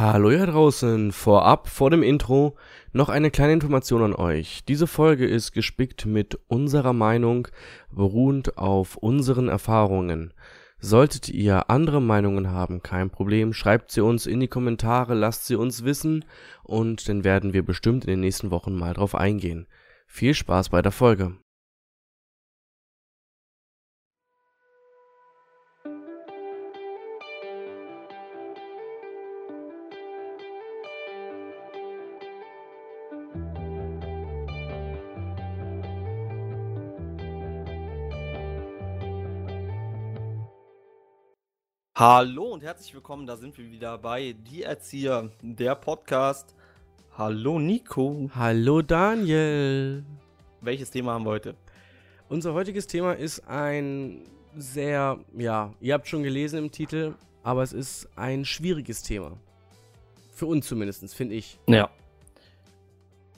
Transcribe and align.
Hallo 0.00 0.30
ihr 0.30 0.46
draußen, 0.46 1.10
vorab, 1.10 1.66
vor 1.66 1.90
dem 1.90 2.04
Intro, 2.04 2.56
noch 2.92 3.08
eine 3.08 3.32
kleine 3.32 3.54
Information 3.54 4.04
an 4.04 4.14
euch. 4.14 4.64
Diese 4.64 4.86
Folge 4.86 5.26
ist 5.26 5.50
gespickt 5.50 6.06
mit 6.06 6.38
unserer 6.46 6.92
Meinung, 6.92 7.48
beruhend 7.90 8.58
auf 8.58 8.94
unseren 8.94 9.48
Erfahrungen. 9.48 10.32
Solltet 10.78 11.28
ihr 11.28 11.68
andere 11.68 12.00
Meinungen 12.00 12.52
haben, 12.52 12.80
kein 12.80 13.10
Problem, 13.10 13.52
schreibt 13.52 13.90
sie 13.90 14.00
uns 14.00 14.26
in 14.26 14.38
die 14.38 14.46
Kommentare, 14.46 15.14
lasst 15.14 15.46
sie 15.46 15.56
uns 15.56 15.82
wissen 15.82 16.24
und 16.62 17.08
dann 17.08 17.24
werden 17.24 17.52
wir 17.52 17.64
bestimmt 17.64 18.04
in 18.04 18.10
den 18.10 18.20
nächsten 18.20 18.52
Wochen 18.52 18.76
mal 18.76 18.94
drauf 18.94 19.16
eingehen. 19.16 19.66
Viel 20.06 20.34
Spaß 20.34 20.68
bei 20.68 20.80
der 20.80 20.92
Folge. 20.92 21.38
Hallo 41.98 42.44
und 42.52 42.62
herzlich 42.62 42.94
willkommen, 42.94 43.26
da 43.26 43.36
sind 43.36 43.58
wir 43.58 43.72
wieder 43.72 43.98
bei 43.98 44.32
Die 44.32 44.62
Erzieher, 44.62 45.32
der 45.42 45.74
Podcast. 45.74 46.54
Hallo 47.16 47.58
Nico. 47.58 48.30
Hallo 48.36 48.82
Daniel. 48.82 50.04
Welches 50.60 50.92
Thema 50.92 51.14
haben 51.14 51.24
wir 51.24 51.30
heute? 51.30 51.56
Unser 52.28 52.54
heutiges 52.54 52.86
Thema 52.86 53.14
ist 53.14 53.40
ein 53.48 54.28
sehr, 54.56 55.18
ja, 55.36 55.74
ihr 55.80 55.94
habt 55.94 56.06
schon 56.06 56.22
gelesen 56.22 56.60
im 56.60 56.70
Titel, 56.70 57.16
aber 57.42 57.64
es 57.64 57.72
ist 57.72 58.08
ein 58.14 58.44
schwieriges 58.44 59.02
Thema. 59.02 59.36
Für 60.32 60.46
uns 60.46 60.68
zumindest, 60.68 61.12
finde 61.16 61.34
ich. 61.34 61.58
Ja. 61.66 61.90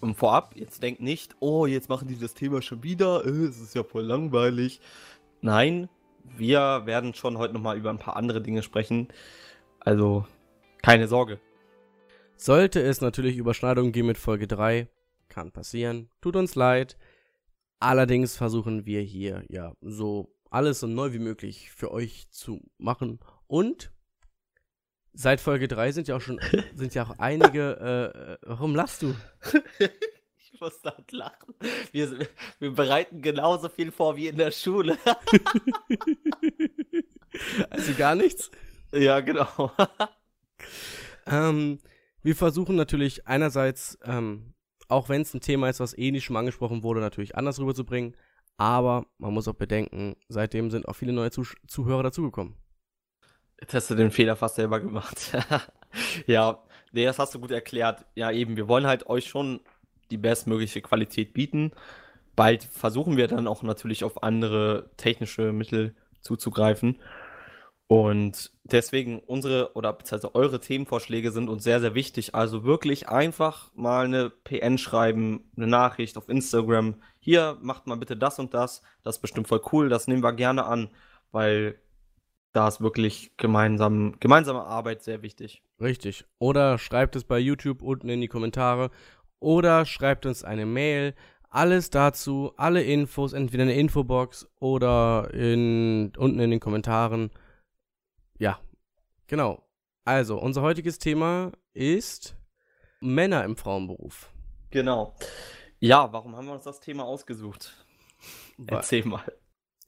Und 0.02 0.16
vorab, 0.16 0.55
jetzt 0.55 0.83
denkt 0.83 1.00
nicht, 1.00 1.34
oh, 1.41 1.64
jetzt 1.64 1.88
machen 1.88 2.08
die 2.08 2.19
das 2.19 2.34
Thema 2.34 2.61
schon 2.61 2.83
wieder, 2.83 3.25
äh, 3.25 3.31
es 3.31 3.58
ist 3.58 3.75
ja 3.75 3.84
voll 3.84 4.05
langweilig. 4.05 4.83
Nein, 5.41 5.88
wir 6.24 6.82
werden 6.86 7.14
schon 7.14 7.38
heute 7.38 7.54
nochmal 7.54 7.76
über 7.76 7.90
ein 7.90 7.98
paar 7.98 8.16
andere 8.16 8.40
Dinge 8.40 8.62
sprechen. 8.62 9.08
Also, 9.80 10.26
keine 10.82 11.08
Sorge. 11.08 11.40
Sollte 12.36 12.80
es 12.80 13.00
natürlich 13.00 13.36
Überschneidungen 13.36 13.92
geben 13.92 14.08
mit 14.08 14.18
Folge 14.18 14.46
3, 14.46 14.88
kann 15.28 15.52
passieren, 15.52 16.08
tut 16.20 16.36
uns 16.36 16.54
leid. 16.54 16.96
Allerdings 17.78 18.36
versuchen 18.36 18.86
wir 18.86 19.00
hier 19.00 19.44
ja 19.48 19.74
so 19.80 20.34
alles 20.50 20.80
so 20.80 20.86
neu 20.86 21.12
wie 21.12 21.18
möglich 21.18 21.70
für 21.70 21.91
euch 21.91 22.28
zu 22.30 22.60
machen. 22.78 23.20
Und 23.46 23.92
seit 25.12 25.41
Folge 25.41 25.68
3 25.68 25.92
sind 25.92 26.08
ja 26.08 26.16
auch 26.16 26.20
schon 26.20 26.41
sind 26.74 26.94
ja 26.94 27.04
auch 27.04 27.18
einige. 27.18 27.76
Äh, 27.80 28.32
äh 28.32 28.38
warum 28.42 28.74
lachst 28.74 29.02
du? 29.02 29.14
Ich 30.61 30.62
muss 30.62 30.83
da 30.83 30.94
lachen. 31.12 31.55
Wir, 31.91 32.28
wir 32.58 32.70
bereiten 32.72 33.22
genauso 33.22 33.70
viel 33.70 33.91
vor 33.91 34.16
wie 34.16 34.28
in 34.28 34.36
der 34.36 34.50
Schule. 34.50 34.98
also 37.70 37.94
gar 37.94 38.14
nichts? 38.14 38.50
Ja, 38.92 39.20
genau. 39.20 39.72
ähm, 41.27 41.78
wir 42.22 42.36
versuchen 42.36 42.77
natürlich 42.77 43.27
einerseits, 43.27 43.98
ähm, 44.05 44.53
auch 44.88 45.08
wenn 45.08 45.22
es 45.22 45.33
ein 45.33 45.41
Thema 45.41 45.70
ist, 45.70 45.81
was 45.81 45.97
eh 45.97 46.11
nicht 46.11 46.25
schon 46.25 46.36
angesprochen 46.36 46.83
wurde, 46.83 47.00
natürlich 47.00 47.36
anders 47.36 47.58
rüberzubringen. 47.58 48.14
Aber 48.58 49.06
man 49.16 49.33
muss 49.33 49.48
auch 49.48 49.55
bedenken, 49.55 50.14
seitdem 50.28 50.70
sind 50.70 50.88
auch 50.88 50.94
viele 50.94 51.14
neue 51.14 51.31
Zuh 51.31 51.47
Zuhörer 51.69 52.03
dazugekommen. 52.03 52.55
Jetzt 53.62 53.72
hast 53.72 53.88
du 53.88 53.94
den 53.94 54.11
Fehler 54.11 54.36
fast 54.36 54.56
selber 54.56 54.78
gemacht. 54.78 55.33
ja, 56.27 56.62
nee, 56.92 57.06
das 57.06 57.19
hast 57.19 57.34
du 57.34 57.41
gut 57.41 57.50
erklärt. 57.50 58.05
Ja, 58.14 58.31
eben, 58.31 58.58
wir 58.58 58.69
wollen 58.69 58.86
halt 58.86 59.06
euch 59.06 59.27
schon 59.27 59.61
die 60.11 60.19
bestmögliche 60.19 60.83
Qualität 60.83 61.33
bieten. 61.33 61.72
Bald 62.36 62.64
versuchen 62.64 63.16
wir 63.16 63.28
dann 63.28 63.47
auch 63.47 63.62
natürlich 63.62 64.05
auf 64.05 64.22
andere 64.22 64.91
technische 64.97 65.53
Mittel 65.53 65.94
zuzugreifen. 66.22 66.97
Und 67.87 68.53
deswegen 68.62 69.19
unsere 69.19 69.75
oder 69.75 69.93
beziehungsweise 69.93 70.37
eure 70.37 70.60
Themenvorschläge 70.60 71.32
sind 71.32 71.48
uns 71.48 71.65
sehr, 71.65 71.81
sehr 71.81 71.97
wichtig. 71.97 72.37
Also 72.37 72.62
wirklich 72.62 73.09
einfach 73.09 73.72
mal 73.75 74.04
eine 74.04 74.31
PN 74.31 74.78
schreiben, 74.78 75.50
eine 75.56 75.66
Nachricht 75.66 76.16
auf 76.16 76.28
Instagram. 76.28 77.03
Hier, 77.19 77.59
macht 77.60 77.88
mal 77.88 77.97
bitte 77.97 78.16
das 78.16 78.38
und 78.38 78.54
das. 78.54 78.82
Das 79.03 79.16
ist 79.16 79.22
bestimmt 79.22 79.48
voll 79.48 79.60
cool. 79.72 79.88
Das 79.88 80.06
nehmen 80.06 80.22
wir 80.22 80.32
gerne 80.32 80.66
an, 80.66 80.91
weil 81.32 81.81
da 82.53 82.69
ist 82.69 82.81
wirklich 82.81 83.32
gemeinsam, 83.37 84.15
gemeinsame 84.21 84.62
Arbeit 84.62 85.03
sehr 85.03 85.22
wichtig. 85.22 85.65
Richtig. 85.81 86.25
Oder 86.38 86.78
schreibt 86.78 87.16
es 87.16 87.25
bei 87.25 87.41
YouTube 87.41 87.82
unten 87.82 88.09
in 88.09 88.21
die 88.21 88.28
Kommentare 88.28 88.92
oder 89.41 89.87
schreibt 89.87 90.27
uns 90.27 90.45
eine 90.45 90.67
Mail. 90.67 91.15
Alles 91.49 91.91
dazu, 91.91 92.53
alle 92.56 92.83
Infos, 92.83 93.33
entweder 93.33 93.65
in 93.65 93.71
der 93.71 93.78
Infobox 93.78 94.49
oder 94.61 95.31
in, 95.34 96.12
unten 96.17 96.39
in 96.39 96.51
den 96.51 96.61
Kommentaren. 96.61 97.31
Ja, 98.39 98.61
genau. 99.27 99.67
Also, 100.05 100.41
unser 100.41 100.62
heutiges 100.62 100.99
Thema 100.99 101.53
ist 101.73 102.37
Männer 103.01 103.45
im 103.45 103.56
Frauenberuf. 103.56 104.33
Genau. 104.71 105.15
Ja, 105.81 106.12
warum 106.12 106.37
haben 106.37 106.47
wir 106.47 106.53
uns 106.53 106.65
das 106.65 106.81
Thema 106.81 107.05
ausgesucht? 107.05 107.84
Erzähl 108.67 109.05
mal. 109.05 109.25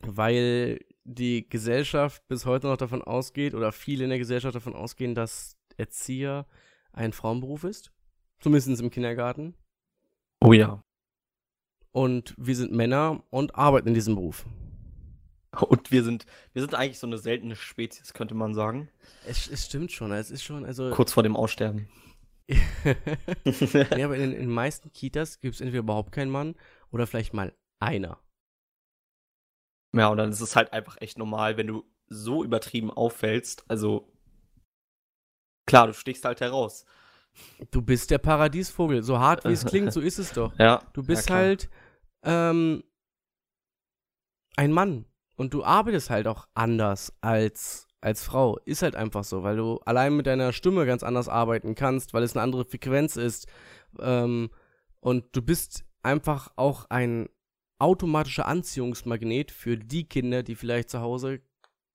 Weil 0.01 0.81
die 1.05 1.49
Gesellschaft 1.49 2.27
bis 2.27 2.47
heute 2.47 2.67
noch 2.67 2.77
davon 2.77 3.03
ausgeht, 3.03 3.55
oder 3.55 3.73
viele 3.73 4.05
in 4.05 4.11
der 4.11 4.19
Gesellschaft 4.19 4.55
davon 4.55 4.75
ausgehen, 4.75 5.15
dass 5.15 5.59
Erzieher 5.77 6.47
ein 6.93 7.13
Frauenberuf 7.13 7.65
ist. 7.65 7.93
Zumindest 8.43 8.81
im 8.81 8.91
Kindergarten. 8.91 9.55
Oh 10.41 10.53
ja. 10.53 10.83
Und 11.93 12.35
wir 12.37 12.57
sind 12.57 12.73
Männer 12.73 13.23
und 13.31 13.55
arbeiten 13.55 13.89
in 13.89 13.95
diesem 13.95 14.17
Beruf. 14.17 14.45
Und 15.61 15.91
wir 15.91 16.03
sind, 16.03 16.25
wir 16.55 16.63
sind 16.63 16.75
eigentlich 16.75 16.99
so 16.99 17.07
eine 17.07 17.19
seltene 17.19 17.55
Spezies, 17.55 18.15
könnte 18.15 18.35
man 18.35 18.55
sagen. 18.55 18.89
Es, 19.27 19.49
es 19.49 19.67
stimmt 19.67 19.93
schon, 19.93 20.11
es 20.11 20.31
ist 20.31 20.43
schon, 20.43 20.65
also. 20.65 20.91
Kurz 20.91 21.13
vor 21.13 21.23
dem 21.23 21.37
Aussterben. 21.37 21.89
ja, 22.49 24.05
aber 24.05 24.17
in, 24.17 24.33
in 24.33 24.41
den 24.41 24.51
meisten 24.51 24.93
Kitas 24.93 25.41
gibt 25.41 25.55
es 25.55 25.61
entweder 25.61 25.81
überhaupt 25.81 26.13
keinen 26.13 26.31
Mann 26.31 26.57
oder 26.91 27.07
vielleicht 27.07 27.35
mal 27.35 27.55
einer. 27.81 28.19
Ja, 29.95 30.09
und 30.09 30.17
dann 30.17 30.31
ist 30.31 30.41
es 30.41 30.57
halt 30.57 30.73
einfach 30.73 30.97
echt 31.01 31.19
normal, 31.19 31.57
wenn 31.59 31.67
du 31.67 31.85
so 32.09 32.43
übertrieben 32.43 32.91
auffällst. 32.91 33.65
Also, 33.69 34.11
klar, 35.67 35.87
du 35.87 35.95
stichst 35.95 36.25
halt 36.25 36.41
heraus. 36.41 36.87
Du 37.71 37.83
bist 37.83 38.11
der 38.11 38.19
Paradiesvogel. 38.19 39.03
So 39.03 39.19
hart 39.19 39.45
wie 39.45 39.53
es 39.53 39.65
klingt, 39.65 39.93
so 39.93 40.01
ist 40.03 40.19
es 40.19 40.33
doch. 40.33 40.57
Ja. 40.59 40.83
Du 40.93 41.03
bist 41.03 41.29
ja, 41.29 41.37
halt 41.37 41.71
ähm, 42.23 42.83
ein 44.57 44.73
Mann. 44.73 45.07
Und 45.37 45.55
du 45.55 45.65
arbeitest 45.65 46.11
halt 46.11 46.27
auch 46.27 46.47
anders 46.55 47.13
als, 47.21 47.89
als 48.01 48.23
Frau. 48.23 48.59
Ist 48.65 48.83
halt 48.83 48.97
einfach 48.97 49.25
so, 49.25 49.43
weil 49.43 49.57
du 49.57 49.79
allein 49.87 50.17
mit 50.17 50.27
deiner 50.27 50.53
Stimme 50.53 50.87
ganz 50.87 51.03
anders 51.03 51.29
arbeiten 51.29 51.75
kannst, 51.75 52.13
weil 52.15 52.23
es 52.23 52.37
eine 52.37 52.43
andere 52.43 52.65
Frequenz 52.65 53.17
ist. 53.17 53.47
Ähm, 53.99 54.51
und 55.01 55.25
du 55.35 55.43
bist 55.43 55.85
einfach 56.03 56.53
auch 56.57 56.87
ein 56.91 57.29
automatischer 57.79 58.47
Anziehungsmagnet 58.47 59.51
für 59.51 59.77
die 59.77 60.05
Kinder, 60.05 60.43
die 60.43 60.55
vielleicht 60.55 60.91
zu 60.91 61.01
Hause 61.01 61.41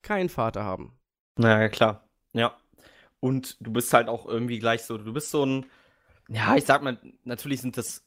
keinen 0.01 0.29
Vater 0.29 0.63
haben. 0.63 0.99
Na 1.37 1.69
klar. 1.69 2.09
Ja. 2.33 2.57
Und 3.19 3.57
du 3.59 3.71
bist 3.71 3.93
halt 3.93 4.09
auch 4.09 4.25
irgendwie 4.25 4.59
gleich 4.59 4.83
so, 4.83 4.97
du 4.97 5.13
bist 5.13 5.31
so 5.31 5.45
ein, 5.45 5.65
ja, 6.29 6.55
ich 6.55 6.65
sag 6.65 6.83
mal, 6.83 6.99
natürlich 7.23 7.61
sind 7.61 7.77
das 7.77 8.03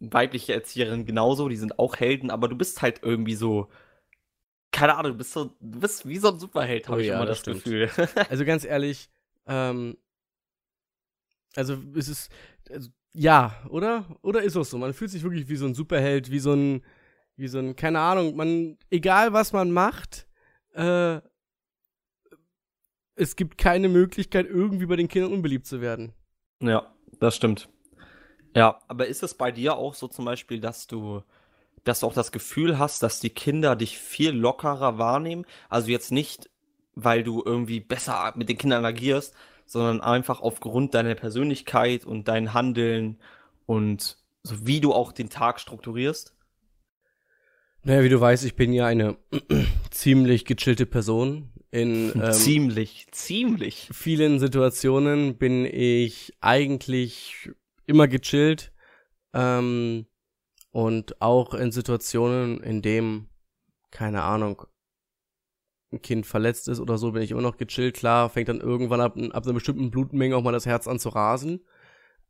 weibliche 0.00 0.54
Erzieherinnen 0.54 1.06
genauso, 1.06 1.48
die 1.48 1.56
sind 1.56 1.78
auch 1.78 1.96
Helden, 1.96 2.30
aber 2.30 2.48
du 2.48 2.56
bist 2.56 2.82
halt 2.82 3.00
irgendwie 3.02 3.34
so, 3.34 3.68
keine 4.70 4.96
Ahnung, 4.96 5.12
du 5.12 5.18
bist 5.18 5.32
so, 5.32 5.56
du 5.60 5.80
bist 5.80 6.06
wie 6.06 6.18
so 6.18 6.28
ein 6.28 6.38
Superheld, 6.38 6.88
habe 6.88 6.98
oh, 6.98 7.00
ich 7.00 7.08
ja, 7.08 7.16
immer 7.16 7.26
das, 7.26 7.42
das 7.42 7.54
Gefühl. 7.54 7.90
also 8.28 8.44
ganz 8.44 8.64
ehrlich, 8.64 9.08
ähm, 9.46 9.96
also 11.56 11.74
ist 11.94 12.08
es, 12.08 12.28
also, 12.70 12.90
ja, 13.12 13.62
oder? 13.68 14.04
Oder 14.22 14.42
ist 14.42 14.56
es 14.56 14.70
so? 14.70 14.78
Man 14.78 14.92
fühlt 14.92 15.10
sich 15.10 15.22
wirklich 15.22 15.48
wie 15.48 15.56
so 15.56 15.66
ein 15.66 15.74
Superheld, 15.74 16.30
wie 16.30 16.40
so 16.40 16.52
ein, 16.52 16.82
wie 17.36 17.48
so 17.48 17.58
ein, 17.58 17.76
keine 17.76 18.00
Ahnung, 18.00 18.34
man, 18.34 18.76
egal 18.90 19.32
was 19.32 19.52
man 19.52 19.70
macht, 19.70 20.26
äh, 20.72 21.20
es 23.16 23.36
gibt 23.36 23.58
keine 23.58 23.88
Möglichkeit, 23.88 24.46
irgendwie 24.46 24.86
bei 24.86 24.96
den 24.96 25.08
Kindern 25.08 25.32
unbeliebt 25.32 25.66
zu 25.66 25.80
werden. 25.80 26.12
Ja, 26.60 26.92
das 27.20 27.36
stimmt. 27.36 27.68
Ja, 28.54 28.80
aber 28.88 29.06
ist 29.06 29.22
es 29.22 29.34
bei 29.34 29.50
dir 29.50 29.76
auch 29.76 29.94
so 29.94 30.08
zum 30.08 30.24
Beispiel, 30.24 30.60
dass 30.60 30.86
du, 30.86 31.22
dass 31.82 32.00
du 32.00 32.06
auch 32.06 32.14
das 32.14 32.32
Gefühl 32.32 32.78
hast, 32.78 33.02
dass 33.02 33.20
die 33.20 33.30
Kinder 33.30 33.76
dich 33.76 33.98
viel 33.98 34.30
lockerer 34.30 34.98
wahrnehmen? 34.98 35.44
Also 35.68 35.90
jetzt 35.90 36.12
nicht, 36.12 36.50
weil 36.94 37.24
du 37.24 37.42
irgendwie 37.44 37.80
besser 37.80 38.32
mit 38.36 38.48
den 38.48 38.58
Kindern 38.58 38.84
agierst, 38.84 39.34
sondern 39.66 40.00
einfach 40.00 40.40
aufgrund 40.40 40.94
deiner 40.94 41.14
Persönlichkeit 41.14 42.04
und 42.04 42.28
dein 42.28 42.54
Handeln 42.54 43.18
und 43.66 44.18
so 44.42 44.66
wie 44.66 44.80
du 44.80 44.92
auch 44.92 45.10
den 45.10 45.30
Tag 45.30 45.58
strukturierst? 45.58 46.34
Naja, 47.82 48.02
wie 48.02 48.08
du 48.08 48.20
weißt, 48.20 48.44
ich 48.44 48.56
bin 48.56 48.72
ja 48.72 48.86
eine 48.86 49.16
ziemlich 49.90 50.44
gechillte 50.44 50.86
Person 50.86 51.50
In 51.74 52.12
ähm, 52.14 52.32
ziemlich, 52.32 53.08
ziemlich. 53.10 53.88
vielen 53.92 54.38
Situationen 54.38 55.38
bin 55.38 55.64
ich 55.64 56.32
eigentlich 56.40 57.50
immer 57.84 58.06
gechillt. 58.06 58.72
Ähm, 59.32 60.06
und 60.70 61.20
auch 61.20 61.52
in 61.52 61.72
Situationen, 61.72 62.60
in 62.60 62.80
dem, 62.80 63.28
keine 63.90 64.22
Ahnung, 64.22 64.62
ein 65.92 66.00
Kind 66.00 66.26
verletzt 66.26 66.68
ist 66.68 66.78
oder 66.78 66.96
so, 66.96 67.10
bin 67.10 67.22
ich 67.22 67.32
immer 67.32 67.42
noch 67.42 67.56
gechillt. 67.56 67.96
Klar, 67.96 68.30
fängt 68.30 68.48
dann 68.48 68.60
irgendwann 68.60 69.00
ab, 69.00 69.16
ab 69.32 69.44
einer 69.44 69.54
bestimmten 69.54 69.90
Blutmenge 69.90 70.36
auch 70.36 70.42
mal 70.44 70.52
das 70.52 70.66
Herz 70.66 70.86
an 70.86 71.00
zu 71.00 71.08
rasen. 71.08 71.66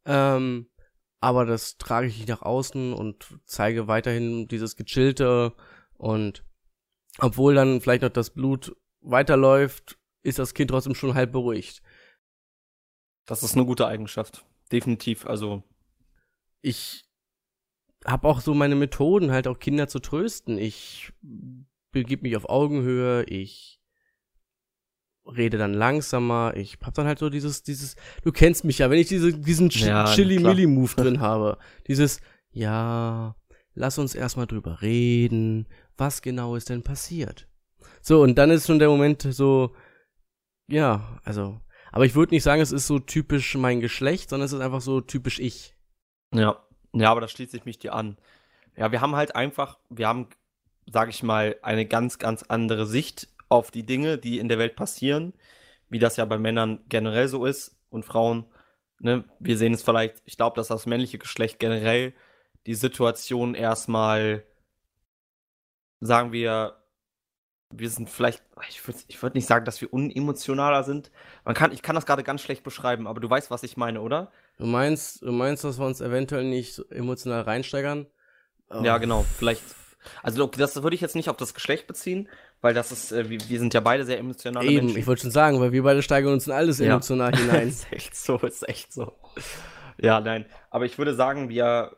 Ähm, 0.07 0.71
aber 1.21 1.45
das 1.45 1.77
trage 1.77 2.07
ich 2.07 2.17
nicht 2.17 2.29
nach 2.31 2.41
außen 2.41 2.95
und 2.95 3.39
zeige 3.45 3.89
weiterhin 3.89 4.49
dieses 4.49 4.75
Gechillte 4.75 5.53
und 5.99 6.47
obwohl 7.19 7.55
dann 7.55 7.83
vielleicht 7.83 8.03
noch 8.03 8.09
das 8.09 8.31
Blut 8.31 8.75
weiterläuft, 9.05 9.99
ist 10.23 10.39
das 10.39 10.55
Kind 10.55 10.71
trotzdem 10.71 10.95
schon 10.95 11.15
halb 11.15 11.33
beruhigt. 11.33 11.83
Das 13.27 13.43
ist 13.43 13.55
eine 13.55 13.65
gute 13.65 13.87
Eigenschaft. 13.87 14.45
Definitiv. 14.73 15.27
Also. 15.27 15.63
Ich 16.61 17.05
habe 18.05 18.29
auch 18.29 18.41
so 18.41 18.55
meine 18.55 18.75
Methoden, 18.75 19.31
halt 19.31 19.47
auch 19.47 19.59
Kinder 19.59 19.89
zu 19.89 19.99
trösten. 19.99 20.59
Ich 20.59 21.13
begib 21.93 22.23
mich 22.23 22.37
auf 22.37 22.49
Augenhöhe, 22.49 23.25
ich 23.25 23.81
rede 25.27 25.57
dann 25.57 25.73
langsamer, 25.73 26.55
ich 26.57 26.79
hab 26.83 26.95
dann 26.95 27.07
halt 27.07 27.19
so 27.19 27.31
dieses, 27.31 27.63
dieses, 27.63 27.97
du 28.23 28.33
kennst 28.33 28.65
mich 28.65 28.79
ja, 28.79 28.91
wenn 28.91 28.99
ich 28.99 29.09
diese, 29.09 29.33
diesen 29.33 29.71
Ch 29.71 29.87
Ja, 29.87 30.05
Chili-Milli-Move 30.05 30.95
drin 30.97 31.21
habe, 31.21 31.59
dieses, 31.87 32.21
ja, 32.51 33.37
lass 33.75 33.99
uns 33.99 34.15
erstmal 34.15 34.47
drüber 34.47 34.83
reden, 34.83 35.67
was 35.97 36.21
genau 36.21 36.57
ist 36.57 36.69
denn 36.69 36.83
passiert? 36.83 37.49
So, 38.01 38.23
und 38.23 38.37
dann 38.37 38.51
ist 38.51 38.67
schon 38.67 38.79
der 38.79 38.89
Moment 38.89 39.23
so, 39.23 39.75
ja, 40.67 41.19
also, 41.25 41.61
aber 41.93 42.07
ich 42.07 42.15
würde 42.15 42.35
nicht 42.35 42.43
sagen, 42.43 42.61
es 42.61 42.73
ist 42.73 42.87
so 42.87 42.99
typisch 42.99 43.55
mein 43.55 43.81
Geschlecht, 43.81 44.31
sondern 44.31 44.47
es 44.47 44.53
ist 44.53 44.61
einfach 44.61 44.81
so 44.81 45.01
typisch 45.01 45.39
ich. 45.39 45.75
Ja. 46.35 46.65
Ja, 46.95 47.11
aber 47.11 47.21
da 47.21 47.29
schließe 47.29 47.57
ich 47.57 47.65
mich 47.65 47.79
dir 47.79 47.93
an. 47.93 48.17
Ja, 48.77 48.93
wir 48.93 49.01
haben 49.01 49.17
halt 49.17 49.35
einfach, 49.35 49.79
wir 49.91 50.07
haben, 50.07 50.29
sag 50.87 51.09
ich 51.09 51.23
mal, 51.23 51.57
eine 51.63 51.87
ganz, 51.87 52.19
ganz 52.19 52.45
andere 52.45 52.87
Sicht 52.87 53.29
auf 53.49 53.71
die 53.71 53.85
Dinge, 53.85 54.17
die 54.17 54.39
in 54.39 54.49
der 54.49 54.59
Welt 54.59 54.77
passieren, 54.77 55.35
wie 55.89 55.99
das 55.99 56.17
ja 56.17 56.25
bei 56.25 56.39
Männern 56.39 56.85
generell 56.89 57.29
so 57.29 57.45
ist 57.47 57.77
und 57.91 58.05
Frauen. 58.05 58.47
Ne? 59.01 59.25
Wir 59.41 59.59
sehen 59.59 59.75
es 59.75 59.83
vielleicht, 59.83 60.23
ich 60.25 60.37
glaube, 60.37 60.57
dass 60.57 60.69
das 60.69 60.87
männliche 60.87 61.19
Geschlecht 61.19 61.59
generell 61.59 62.15
die 62.67 62.75
Situation 62.75 63.55
erstmal, 63.55 64.45
sagen 66.01 66.33
wir, 66.33 66.84
wir 67.79 67.91
sind 67.91 68.09
vielleicht, 68.09 68.43
ich 68.69 68.87
würde 68.87 69.01
ich 69.09 69.23
würd 69.23 69.35
nicht 69.35 69.47
sagen, 69.47 69.65
dass 69.65 69.81
wir 69.81 69.93
unemotionaler 69.93 70.85
sind. 70.85 71.11
Man 71.45 71.55
kann, 71.55 71.73
ich 71.73 71.83
kann 71.83 71.95
das 71.95 72.07
gerade 72.07 72.23
ganz 72.23 72.41
schlecht 72.43 72.63
beschreiben, 72.63 73.07
aber 73.07 73.21
du 73.21 73.29
weißt, 73.29 73.51
was 73.51 73.63
ich 73.63 73.77
meine, 73.77 74.01
oder? 74.01 74.31
Du 74.59 74.67
meinst, 74.67 75.23
du 75.23 75.33
meinst, 75.33 75.65
dass 75.65 75.79
wir 75.79 75.87
uns 75.87 76.01
eventuell 76.01 76.45
nicht 76.45 76.81
emotional 76.91 77.43
reinsteigern? 77.43 78.07
Ja, 78.83 78.97
Oh, 78.97 79.01
genau, 79.01 79.25
vielleicht. 79.39 79.63
Also 80.23 80.47
das 80.47 80.83
würde 80.83 80.95
ich 80.95 81.01
jetzt 81.01 81.17
nicht 81.17 81.29
auf 81.31 81.37
das 81.37 81.55
Geschlecht 81.55 81.87
beziehen, 81.87 82.29
weil 82.61 82.75
das 82.75 82.93
ist, 82.93 83.11
äh, 83.13 83.29
wir, 83.31 83.39
wir 83.49 83.59
sind 83.59 83.73
ja 83.75 83.81
beide 83.81 84.05
sehr 84.05 84.19
emotionale 84.19 84.67
Eben, 84.69 84.87
Menschen. 84.87 84.99
ich 85.01 85.07
wollte 85.07 85.23
schon 85.23 85.31
sagen, 85.31 85.61
weil 85.61 85.73
wir 85.73 85.83
beide 85.83 86.03
steigern 86.03 86.33
uns 86.33 86.47
in 86.47 86.53
alles 86.53 86.79
Ja. 86.79 86.87
emotional 86.87 87.35
hinein. 87.35 87.69
ist 87.69 87.91
echt 87.93 88.15
so, 88.17 88.37
ist 88.39 88.69
echt 88.69 88.93
so. 88.93 89.13
Ja, 89.99 90.21
nein. 90.21 90.45
Aber 90.71 90.85
ich 90.85 90.99
würde 90.99 91.15
sagen, 91.15 91.49
wir, 91.49 91.97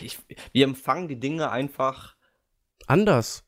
ich, 0.00 0.18
wir 0.52 0.64
empfangen 0.64 1.08
die 1.08 1.18
Dinge 1.18 1.50
einfach. 1.50 2.16
Anders. 2.88 3.44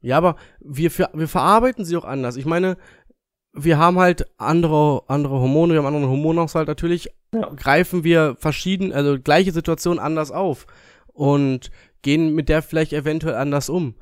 Ja, 0.00 0.18
aber 0.18 0.36
wir, 0.60 0.90
wir 1.14 1.28
verarbeiten 1.28 1.84
sie 1.84 1.96
auch 1.96 2.04
anders. 2.04 2.36
Ich 2.36 2.46
meine, 2.46 2.76
wir 3.52 3.78
haben 3.78 3.98
halt 3.98 4.26
andere, 4.38 5.02
andere 5.08 5.40
Hormone, 5.40 5.72
wir 5.72 5.78
haben 5.78 5.86
anderen 5.86 6.08
Hormonaushalt 6.08 6.68
natürlich, 6.68 7.10
Ja. 7.34 7.48
greifen 7.56 8.04
wir 8.04 8.36
verschieden, 8.38 8.92
also 8.92 9.18
gleiche 9.18 9.52
Situation 9.52 9.98
anders 9.98 10.30
auf 10.30 10.66
und 11.06 11.70
gehen 12.02 12.34
mit 12.34 12.48
der 12.48 12.62
vielleicht 12.62 12.92
eventuell 12.92 13.34
anders 13.34 13.68
um. 13.68 13.94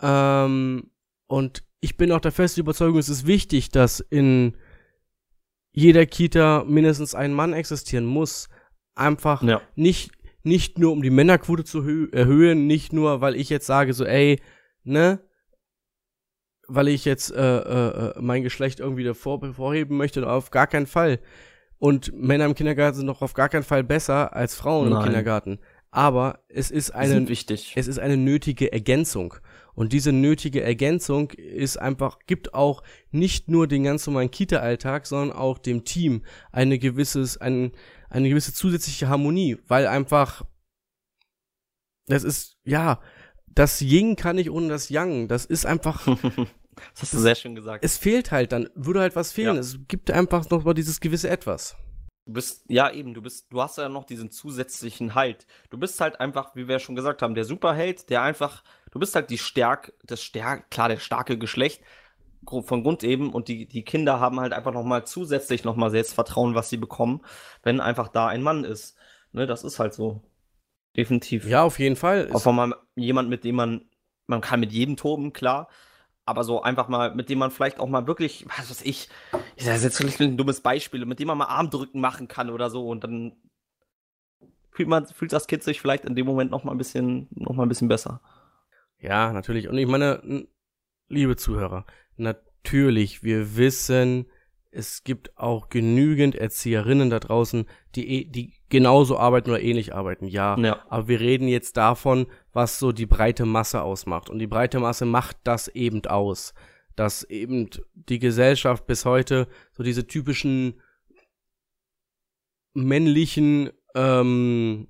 Ähm, 0.00 0.90
und 1.26 1.62
ich 1.80 1.96
bin 1.96 2.10
auch 2.12 2.20
der 2.20 2.32
festen 2.32 2.60
Überzeugung, 2.60 2.98
es 2.98 3.08
ist 3.08 3.26
wichtig, 3.26 3.70
dass 3.70 4.00
in 4.00 4.56
jeder 5.72 6.06
Kita 6.06 6.64
mindestens 6.66 7.14
ein 7.14 7.32
Mann 7.32 7.52
existieren 7.52 8.04
muss. 8.04 8.48
Einfach 8.94 9.42
Ja. 9.42 9.60
nicht, 9.74 10.10
nicht 10.42 10.78
nur 10.78 10.92
um 10.92 11.02
die 11.02 11.10
Männerquote 11.10 11.64
zu 11.64 11.82
hö- 11.82 12.12
erhöhen, 12.14 12.66
nicht 12.66 12.92
nur, 12.92 13.20
weil 13.20 13.36
ich 13.36 13.48
jetzt 13.48 13.66
sage, 13.66 13.92
so, 13.92 14.04
ey, 14.04 14.40
ne, 14.84 15.20
weil 16.68 16.88
ich 16.88 17.04
jetzt 17.04 17.30
äh, 17.32 17.58
äh, 17.58 18.10
äh, 18.10 18.20
mein 18.20 18.42
Geschlecht 18.42 18.80
irgendwie 18.80 19.04
davor 19.04 19.40
hervorheben 19.40 19.96
möchte, 19.96 20.28
auf 20.28 20.50
gar 20.50 20.66
keinen 20.66 20.86
Fall. 20.86 21.18
Und 21.78 22.12
Männer 22.14 22.46
im 22.46 22.54
Kindergarten 22.54 22.96
sind 22.96 23.08
doch 23.08 23.22
auf 23.22 23.34
gar 23.34 23.48
keinen 23.48 23.64
Fall 23.64 23.82
besser 23.82 24.34
als 24.34 24.54
Frauen 24.54 24.86
im 24.86 24.92
Nein. 24.94 25.04
Kindergarten. 25.04 25.58
Aber 25.90 26.44
es 26.48 26.70
ist 26.70 26.92
eine, 26.92 27.28
es 27.30 27.86
ist 27.88 27.98
eine 27.98 28.16
nötige 28.16 28.72
Ergänzung. 28.72 29.34
Und 29.74 29.92
diese 29.92 30.12
nötige 30.12 30.62
Ergänzung 30.62 31.30
ist 31.30 31.78
einfach, 31.78 32.18
gibt 32.26 32.54
auch 32.54 32.82
nicht 33.10 33.48
nur 33.48 33.66
den 33.66 33.84
ganz 33.84 34.06
normalen 34.06 34.30
Kita-Alltag, 34.30 35.06
sondern 35.06 35.36
auch 35.36 35.58
dem 35.58 35.84
Team 35.84 36.22
eine 36.50 36.78
gewisses, 36.78 37.36
ein, 37.38 37.72
eine 38.12 38.28
gewisse 38.28 38.52
zusätzliche 38.52 39.08
Harmonie, 39.08 39.58
weil 39.68 39.86
einfach, 39.86 40.44
das 42.06 42.24
ist, 42.24 42.58
ja, 42.64 43.00
das 43.46 43.80
Yin 43.80 44.16
kann 44.16 44.36
nicht 44.36 44.50
ohne 44.50 44.68
das 44.68 44.90
Yang. 44.90 45.28
Das 45.28 45.46
ist 45.46 45.64
einfach, 45.64 46.04
das 46.06 47.02
hast 47.02 47.14
du 47.14 47.18
sehr 47.18 47.34
schön 47.34 47.54
gesagt. 47.54 47.84
es 47.84 47.96
fehlt 47.96 48.30
halt 48.30 48.52
dann, 48.52 48.68
würde 48.74 49.00
halt 49.00 49.16
was 49.16 49.32
fehlen. 49.32 49.54
Ja. 49.54 49.60
Es 49.60 49.78
gibt 49.88 50.10
einfach 50.10 50.48
noch 50.50 50.64
mal 50.64 50.74
dieses 50.74 51.00
gewisse 51.00 51.30
Etwas. 51.30 51.76
Du 52.26 52.34
bist, 52.34 52.64
ja 52.68 52.90
eben, 52.92 53.14
du 53.14 53.22
bist, 53.22 53.46
du 53.50 53.60
hast 53.60 53.78
ja 53.78 53.88
noch 53.88 54.04
diesen 54.04 54.30
zusätzlichen 54.30 55.14
Halt. 55.14 55.46
Du 55.70 55.78
bist 55.78 56.00
halt 56.00 56.20
einfach, 56.20 56.54
wie 56.54 56.68
wir 56.68 56.78
schon 56.78 56.94
gesagt 56.94 57.20
haben, 57.22 57.34
der 57.34 57.44
Superheld, 57.44 58.10
der 58.10 58.22
einfach, 58.22 58.62
du 58.92 59.00
bist 59.00 59.14
halt 59.16 59.30
die 59.30 59.38
Stärk, 59.38 59.92
das 60.04 60.22
Stärk, 60.22 60.70
klar, 60.70 60.88
der 60.88 60.98
starke 60.98 61.36
Geschlecht 61.36 61.82
von 62.46 62.82
Grund 62.82 63.04
eben 63.04 63.32
und 63.32 63.48
die, 63.48 63.66
die 63.66 63.84
Kinder 63.84 64.20
haben 64.20 64.40
halt 64.40 64.52
einfach 64.52 64.72
nochmal 64.72 65.06
zusätzlich 65.06 65.64
nochmal 65.64 65.90
Selbstvertrauen, 65.90 66.54
was 66.54 66.70
sie 66.70 66.76
bekommen, 66.76 67.22
wenn 67.62 67.80
einfach 67.80 68.08
da 68.08 68.26
ein 68.26 68.42
Mann 68.42 68.64
ist. 68.64 68.96
Ne, 69.32 69.46
das 69.46 69.64
ist 69.64 69.78
halt 69.78 69.94
so. 69.94 70.22
Definitiv. 70.96 71.46
Ja, 71.46 71.62
auf 71.62 71.78
jeden 71.78 71.96
Fall. 71.96 72.30
Auch 72.32 72.44
wenn 72.44 72.54
man 72.54 72.74
jemand, 72.96 73.30
mit 73.30 73.44
dem 73.44 73.54
man, 73.54 73.84
man 74.26 74.40
kann 74.40 74.60
mit 74.60 74.72
jedem 74.72 74.96
toben, 74.96 75.32
klar. 75.32 75.68
Aber 76.24 76.44
so 76.44 76.62
einfach 76.62 76.88
mal, 76.88 77.14
mit 77.14 77.28
dem 77.30 77.38
man 77.38 77.50
vielleicht 77.50 77.80
auch 77.80 77.88
mal 77.88 78.06
wirklich, 78.06 78.46
was 78.58 78.70
weiß 78.70 78.82
ich, 78.82 79.08
ich 79.56 79.64
sage 79.64 79.80
jetzt 79.80 79.96
vielleicht 79.96 80.20
ein 80.20 80.36
dummes 80.36 80.60
Beispiel, 80.60 81.04
mit 81.06 81.18
dem 81.18 81.28
man 81.28 81.38
mal 81.38 81.46
Armdrücken 81.46 82.00
machen 82.00 82.28
kann 82.28 82.50
oder 82.50 82.70
so 82.70 82.88
und 82.88 83.04
dann 83.04 83.32
fühlt 84.70 84.88
man, 84.88 85.06
fühlt 85.06 85.32
das 85.32 85.46
Kind 85.46 85.62
sich 85.62 85.80
vielleicht 85.80 86.04
in 86.04 86.14
dem 86.14 86.26
Moment 86.26 86.50
noch 86.50 86.64
mal 86.64 86.72
ein 86.72 86.78
bisschen, 86.78 87.28
noch 87.30 87.54
mal 87.54 87.64
ein 87.64 87.68
bisschen 87.68 87.88
besser. 87.88 88.20
Ja, 88.98 89.32
natürlich. 89.32 89.68
Und 89.68 89.76
ich 89.78 89.86
meine, 89.86 90.46
liebe 91.12 91.36
Zuhörer, 91.36 91.86
natürlich, 92.16 93.22
wir 93.22 93.56
wissen, 93.56 94.26
es 94.70 95.04
gibt 95.04 95.36
auch 95.36 95.68
genügend 95.68 96.34
Erzieherinnen 96.34 97.10
da 97.10 97.20
draußen, 97.20 97.66
die, 97.94 98.08
eh- 98.08 98.24
die 98.24 98.54
genauso 98.70 99.18
arbeiten 99.18 99.50
oder 99.50 99.60
ähnlich 99.60 99.94
arbeiten, 99.94 100.26
ja. 100.26 100.58
Ja. 100.58 100.82
Aber 100.88 101.08
wir 101.08 101.20
reden 101.20 101.46
jetzt 101.46 101.76
davon, 101.76 102.26
was 102.52 102.78
so 102.78 102.90
die 102.90 103.06
breite 103.06 103.44
Masse 103.44 103.82
ausmacht. 103.82 104.30
Und 104.30 104.38
die 104.38 104.46
breite 104.46 104.80
Masse 104.80 105.04
macht 105.04 105.36
das 105.44 105.68
eben 105.68 106.04
aus. 106.06 106.54
Dass 106.96 107.22
eben 107.24 107.68
die 107.94 108.18
Gesellschaft 108.18 108.86
bis 108.86 109.04
heute 109.04 109.46
so 109.72 109.82
diese 109.82 110.06
typischen 110.06 110.80
männlichen 112.74 113.70
ähm, 113.94 114.88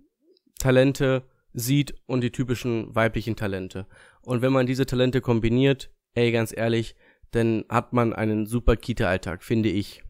Talente 0.61 1.25
sieht 1.53 1.95
und 2.07 2.21
die 2.23 2.31
typischen 2.31 2.95
weiblichen 2.95 3.35
Talente. 3.35 3.87
Und 4.23 4.43
wenn 4.43 4.53
man 4.53 4.67
diese 4.67 4.87
Talente 4.87 5.21
kombiniert, 5.21 5.91
ey, 6.15 6.33
ganz 6.33 6.57
ehrlich, 6.57 6.95
dann 7.31 7.65
hat 7.69 7.93
man 7.93 8.13
einen 8.13 8.47
super 8.47 8.77
Kita-Alltag, 8.77 9.43
finde 9.43 9.69
ich. 9.71 10.03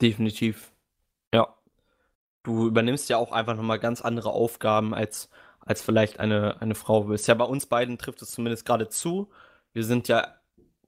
Definitiv. 0.00 0.72
Ja. 1.34 1.56
Du 2.42 2.66
übernimmst 2.66 3.08
ja 3.08 3.16
auch 3.16 3.32
einfach 3.32 3.56
nochmal 3.56 3.78
ganz 3.78 4.00
andere 4.02 4.30
Aufgaben 4.30 4.94
als, 4.94 5.30
als 5.60 5.82
vielleicht 5.82 6.20
eine, 6.20 6.60
eine 6.60 6.74
Frau 6.74 7.04
bist. 7.04 7.26
Ja, 7.26 7.34
bei 7.34 7.44
uns 7.44 7.66
beiden 7.66 7.98
trifft 7.98 8.22
es 8.22 8.30
zumindest 8.32 8.64
gerade 8.66 8.88
zu. 8.88 9.30
Wir 9.72 9.84
sind 9.84 10.08
ja, 10.08 10.34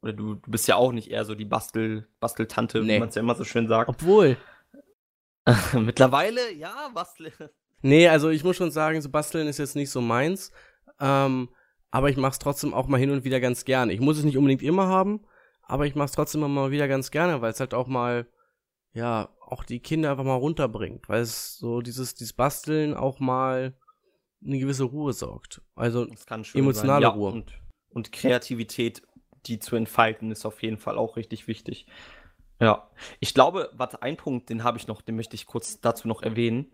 oder 0.02 0.12
du, 0.12 0.34
du 0.34 0.50
bist 0.50 0.68
ja 0.68 0.76
auch 0.76 0.92
nicht 0.92 1.10
eher 1.10 1.24
so 1.24 1.34
die 1.34 1.44
Bastel, 1.44 2.06
Basteltante, 2.20 2.82
Nee. 2.82 2.94
wie 2.96 2.98
man 3.00 3.08
es 3.08 3.14
ja 3.14 3.22
immer 3.22 3.34
so 3.34 3.44
schön 3.44 3.66
sagt. 3.68 3.88
Obwohl, 3.88 4.36
Mittlerweile, 5.74 6.52
ja, 6.54 6.88
Bastel. 6.92 7.32
nee, 7.80 8.08
also 8.08 8.30
ich 8.30 8.42
muss 8.44 8.56
schon 8.56 8.70
sagen, 8.72 9.00
so 9.00 9.08
basteln 9.10 9.46
ist 9.46 9.58
jetzt 9.58 9.76
nicht 9.76 9.90
so 9.90 10.00
meins. 10.00 10.50
Ähm, 11.00 11.48
aber 11.90 12.10
ich 12.10 12.16
mach's 12.16 12.38
trotzdem 12.38 12.74
auch 12.74 12.86
mal 12.86 12.98
hin 12.98 13.10
und 13.10 13.24
wieder 13.24 13.40
ganz 13.40 13.64
gerne. 13.64 13.92
Ich 13.92 14.00
muss 14.00 14.18
es 14.18 14.24
nicht 14.24 14.36
unbedingt 14.36 14.62
immer 14.62 14.86
haben, 14.86 15.24
aber 15.62 15.86
ich 15.86 15.94
mach's 15.94 16.12
trotzdem 16.12 16.42
immer 16.42 16.48
mal 16.48 16.70
wieder 16.70 16.88
ganz 16.88 17.10
gerne, 17.10 17.40
weil 17.40 17.52
es 17.52 17.60
halt 17.60 17.74
auch 17.74 17.86
mal, 17.86 18.26
ja, 18.92 19.28
auch 19.40 19.64
die 19.64 19.80
Kinder 19.80 20.10
einfach 20.10 20.24
mal 20.24 20.34
runterbringt, 20.34 21.08
weil 21.08 21.20
es 21.20 21.56
so 21.56 21.80
dieses, 21.80 22.14
dieses 22.14 22.32
Basteln 22.32 22.94
auch 22.94 23.20
mal 23.20 23.76
eine 24.44 24.58
gewisse 24.58 24.84
Ruhe 24.84 25.12
sorgt. 25.12 25.62
Also 25.74 26.06
Emotionale. 26.54 27.02
Ja, 27.02 27.08
Ruhe. 27.10 27.32
Und, 27.32 27.60
und 27.90 28.12
Kreativität 28.12 29.02
die 29.46 29.58
zu 29.58 29.76
entfalten, 29.76 30.30
ist 30.30 30.44
auf 30.44 30.62
jeden 30.62 30.78
Fall 30.78 30.98
auch 30.98 31.16
richtig 31.16 31.46
wichtig. 31.46 31.86
Ja, 32.60 32.90
ich 33.20 33.34
glaube, 33.34 33.70
warte, 33.74 34.02
ein 34.02 34.16
Punkt, 34.16 34.48
den 34.48 34.64
habe 34.64 34.78
ich 34.78 34.86
noch, 34.86 35.02
den 35.02 35.16
möchte 35.16 35.34
ich 35.34 35.46
kurz 35.46 35.80
dazu 35.80 36.08
noch 36.08 36.22
erwähnen. 36.22 36.72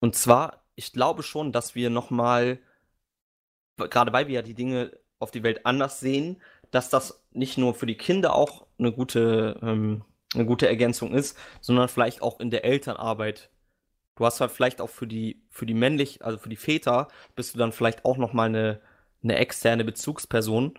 Und 0.00 0.14
zwar, 0.14 0.64
ich 0.74 0.92
glaube 0.92 1.22
schon, 1.22 1.52
dass 1.52 1.74
wir 1.74 1.90
nochmal, 1.90 2.60
gerade 3.88 4.12
weil 4.12 4.28
wir 4.28 4.36
ja 4.36 4.42
die 4.42 4.54
Dinge 4.54 4.92
auf 5.18 5.30
die 5.30 5.42
Welt 5.42 5.64
anders 5.66 6.00
sehen, 6.00 6.40
dass 6.70 6.90
das 6.90 7.22
nicht 7.32 7.58
nur 7.58 7.74
für 7.74 7.86
die 7.86 7.96
Kinder 7.96 8.34
auch 8.34 8.66
eine 8.78 8.92
gute, 8.92 9.58
ähm, 9.62 10.04
eine 10.34 10.46
gute 10.46 10.66
Ergänzung 10.66 11.14
ist, 11.14 11.38
sondern 11.60 11.88
vielleicht 11.88 12.22
auch 12.22 12.40
in 12.40 12.50
der 12.50 12.64
Elternarbeit. 12.64 13.50
Du 14.16 14.26
hast 14.26 14.40
halt 14.40 14.50
vielleicht 14.50 14.80
auch 14.80 14.90
für 14.90 15.06
die, 15.06 15.42
für 15.50 15.66
die 15.66 15.74
männlich, 15.74 16.24
also 16.24 16.38
für 16.38 16.48
die 16.48 16.56
Väter, 16.56 17.08
bist 17.36 17.54
du 17.54 17.58
dann 17.58 17.72
vielleicht 17.72 18.04
auch 18.04 18.16
nochmal 18.16 18.48
eine, 18.48 18.80
eine 19.22 19.36
externe 19.36 19.84
Bezugsperson, 19.84 20.74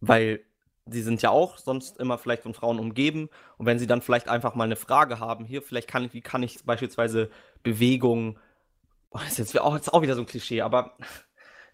weil 0.00 0.40
sie 0.86 1.02
sind 1.02 1.22
ja 1.22 1.30
auch 1.30 1.58
sonst 1.58 1.98
immer 1.98 2.18
vielleicht 2.18 2.42
von 2.42 2.54
Frauen 2.54 2.78
umgeben. 2.78 3.28
Und 3.58 3.66
wenn 3.66 3.78
sie 3.78 3.86
dann 3.86 4.02
vielleicht 4.02 4.28
einfach 4.28 4.54
mal 4.54 4.64
eine 4.64 4.76
Frage 4.76 5.18
haben, 5.18 5.44
hier, 5.44 5.62
vielleicht 5.62 5.88
kann 5.88 6.04
ich, 6.04 6.14
wie 6.14 6.20
kann 6.20 6.42
ich 6.42 6.64
beispielsweise 6.64 7.30
Bewegung, 7.62 8.38
oh, 9.10 9.18
das 9.18 9.32
ist 9.32 9.38
jetzt 9.38 9.60
auch, 9.60 9.74
jetzt 9.74 9.92
auch 9.92 10.02
wieder 10.02 10.14
so 10.14 10.22
ein 10.22 10.26
Klischee, 10.26 10.62
aber 10.62 10.96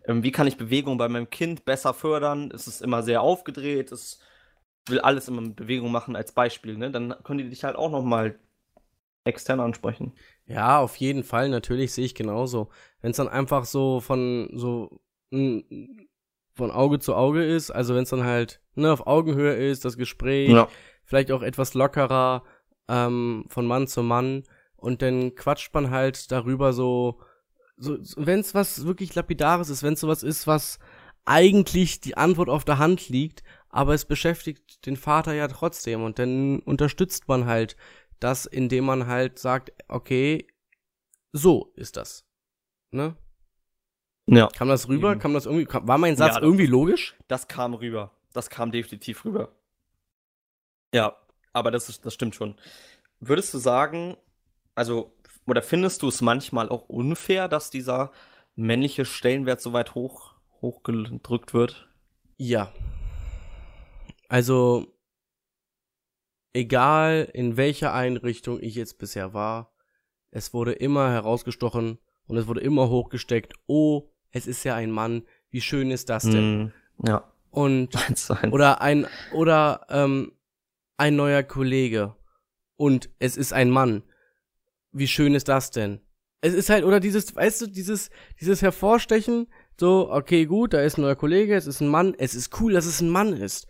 wie 0.07 0.33
kann 0.33 0.47
ich 0.47 0.57
Bewegung 0.57 0.99
bei 0.99 1.09
meinem 1.09 1.31
Kind 1.31 1.65
besser 1.65 1.95
fördern? 1.95 2.51
Es 2.55 2.67
ist 2.67 2.83
immer 2.83 3.03
sehr 3.03 3.23
aufgedreht, 3.23 3.93
es 3.93 4.21
will 4.87 5.01
alles 5.01 5.29
immer 5.29 5.43
mit 5.43 5.57
Bewegung 5.57 5.93
machen 5.93 6.17
als 6.17 6.33
Beispiel, 6.33 6.77
ne? 6.77 6.91
Dann 6.91 7.15
können 7.23 7.39
die 7.39 7.49
dich 7.49 7.65
halt 7.65 7.77
auch 7.77 7.91
nochmal 7.91 8.39
extern 9.25 9.61
ansprechen. 9.61 10.15
Ja, 10.47 10.81
auf 10.81 10.97
jeden 10.97 11.23
Fall, 11.23 11.49
natürlich 11.49 11.93
sehe 11.93 12.05
ich 12.05 12.15
genauso. 12.15 12.71
Wenn 13.01 13.11
es 13.11 13.19
dann 13.19 13.29
einfach 13.29 13.65
so 13.65 14.01
von 14.01 14.51
so 14.55 15.01
von 15.31 16.71
Auge 16.71 16.99
zu 16.99 17.15
Auge 17.15 17.45
ist, 17.45 17.71
also 17.71 17.95
wenn 17.95 18.03
es 18.03 18.11
dann 18.11 18.25
halt 18.25 18.61
ne, 18.75 18.93
auf 18.93 19.07
Augenhöhe 19.07 19.55
ist, 19.55 19.85
das 19.85 19.97
Gespräch, 19.97 20.51
ja. 20.51 20.69
vielleicht 21.05 21.31
auch 21.31 21.43
etwas 21.43 21.75
lockerer 21.75 22.43
ähm, 22.89 23.45
von 23.49 23.67
Mann 23.67 23.87
zu 23.87 24.03
Mann 24.03 24.43
und 24.77 25.03
dann 25.03 25.35
quatscht 25.37 25.73
man 25.73 25.91
halt 25.91 26.33
darüber 26.33 26.73
so, 26.73 27.21
so 27.81 27.99
wenn 28.17 28.41
es 28.41 28.55
was 28.55 28.85
wirklich 28.85 29.15
lapidares 29.15 29.71
ist, 29.71 29.83
wenn 29.83 29.95
es 29.95 30.01
sowas 30.01 30.23
ist, 30.23 30.47
was 30.47 30.79
eigentlich 31.25 32.01
die 32.01 32.17
Antwort 32.17 32.49
auf 32.49 32.65
der 32.65 32.79
Hand 32.79 33.09
liegt, 33.09 33.43
aber 33.71 33.95
es 33.95 34.05
beschäftigt 34.05 34.85
den 34.87 34.97
Vater 34.97 35.33
ja 35.33 35.49
trotzdem 35.49 36.03
und 36.03 36.19
dann 36.19 36.61
unterstützt 36.61 37.29
man 37.29 37.47
halt 37.47 37.77
das, 38.19 38.45
indem 38.45 38.85
man 38.85 39.07
halt 39.07 39.39
sagt, 39.39 39.73
okay, 39.89 40.47
so 41.33 41.73
ist 41.75 41.97
das. 41.97 42.25
Ne? 42.91 43.17
Ja. 44.27 44.49
Kam 44.49 44.69
das 44.69 44.89
rüber? 44.89 45.17
Kam 45.17 45.33
das 45.33 45.47
irgendwie, 45.47 45.65
kam, 45.65 45.89
war 45.89 45.99
mein 45.99 46.17
Satz 46.17 46.37
ja, 46.37 46.43
irgendwie 46.43 46.67
logisch? 46.67 47.17
Das 47.29 47.49
kam 47.49 47.75
rüber. 47.75 48.11
Das 48.33 48.51
kam 48.51 48.71
definitiv 48.71 49.25
rüber. 49.25 49.53
Ja, 50.95 51.17
aber 51.53 51.71
das, 51.71 51.89
ist, 51.89 52.05
das 52.05 52.15
stimmt 52.15 52.35
schon. 52.35 52.57
Würdest 53.21 53.55
du 53.55 53.59
sagen, 53.59 54.17
also, 54.75 55.15
oder 55.51 55.63
findest 55.63 56.03
du 56.03 56.09
es 56.09 56.21
manchmal 56.21 56.69
auch 56.69 56.89
unfair, 56.89 57.49
dass 57.49 57.71
dieser 57.71 58.13
männliche 58.55 59.05
Stellenwert 59.05 59.61
so 59.61 59.73
weit 59.73 59.97
hoch, 59.97 60.35
hochgedrückt 60.61 61.55
wird? 61.55 61.89
Ja. 62.37 62.73
Also, 64.29 64.87
egal 66.53 67.29
in 67.33 67.57
welcher 67.57 67.93
Einrichtung 67.93 68.61
ich 68.61 68.77
jetzt 68.77 68.99
bisher 68.99 69.35
war, 69.35 69.73
es 70.31 70.55
wurde 70.55 70.73
immer 70.73 71.11
herausgestochen 71.11 71.99
und 72.29 72.37
es 72.37 72.47
wurde 72.47 72.61
immer 72.61 72.89
hochgesteckt, 72.89 73.55
oh, 73.67 74.09
es 74.31 74.47
ist 74.47 74.63
ja 74.63 74.77
ein 74.77 74.93
Mann, 74.93 75.25
wie 75.51 75.61
schön 75.61 75.91
ist 75.91 76.09
das 76.09 76.23
denn? 76.23 76.63
Mm, 76.63 76.73
ja. 77.09 77.25
Und 77.51 77.97
oder 78.53 78.81
ein 78.81 79.09
oder 79.33 79.85
ähm, 79.89 80.31
ein 80.97 81.17
neuer 81.17 81.43
Kollege 81.43 82.15
und 82.77 83.11
es 83.19 83.37
ist 83.37 83.53
ein 83.53 83.71
Mann. 83.71 84.05
Wie 84.93 85.09
schön 85.09 85.35
ist 85.35 85.49
das 85.49 85.71
denn? 85.71 86.01
Es 86.41 86.55
ist 86.55 86.71
halt 86.71 86.85
oder 86.85 87.01
dieses, 87.01 87.35
weißt 87.37 87.63
du, 87.63 87.67
dieses 87.67 88.11
dieses 88.41 88.63
Hervorstechen, 88.63 89.47
so 89.79 90.11
okay, 90.11 90.47
gut, 90.47 90.73
da 90.73 90.81
ist 90.81 90.99
ein 90.99 91.03
neuer 91.03 91.17
Kollege, 91.17 91.55
es 91.55 91.67
ist 91.67 91.81
ein 91.81 91.89
Mann, 91.89 92.15
es 92.19 92.35
ist 92.35 92.61
cool, 92.61 92.73
dass 92.73 92.87
es 92.87 93.01
ein 93.01 93.11
Mann 93.11 93.35
ist. 93.35 93.67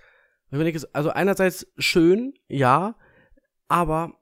Also 0.93 1.11
einerseits 1.11 1.67
schön, 1.79 2.35
ja, 2.49 2.97
aber 3.69 4.21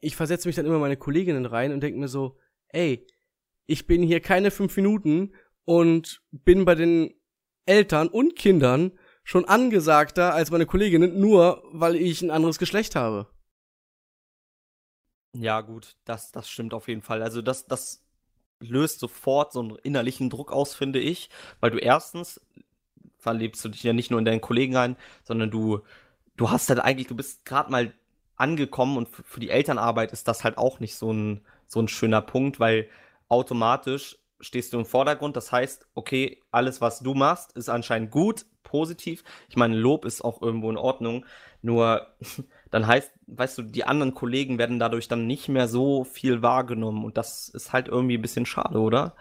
ich 0.00 0.16
versetze 0.16 0.48
mich 0.48 0.56
dann 0.56 0.66
immer 0.66 0.76
in 0.76 0.80
meine 0.80 0.96
Kolleginnen 0.96 1.46
rein 1.46 1.72
und 1.72 1.80
denke 1.80 1.98
mir 1.98 2.08
so, 2.08 2.38
ey, 2.68 3.06
ich 3.66 3.86
bin 3.86 4.02
hier 4.02 4.20
keine 4.20 4.50
fünf 4.50 4.76
Minuten 4.76 5.34
und 5.64 6.22
bin 6.30 6.64
bei 6.64 6.74
den 6.74 7.14
Eltern 7.66 8.08
und 8.08 8.34
Kindern 8.36 8.92
schon 9.22 9.44
angesagter 9.44 10.34
als 10.34 10.50
meine 10.50 10.66
Kolleginnen, 10.66 11.20
nur 11.20 11.62
weil 11.72 11.96
ich 11.96 12.22
ein 12.22 12.30
anderes 12.30 12.58
Geschlecht 12.58 12.96
habe. 12.96 13.28
Ja, 15.34 15.60
gut, 15.60 15.96
das, 16.04 16.32
das 16.32 16.48
stimmt 16.48 16.74
auf 16.74 16.88
jeden 16.88 17.02
Fall. 17.02 17.22
Also 17.22 17.42
das, 17.42 17.66
das 17.66 18.02
löst 18.60 19.00
sofort 19.00 19.52
so 19.52 19.60
einen 19.60 19.76
innerlichen 19.76 20.30
Druck 20.30 20.52
aus, 20.52 20.74
finde 20.74 21.00
ich, 21.00 21.30
weil 21.60 21.70
du 21.70 21.78
erstens 21.78 22.40
verlebst 23.18 23.64
du 23.64 23.70
dich 23.70 23.82
ja 23.84 23.92
nicht 23.92 24.10
nur 24.10 24.20
in 24.20 24.26
deinen 24.26 24.40
Kollegen 24.40 24.76
rein, 24.76 24.96
sondern 25.24 25.50
du, 25.50 25.80
du 26.36 26.50
hast 26.50 26.70
halt 26.70 26.80
eigentlich, 26.80 27.08
du 27.08 27.16
bist 27.16 27.44
gerade 27.46 27.70
mal 27.72 27.94
angekommen 28.36 28.96
und 28.98 29.08
für 29.10 29.40
die 29.40 29.50
Elternarbeit 29.50 30.12
ist 30.12 30.28
das 30.28 30.44
halt 30.44 30.58
auch 30.58 30.80
nicht 30.80 30.96
so 30.96 31.12
ein, 31.12 31.44
so 31.68 31.80
ein 31.80 31.88
schöner 31.88 32.22
Punkt, 32.22 32.60
weil 32.60 32.88
automatisch 33.28 34.18
stehst 34.40 34.72
du 34.72 34.78
im 34.78 34.86
Vordergrund. 34.86 35.36
Das 35.36 35.52
heißt, 35.52 35.86
okay, 35.94 36.42
alles, 36.52 36.80
was 36.80 37.00
du 37.00 37.14
machst, 37.14 37.52
ist 37.54 37.68
anscheinend 37.70 38.10
gut, 38.12 38.46
positiv. 38.64 39.24
Ich 39.48 39.56
meine, 39.56 39.76
Lob 39.76 40.04
ist 40.04 40.22
auch 40.24 40.42
irgendwo 40.42 40.70
in 40.70 40.76
Ordnung. 40.78 41.26
Nur 41.62 42.08
dann 42.70 42.86
heißt, 42.86 43.10
weißt 43.26 43.58
du, 43.58 43.62
die 43.62 43.84
anderen 43.84 44.14
Kollegen 44.14 44.58
werden 44.58 44.78
dadurch 44.78 45.08
dann 45.08 45.26
nicht 45.26 45.48
mehr 45.48 45.68
so 45.68 46.04
viel 46.04 46.42
wahrgenommen. 46.42 47.04
Und 47.04 47.16
das 47.16 47.48
ist 47.48 47.72
halt 47.72 47.88
irgendwie 47.88 48.18
ein 48.18 48.22
bisschen 48.22 48.46
schade, 48.46 48.78
oder? 48.78 49.14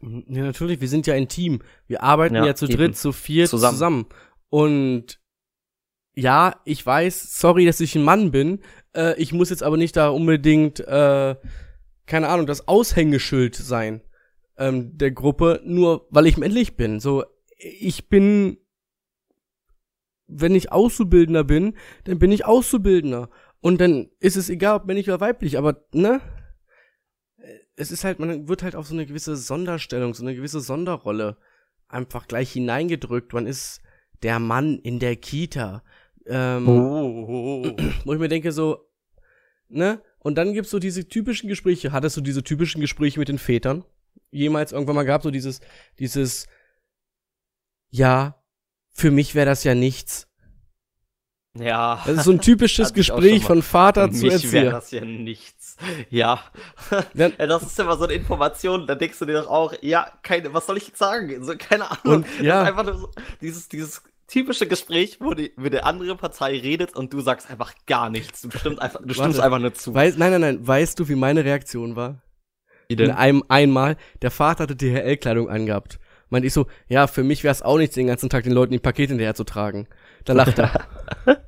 Ja, 0.00 0.44
natürlich, 0.44 0.80
wir 0.80 0.88
sind 0.88 1.06
ja 1.06 1.14
ein 1.14 1.28
Team. 1.28 1.62
Wir 1.86 2.02
arbeiten 2.02 2.34
ja, 2.34 2.46
ja 2.46 2.54
zu 2.54 2.66
eben. 2.66 2.76
dritt, 2.76 2.96
zu 2.96 3.12
viert 3.12 3.48
zusammen. 3.48 3.74
zusammen. 3.74 4.06
Und 4.50 5.20
ja, 6.14 6.60
ich 6.64 6.84
weiß, 6.84 7.38
sorry, 7.38 7.66
dass 7.66 7.80
ich 7.80 7.94
ein 7.94 8.04
Mann 8.04 8.30
bin. 8.30 8.60
Äh, 8.94 9.20
ich 9.20 9.32
muss 9.32 9.50
jetzt 9.50 9.62
aber 9.62 9.76
nicht 9.76 9.96
da 9.96 10.08
unbedingt, 10.08 10.80
äh, 10.80 11.36
keine 12.06 12.28
Ahnung, 12.28 12.46
das 12.46 12.68
Aushängeschild 12.68 13.54
sein 13.54 14.00
ähm, 14.58 14.96
der 14.96 15.10
Gruppe, 15.10 15.60
nur 15.64 16.06
weil 16.10 16.26
ich 16.26 16.36
männlich 16.36 16.76
bin. 16.76 17.00
So, 17.00 17.24
ich 17.58 18.08
bin, 18.08 18.58
wenn 20.26 20.54
ich 20.54 20.72
Auszubildender 20.72 21.44
bin, 21.44 21.74
dann 22.04 22.18
bin 22.18 22.32
ich 22.32 22.44
Auszubildender. 22.44 23.30
Und 23.60 23.80
dann 23.80 24.10
ist 24.20 24.36
es 24.36 24.50
egal, 24.50 24.76
ob 24.76 24.86
männlich 24.86 25.08
oder 25.08 25.20
weiblich, 25.20 25.58
aber, 25.58 25.84
ne? 25.92 26.20
Es 27.76 27.90
ist 27.90 28.04
halt, 28.04 28.18
man 28.18 28.48
wird 28.48 28.62
halt 28.62 28.74
auf 28.74 28.86
so 28.86 28.94
eine 28.94 29.06
gewisse 29.06 29.36
Sonderstellung, 29.36 30.14
so 30.14 30.24
eine 30.24 30.34
gewisse 30.34 30.60
Sonderrolle 30.60 31.36
einfach 31.88 32.26
gleich 32.26 32.52
hineingedrückt. 32.52 33.32
Man 33.32 33.46
ist 33.46 33.82
der 34.22 34.38
Mann 34.38 34.78
in 34.78 34.98
der 34.98 35.16
Kita. 35.16 35.82
Ähm, 36.26 36.68
oh. 36.68 37.76
Wo 38.04 38.12
ich 38.14 38.18
mir 38.18 38.28
denke, 38.28 38.52
so, 38.52 38.88
ne? 39.68 40.00
Und 40.18 40.36
dann 40.38 40.54
gibt's 40.54 40.70
so 40.70 40.78
diese 40.78 41.06
typischen 41.06 41.48
Gespräche. 41.48 41.92
Hattest 41.92 42.16
du 42.16 42.20
diese 42.20 42.42
typischen 42.42 42.80
Gespräche 42.80 43.18
mit 43.18 43.28
den 43.28 43.38
Vätern? 43.38 43.84
jemals 44.30 44.72
irgendwann 44.72 44.96
mal 44.96 45.04
gehabt, 45.04 45.24
so 45.24 45.30
dieses, 45.30 45.60
dieses, 45.98 46.46
ja, 47.90 48.42
für 48.96 49.10
mich 49.10 49.34
wäre 49.34 49.46
das 49.46 49.62
ja 49.62 49.74
nichts. 49.74 50.26
Ja. 51.54 52.02
Das 52.06 52.18
ist 52.18 52.24
so 52.24 52.32
ein 52.32 52.40
typisches 52.40 52.92
Gespräch 52.94 53.44
von 53.44 53.62
Vater 53.62 54.10
zu 54.10 54.26
Erzieher. 54.26 54.38
Für 54.38 54.46
mich 54.46 54.52
wäre 54.52 54.70
das 54.70 54.90
ja 54.90 55.04
nichts. 55.04 55.76
Ja. 56.08 56.40
ja. 57.14 57.28
Das 57.28 57.62
ist 57.62 57.78
immer 57.78 57.96
so 57.96 58.04
eine 58.04 58.14
Information, 58.14 58.86
da 58.86 58.94
denkst 58.94 59.18
du 59.18 59.26
dir 59.26 59.42
doch 59.42 59.48
auch, 59.48 59.74
ja, 59.82 60.10
keine, 60.22 60.52
was 60.54 60.66
soll 60.66 60.78
ich 60.78 60.88
jetzt 60.88 60.98
sagen? 60.98 61.44
So, 61.44 61.54
keine 61.58 61.90
Ahnung. 61.90 62.24
Und, 62.24 62.40
ja. 62.40 62.62
einfach 62.62 62.84
nur 62.84 62.96
so, 62.96 63.10
dieses, 63.42 63.68
dieses 63.68 64.02
typische 64.26 64.66
Gespräch, 64.66 65.18
wo 65.20 65.34
die, 65.34 65.52
wo 65.56 65.68
die 65.68 65.80
andere 65.80 66.16
Partei 66.16 66.58
redet 66.58 66.96
und 66.96 67.12
du 67.12 67.20
sagst 67.20 67.50
einfach 67.50 67.74
gar 67.86 68.08
nichts. 68.08 68.42
Du 68.42 68.50
stimmst 68.50 68.80
einfach, 68.80 69.00
du 69.02 69.12
stimmst 69.12 69.38
Warte, 69.38 69.44
einfach 69.44 69.58
nur 69.58 69.74
zu. 69.74 69.94
Weiß, 69.94 70.16
nein, 70.16 70.32
nein, 70.32 70.40
nein. 70.40 70.66
Weißt 70.66 70.98
du, 70.98 71.08
wie 71.08 71.16
meine 71.16 71.44
Reaktion 71.44 71.96
war? 71.96 72.22
Wie 72.88 72.96
denn? 72.96 73.10
In 73.10 73.16
einem 73.16 73.44
einmal, 73.48 73.96
der 74.22 74.30
Vater 74.30 74.64
hatte 74.64 74.76
DHL-Kleidung 74.76 75.50
angehabt. 75.50 75.98
Meinte 76.28 76.48
ich 76.48 76.52
so, 76.52 76.66
ja, 76.88 77.06
für 77.06 77.22
mich 77.22 77.44
wäre 77.44 77.52
es 77.52 77.62
auch 77.62 77.78
nichts, 77.78 77.94
den 77.94 78.08
ganzen 78.08 78.28
Tag 78.28 78.44
den 78.44 78.52
Leuten 78.52 78.72
die 78.72 78.78
Pakete 78.78 79.10
hinterher 79.10 79.34
zu 79.34 79.44
tragen. 79.44 79.86
Da 80.24 80.32
lacht 80.32 80.58
er. 80.58 80.86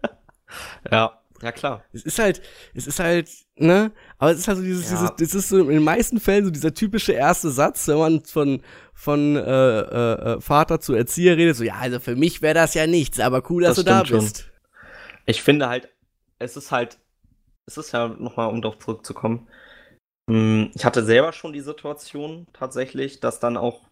ja, 0.90 1.20
ja 1.42 1.52
klar. 1.52 1.84
Es 1.92 2.04
ist 2.04 2.18
halt, 2.18 2.40
es 2.74 2.86
ist 2.86 3.00
halt, 3.00 3.28
ne? 3.56 3.90
Aber 4.18 4.30
es 4.30 4.38
ist 4.38 4.48
halt 4.48 4.58
so 4.58 4.64
dieses, 4.64 4.90
ja. 4.90 5.10
dieses, 5.18 5.34
es 5.34 5.44
ist 5.44 5.48
so 5.48 5.58
in 5.58 5.68
den 5.68 5.82
meisten 5.82 6.20
Fällen 6.20 6.44
so 6.44 6.50
dieser 6.50 6.74
typische 6.74 7.12
erste 7.12 7.50
Satz, 7.50 7.88
wenn 7.88 7.98
man 7.98 8.24
von, 8.24 8.62
von 8.94 9.36
äh, 9.36 9.40
äh, 9.40 10.34
äh 10.34 10.40
Vater 10.40 10.80
zu 10.80 10.94
Erzieher 10.94 11.36
redet, 11.36 11.56
so, 11.56 11.64
ja, 11.64 11.74
also 11.74 11.98
für 11.98 12.14
mich 12.14 12.40
wäre 12.40 12.54
das 12.54 12.74
ja 12.74 12.86
nichts, 12.86 13.18
aber 13.18 13.42
cool, 13.50 13.64
dass 13.64 13.76
das 13.76 13.84
du 13.84 13.90
da 13.90 14.02
bist. 14.02 14.38
Schon. 14.38 14.50
Ich 15.26 15.42
finde 15.42 15.68
halt, 15.68 15.88
es 16.38 16.56
ist 16.56 16.70
halt, 16.70 16.98
es 17.66 17.76
ist 17.76 17.92
ja 17.92 18.08
nochmal, 18.08 18.48
um 18.48 18.62
darauf 18.62 18.78
zurückzukommen, 18.78 19.48
hm, 20.28 20.70
ich 20.74 20.84
hatte 20.84 21.04
selber 21.04 21.32
schon 21.32 21.52
die 21.52 21.60
Situation 21.60 22.46
tatsächlich, 22.52 23.18
dass 23.20 23.40
dann 23.40 23.56
auch 23.56 23.87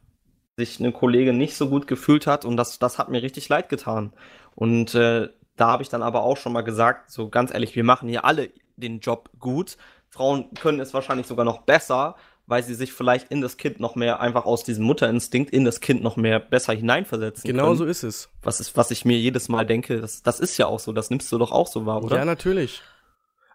sich 0.57 0.81
eine 0.81 0.93
Kollegin 0.93 1.37
nicht 1.37 1.55
so 1.55 1.69
gut 1.69 1.87
gefühlt 1.87 2.27
hat 2.27 2.45
und 2.45 2.57
das, 2.57 2.79
das 2.79 2.99
hat 2.99 3.11
mir 3.11 3.23
richtig 3.23 3.49
leid 3.49 3.69
getan. 3.69 4.13
Und 4.55 4.95
äh, 4.95 5.29
da 5.57 5.69
habe 5.69 5.83
ich 5.83 5.89
dann 5.89 6.03
aber 6.03 6.23
auch 6.23 6.37
schon 6.37 6.53
mal 6.53 6.63
gesagt, 6.63 7.11
so 7.11 7.29
ganz 7.29 7.53
ehrlich, 7.53 7.77
wir 7.77 7.85
machen 7.85 8.09
hier 8.09 8.25
alle 8.25 8.51
den 8.77 9.01
Job 9.01 9.31
gut. 9.39 9.77
Frauen 10.09 10.53
können 10.55 10.81
es 10.81 10.95
wahrscheinlich 10.95 11.27
sogar 11.27 11.45
noch 11.45 11.63
besser, 11.63 12.17
weil 12.47 12.63
sie 12.63 12.75
sich 12.75 12.93
vielleicht 12.93 13.31
in 13.31 13.41
das 13.41 13.59
Kind 13.59 13.81
noch 13.81 13.97
mehr 13.97 14.21
einfach 14.21 14.47
aus 14.47 14.65
diesem 14.65 14.85
Mutterinstinkt 14.85 15.53
in 15.53 15.65
das 15.65 15.81
Kind 15.81 16.03
noch 16.03 16.17
mehr 16.17 16.41
besser 16.41 16.73
hineinversetzen 16.73 17.47
genau 17.49 17.65
können. 17.65 17.77
so 17.77 17.85
ist 17.85 18.03
es. 18.03 18.31
Was, 18.43 18.61
ist, 18.61 18.77
was 18.77 18.91
ich 18.91 19.05
mir 19.05 19.19
jedes 19.19 19.49
Mal 19.49 19.67
denke, 19.67 20.01
das, 20.01 20.23
das 20.23 20.41
ist 20.41 20.57
ja 20.57 20.67
auch 20.67 20.81
so, 20.81 20.93
das 20.93 21.11
nimmst 21.11 21.31
du 21.33 21.39
doch 21.39 21.53
auch 21.53 21.67
so 21.67 21.85
wahr, 21.85 22.03
oder? 22.03 22.17
Ja, 22.17 22.25
natürlich. 22.25 22.83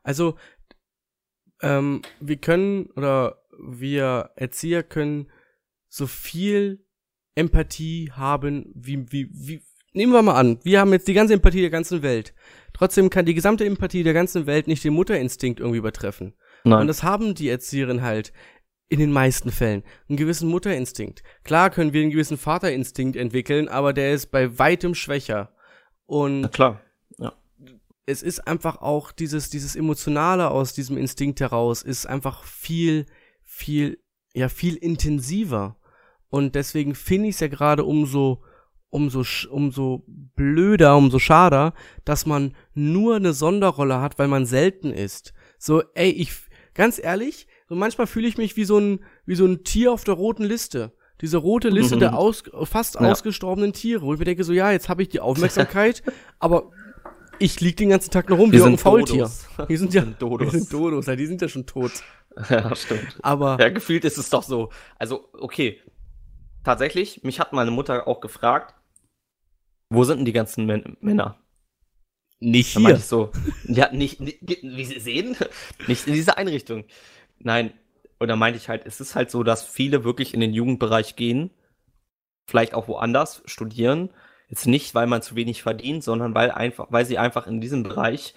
Also, 0.04 0.36
ähm, 1.62 2.02
wir 2.20 2.38
können 2.38 2.88
oder 2.96 3.44
wir 3.58 4.32
Erzieher 4.36 4.84
können 4.84 5.32
so 5.90 6.08
viel 6.08 6.84
Empathie 7.36 8.12
haben, 8.12 8.72
wie, 8.76 9.12
wie, 9.12 9.30
wie, 9.32 9.62
nehmen 9.94 10.14
wir 10.14 10.22
mal 10.22 10.36
an, 10.36 10.60
wir 10.64 10.80
haben 10.80 10.92
jetzt 10.92 11.08
die 11.08 11.14
ganze 11.14 11.34
Empathie 11.34 11.62
der 11.62 11.70
ganzen 11.70 12.02
Welt. 12.02 12.34
Trotzdem 12.74 13.10
kann 13.10 13.26
die 13.26 13.34
gesamte 13.34 13.66
Empathie 13.66 14.04
der 14.04 14.14
ganzen 14.14 14.46
Welt 14.46 14.68
nicht 14.68 14.84
den 14.84 14.94
Mutterinstinkt 14.94 15.60
irgendwie 15.60 15.80
übertreffen. 15.80 16.34
Nein. 16.64 16.82
Und 16.82 16.88
das 16.88 17.04
haben 17.04 17.36
die 17.36 17.50
Erzieherinnen 17.50 18.02
halt 18.02 18.32
in 18.92 19.00
den 19.00 19.12
meisten 19.12 19.52
Fällen. 19.52 19.84
Einen 20.10 20.18
gewissen 20.18 20.50
Mutterinstinkt. 20.50 21.24
Klar 21.44 21.70
können 21.70 21.94
wir 21.94 22.02
einen 22.02 22.12
gewissen 22.12 22.38
Vaterinstinkt 22.38 23.16
entwickeln, 23.16 23.70
aber 23.70 23.94
der 23.94 24.14
ist 24.14 24.32
bei 24.32 24.60
weitem 24.60 24.96
schwächer. 24.96 25.56
Und 26.06 26.42
Na 26.42 26.48
klar. 26.50 26.82
Ja. 27.18 27.34
es 28.06 28.22
ist 28.22 28.46
einfach 28.48 28.82
auch 28.82 29.14
dieses, 29.14 29.50
dieses 29.50 29.78
Emotionale 29.78 30.52
aus 30.52 30.74
diesem 30.74 30.98
Instinkt 30.98 31.40
heraus 31.40 31.84
ist 31.84 32.06
einfach 32.06 32.44
viel, 32.44 33.06
viel, 33.44 33.98
ja, 34.34 34.50
viel 34.50 34.76
intensiver. 34.76 35.78
Und 36.32 36.56
deswegen 36.56 36.96
finde 36.96 37.28
ich 37.30 37.36
es 37.36 37.42
ja 37.42 37.48
gerade 37.50 37.84
umso, 37.84 38.42
umso, 38.90 39.24
umso 39.52 40.04
blöder, 40.08 40.98
umso 40.98 41.20
schader, 41.20 41.74
dass 42.06 42.26
man 42.26 42.56
nur 42.74 43.18
eine 43.18 43.34
Sonderrolle 43.34 44.02
hat, 44.02 44.18
weil 44.18 44.28
man 44.28 44.46
selten 44.48 44.92
ist. 44.92 45.34
So, 45.60 45.84
ey, 45.94 46.10
ich, 46.10 46.32
ganz 46.74 47.00
ehrlich, 47.04 47.48
so 47.70 47.76
manchmal 47.76 48.08
fühle 48.08 48.28
ich 48.28 48.38
mich 48.38 48.58
wie 48.58 48.64
so 48.66 48.80
ein, 48.80 49.02
wie 49.26 49.36
so 49.36 49.46
ein 49.46 49.64
Tier 49.64 49.92
auf 49.92 50.04
der 50.04 50.16
roten 50.16 50.44
Liste. 50.44 50.94
Diese 51.22 51.38
rote 51.38 51.70
Liste 51.70 51.96
Mhm. 51.98 52.00
der 52.00 52.18
aus, 52.18 52.44
fast 52.64 52.96
Ja. 52.96 53.02
ausgestorbenen 53.12 53.74
Tiere, 53.74 54.02
wo 54.02 54.14
ich 54.14 54.20
mir 54.20 54.26
denke, 54.26 54.44
so, 54.44 54.54
ja, 54.54 54.72
jetzt 54.72 54.90
habe 54.90 55.04
ich 55.04 55.10
die 55.10 55.20
Aufmerksamkeit, 55.20 56.02
aber 56.40 56.72
ich 57.40 57.60
lieg 57.60 57.76
den 57.78 57.90
ganzen 57.90 58.10
Tag 58.12 58.30
nur 58.30 58.38
rum 58.38 58.52
Wir 58.52 58.64
wie 58.64 58.68
ein 58.68 58.78
Faultier. 58.78 59.30
Wir 59.68 59.78
sind 59.78 59.94
ja 59.94 60.02
Wir 60.02 60.06
sind 60.08 60.22
Dodos. 60.22 60.54
Wir 60.54 60.60
sind 60.60 60.74
Dodos, 60.74 61.06
ja, 61.08 61.16
die 61.16 61.26
sind 61.26 61.42
ja 61.42 61.50
schon 61.50 61.66
tot. 61.66 61.92
ja, 62.50 62.74
stimmt. 62.76 63.18
Aber 63.22 63.58
Ja, 63.60 63.70
gefühlt 63.70 64.06
ist 64.06 64.18
es 64.18 64.30
doch 64.30 64.44
so. 64.44 64.70
Also, 64.98 65.28
okay. 65.34 65.80
Tatsächlich, 66.64 67.24
mich 67.24 67.40
hat 67.40 67.54
meine 67.54 67.72
Mutter 67.72 68.08
auch 68.08 68.22
gefragt, 68.22 68.76
wo 69.90 70.04
sind 70.04 70.18
denn 70.18 70.26
die 70.26 70.34
ganzen 70.34 70.66
Män 70.66 70.98
Männer? 71.02 71.42
nicht 72.42 72.78
meinte 72.80 73.00
ich 73.00 73.06
so, 73.06 73.32
ja, 73.68 73.92
nicht, 73.94 74.20
nicht, 74.20 74.40
wie 74.42 74.86
Sie 74.86 75.00
sehen, 75.00 75.38
nicht 75.88 76.08
in 76.08 76.14
dieser 76.14 76.38
Einrichtung. 76.38 76.86
Nein, 77.40 77.72
und 78.20 78.28
da 78.28 78.36
meinte 78.36 78.58
ich 78.58 78.68
halt, 78.68 78.86
es 78.86 79.00
ist 79.00 79.16
halt 79.16 79.32
so, 79.32 79.44
dass 79.44 79.64
viele 79.64 80.04
wirklich 80.04 80.34
in 80.34 80.40
den 80.40 80.54
Jugendbereich 80.54 81.16
gehen, 81.16 81.52
vielleicht 82.50 82.74
auch 82.74 82.88
woanders 82.88 83.44
studieren. 83.46 84.10
Jetzt 84.50 84.68
nicht, 84.68 84.94
weil 84.96 85.08
man 85.08 85.22
zu 85.22 85.36
wenig 85.36 85.62
verdient, 85.62 86.04
sondern 86.04 86.36
weil 86.36 86.52
einfach, 86.52 86.88
weil 86.90 87.06
sie 87.06 87.18
einfach 87.18 87.48
in 87.48 87.62
diesem 87.62 87.84
Bereich 87.84 88.34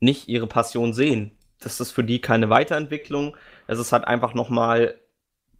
nicht 0.00 0.28
ihre 0.28 0.46
Passion 0.46 0.92
sehen. 0.92 1.38
Das 1.60 1.80
ist 1.80 1.92
für 1.92 2.04
die 2.04 2.20
keine 2.20 2.50
Weiterentwicklung. 2.50 3.36
Es 3.66 3.78
ist 3.78 3.92
halt 3.92 4.04
einfach 4.04 4.34
nochmal, 4.34 5.00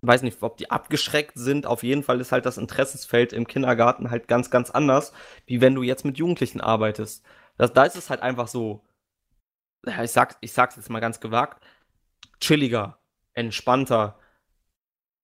weiß 0.06 0.22
nicht, 0.22 0.42
ob 0.42 0.56
die 0.56 0.70
abgeschreckt 0.70 1.32
sind. 1.36 1.66
Auf 1.66 1.82
jeden 1.82 2.02
Fall 2.02 2.20
ist 2.20 2.32
halt 2.32 2.46
das 2.46 2.58
Interessensfeld 2.58 3.32
im 3.32 3.46
Kindergarten 3.46 4.10
halt 4.10 4.28
ganz, 4.28 4.50
ganz 4.50 4.70
anders, 4.70 5.12
wie 5.46 5.60
wenn 5.60 5.74
du 5.74 5.82
jetzt 5.82 6.04
mit 6.04 6.18
Jugendlichen 6.18 6.60
arbeitest. 6.60 7.24
Das, 7.56 7.72
da 7.72 7.84
ist 7.84 7.96
es 7.96 8.10
halt 8.10 8.22
einfach 8.22 8.48
so, 8.48 8.82
ja, 9.86 10.02
ich 10.02 10.10
sag's, 10.10 10.36
ich 10.40 10.52
sag's 10.52 10.76
jetzt 10.76 10.90
mal 10.90 11.00
ganz 11.00 11.20
gewagt, 11.20 11.62
chilliger, 12.40 12.98
entspannter. 13.34 14.18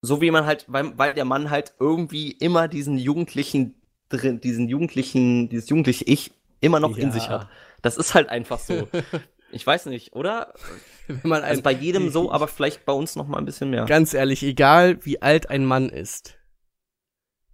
So 0.03 0.21
wie 0.21 0.31
man 0.31 0.47
halt, 0.47 0.65
weil, 0.69 0.97
weil 0.99 1.15
der 1.15 1.25
Mann 1.25 1.51
halt 1.51 1.75
irgendwie 1.79 2.31
immer 2.33 2.69
diesen 2.69 2.97
Jugendlichen 2.97 3.75
drin, 4.09 4.41
diesen 4.41 4.69
Jugendlichen, 4.69 5.49
dieses 5.49 5.69
jugendliche 5.69 6.05
Ich 6.05 6.33
immer 6.61 6.81
noch 6.81 6.97
in 6.97 7.09
Ja. 7.09 7.11
sich 7.11 7.29
hat. 7.29 7.49
Das 7.83 7.97
ist 7.97 8.15
halt 8.15 8.29
einfach 8.29 8.59
so. 8.59 8.89
Ich 9.53 9.67
weiß 9.67 9.87
nicht, 9.87 10.15
oder? 10.15 10.55
wenn 11.07 11.29
man 11.29 11.43
Also 11.43 11.61
ein, 11.61 11.63
bei 11.63 11.73
jedem 11.73 12.11
so, 12.11 12.31
aber 12.33 12.49
vielleicht 12.49 12.85
bei 12.85 12.93
uns 12.93 13.17
noch 13.17 13.27
mal 13.27 13.39
ein 13.39 13.45
bisschen 13.45 13.71
mehr. 13.71 13.85
ganz 13.87 14.15
ehrlich, 14.15 14.43
egal 14.43 15.05
wie 15.05 15.23
alt 15.23 15.51
ein 15.51 15.65
Mann 15.65 15.89
ist, 15.89 16.39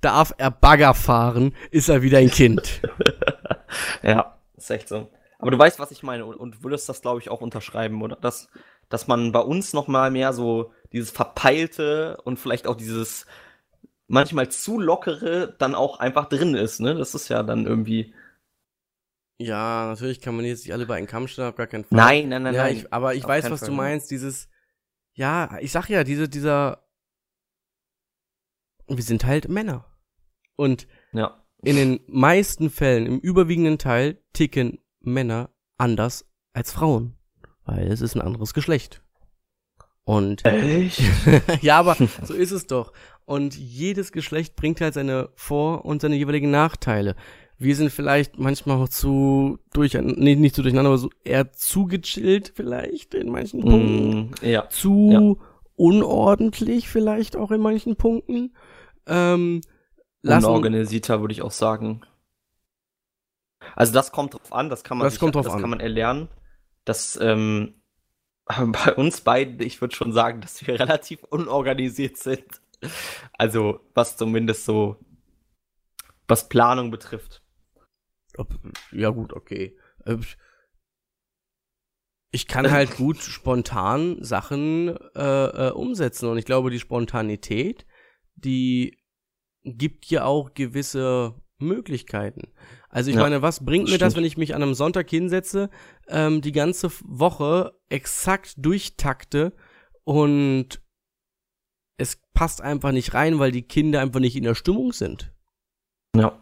darf 0.01 0.35
er 0.39 0.51
Bagger 0.51 0.95
fahren, 0.95 1.55
ist 1.71 1.89
er 1.89 2.03
wieder 2.03 2.19
ein 2.19 2.31
Kind. 2.31 2.81
Ja, 4.03 4.39
ist 4.57 4.71
echt 4.71 4.89
so. 4.89 5.11
Aber 5.39 5.51
du 5.51 5.59
weißt, 5.59 5.79
was 5.79 5.91
ich 5.91 6.03
meine 6.03 6.25
und, 6.25 6.37
und 6.37 6.63
würdest 6.63 6.89
das, 6.89 7.03
glaube 7.03 7.21
ich, 7.21 7.29
auch 7.29 7.41
unterschreiben, 7.41 8.01
oder? 8.01 8.17
Dass, 8.17 8.49
dass 8.89 9.07
man 9.07 9.33
bei 9.33 9.41
uns 9.41 9.75
noch 9.75 9.89
mal 9.89 10.11
mehr 10.11 10.33
so 10.33 10.73
dieses 10.93 11.11
Verpeilte 11.11 12.17
und 12.25 12.39
vielleicht 12.39 12.67
auch 12.67 12.77
dieses 12.77 13.27
manchmal 14.07 14.49
zu 14.49 14.79
lockere 14.79 15.55
dann 15.59 15.75
auch 15.75 15.99
einfach 15.99 16.29
drin 16.29 16.55
ist, 16.55 16.81
ne? 16.81 16.95
Das 16.95 17.15
ist 17.15 17.29
ja 17.29 17.43
dann 17.43 17.67
irgendwie. 17.67 18.15
Ja, 19.39 19.87
natürlich 19.89 20.21
kann 20.21 20.35
man 20.37 20.45
jetzt 20.45 20.65
nicht 20.65 20.73
alle 20.73 20.85
über 20.85 20.95
einen 20.95 21.07
Kamm 21.07 21.29
stellen, 21.29 21.49
auf 21.49 21.57
gar 21.57 21.67
keinen 21.67 21.85
Fall. 21.85 21.97
Nein, 21.97 22.29
nein, 22.29 22.43
nein, 22.43 22.55
ja, 22.55 22.63
nein. 22.65 22.77
Ich, 22.77 22.93
aber 22.93 23.15
ich 23.15 23.25
weiß, 23.25 23.51
was 23.51 23.61
Fall, 23.61 23.69
du 23.69 23.75
meinst, 23.75 24.11
dieses, 24.11 24.49
ja, 25.15 25.59
ich 25.61 25.73
sag 25.73 25.89
ja, 25.89 26.05
diese, 26.05 26.29
dieser, 26.29 26.87
wir 28.89 29.03
sind 29.03 29.25
halt 29.25 29.49
Männer. 29.49 29.85
Und 30.57 30.87
Ja. 31.13 31.45
in 31.63 31.77
den 31.77 32.01
meisten 32.07 32.71
Fällen, 32.71 33.07
im 33.07 33.19
überwiegenden 33.21 33.79
Teil, 33.79 34.23
ticken 34.33 34.79
Männer 35.01 35.51
anders 35.77 36.25
als 36.53 36.73
Frauen. 36.73 37.19
Weil 37.65 37.89
es 37.91 38.01
ist 38.01 38.15
ein 38.15 38.23
anderes 38.23 38.55
Geschlecht. 38.55 39.03
Und 40.05 40.45
Echt? 40.45 41.03
ja, 41.63 41.79
aber 41.79 41.97
so 42.23 42.33
ist 42.33 42.53
es 42.53 42.67
doch. 42.67 42.93
Und 43.25 43.57
jedes 43.57 44.13
Geschlecht 44.13 44.55
bringt 44.55 44.81
halt 44.81 44.95
seine 44.95 45.31
Vor- 45.35 45.85
und 45.85 46.01
seine 46.01 46.15
jeweiligen 46.17 46.51
Nachteile. 46.51 47.17
Wir 47.59 47.75
sind 47.75 47.91
vielleicht 47.91 48.39
manchmal 48.39 48.77
auch 48.77 48.89
zu 48.89 49.59
durch, 49.73 49.95
nee, 49.95 50.37
nicht 50.37 50.55
zu 50.55 50.63
durcheinander, 50.63 50.91
aber 50.91 50.99
so 50.99 51.11
eher 51.25 51.53
zu 51.53 51.87
gechillt 51.87 52.53
vielleicht 52.55 53.15
in 53.15 53.31
manchen 53.31 53.63
Punkten. 53.63 54.21
Mm, 54.21 54.35
ja. 54.43 54.69
Zu 54.69 55.39
unordentlich 55.75 56.89
vielleicht 56.89 57.37
auch 57.37 57.51
in 57.51 57.61
manchen 57.61 57.97
Punkten. 57.97 58.55
Ähm, 59.07 59.61
Unorganisierter 60.23 61.21
würde 61.21 61.33
ich 61.33 61.43
auch 61.43 61.53
sagen. 61.53 62.03
Also 63.75 63.93
das 63.93 64.13
kommt 64.13 64.35
drauf 64.35 64.53
an, 64.53 64.69
das 64.69 64.85
kann 64.85 64.99
man, 64.99 65.07
Das 65.07 65.19
kommt 65.19 65.35
drauf 65.35 65.47
das 65.47 65.55
an. 65.55 65.61
kann 65.61 65.71
man 65.71 65.81
erlernen. 65.81 66.29
Das 66.85 67.19
ähm, 67.21 67.75
bei 68.47 68.95
uns 68.95 69.21
beiden, 69.23 69.61
ich 69.61 69.81
würde 69.81 69.95
schon 69.95 70.13
sagen, 70.13 70.41
dass 70.41 70.67
wir 70.67 70.79
relativ 70.81 71.23
unorganisiert 71.25 72.17
sind. 72.17 72.45
Also 73.33 73.81
was 73.95 74.17
zumindest 74.17 74.65
so 74.65 74.97
was 76.29 76.49
Planung 76.49 76.91
betrifft. 76.91 77.43
Ja, 78.93 79.11
gut, 79.11 79.33
okay. 79.33 79.77
Ich 82.31 82.47
kann 82.47 82.71
halt 82.71 82.97
gut 82.97 83.19
spontan 83.19 84.23
Sachen 84.23 84.97
äh, 85.15 85.69
äh, 85.69 85.71
umsetzen 85.71 86.29
und 86.29 86.39
ich 86.39 86.45
glaube, 86.45 86.71
die 86.71 86.81
Spontanität, 86.81 87.87
die 88.35 88.99
gibt 89.65 90.07
ja 90.07 90.25
auch 90.25 90.55
gewisse 90.55 91.35
Möglichkeiten. 91.59 92.53
Also 92.89 93.11
ich 93.11 93.17
Ja, 93.17 93.23
meine, 93.23 93.43
was 93.43 93.65
bringt 93.65 93.89
mir 93.89 93.99
das, 93.99 94.17
wenn 94.17 94.25
ich 94.25 94.37
mich 94.37 94.55
an 94.55 94.63
einem 94.63 94.75
Sonntag 94.75 95.09
hinsetze, 95.09 95.71
ähm, 96.09 96.41
die 96.43 96.53
ganze 96.53 96.91
Woche 97.05 97.79
exakt 97.89 98.55
durchtakte 98.59 99.53
und 100.05 100.81
es 101.99 102.21
passt 102.35 102.61
einfach 102.61 102.93
nicht 102.93 103.15
rein, 103.15 103.39
weil 103.39 103.53
die 103.53 103.63
Kinder 103.63 104.01
einfach 104.01 104.21
nicht 104.21 104.37
in 104.37 104.45
der 104.45 104.55
Stimmung 104.55 104.93
sind. 104.93 105.33
Ja. 106.15 106.39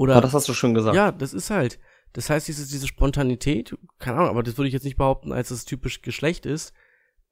Oder 0.00 0.14
Aber 0.14 0.22
das 0.22 0.32
hast 0.32 0.48
du 0.48 0.54
schon 0.54 0.72
gesagt. 0.72 0.96
ja, 0.96 1.12
das 1.12 1.34
ist 1.34 1.50
halt. 1.50 1.78
Das 2.14 2.30
heißt, 2.30 2.48
diese, 2.48 2.66
diese 2.66 2.86
Spontanität, 2.88 3.76
keine 3.98 4.16
Ahnung, 4.16 4.30
aber 4.30 4.42
das 4.42 4.56
würde 4.56 4.68
ich 4.68 4.72
jetzt 4.72 4.84
nicht 4.84 4.96
behaupten, 4.96 5.30
als 5.30 5.50
es 5.50 5.66
typisch 5.66 6.00
Geschlecht 6.00 6.46
ist. 6.46 6.72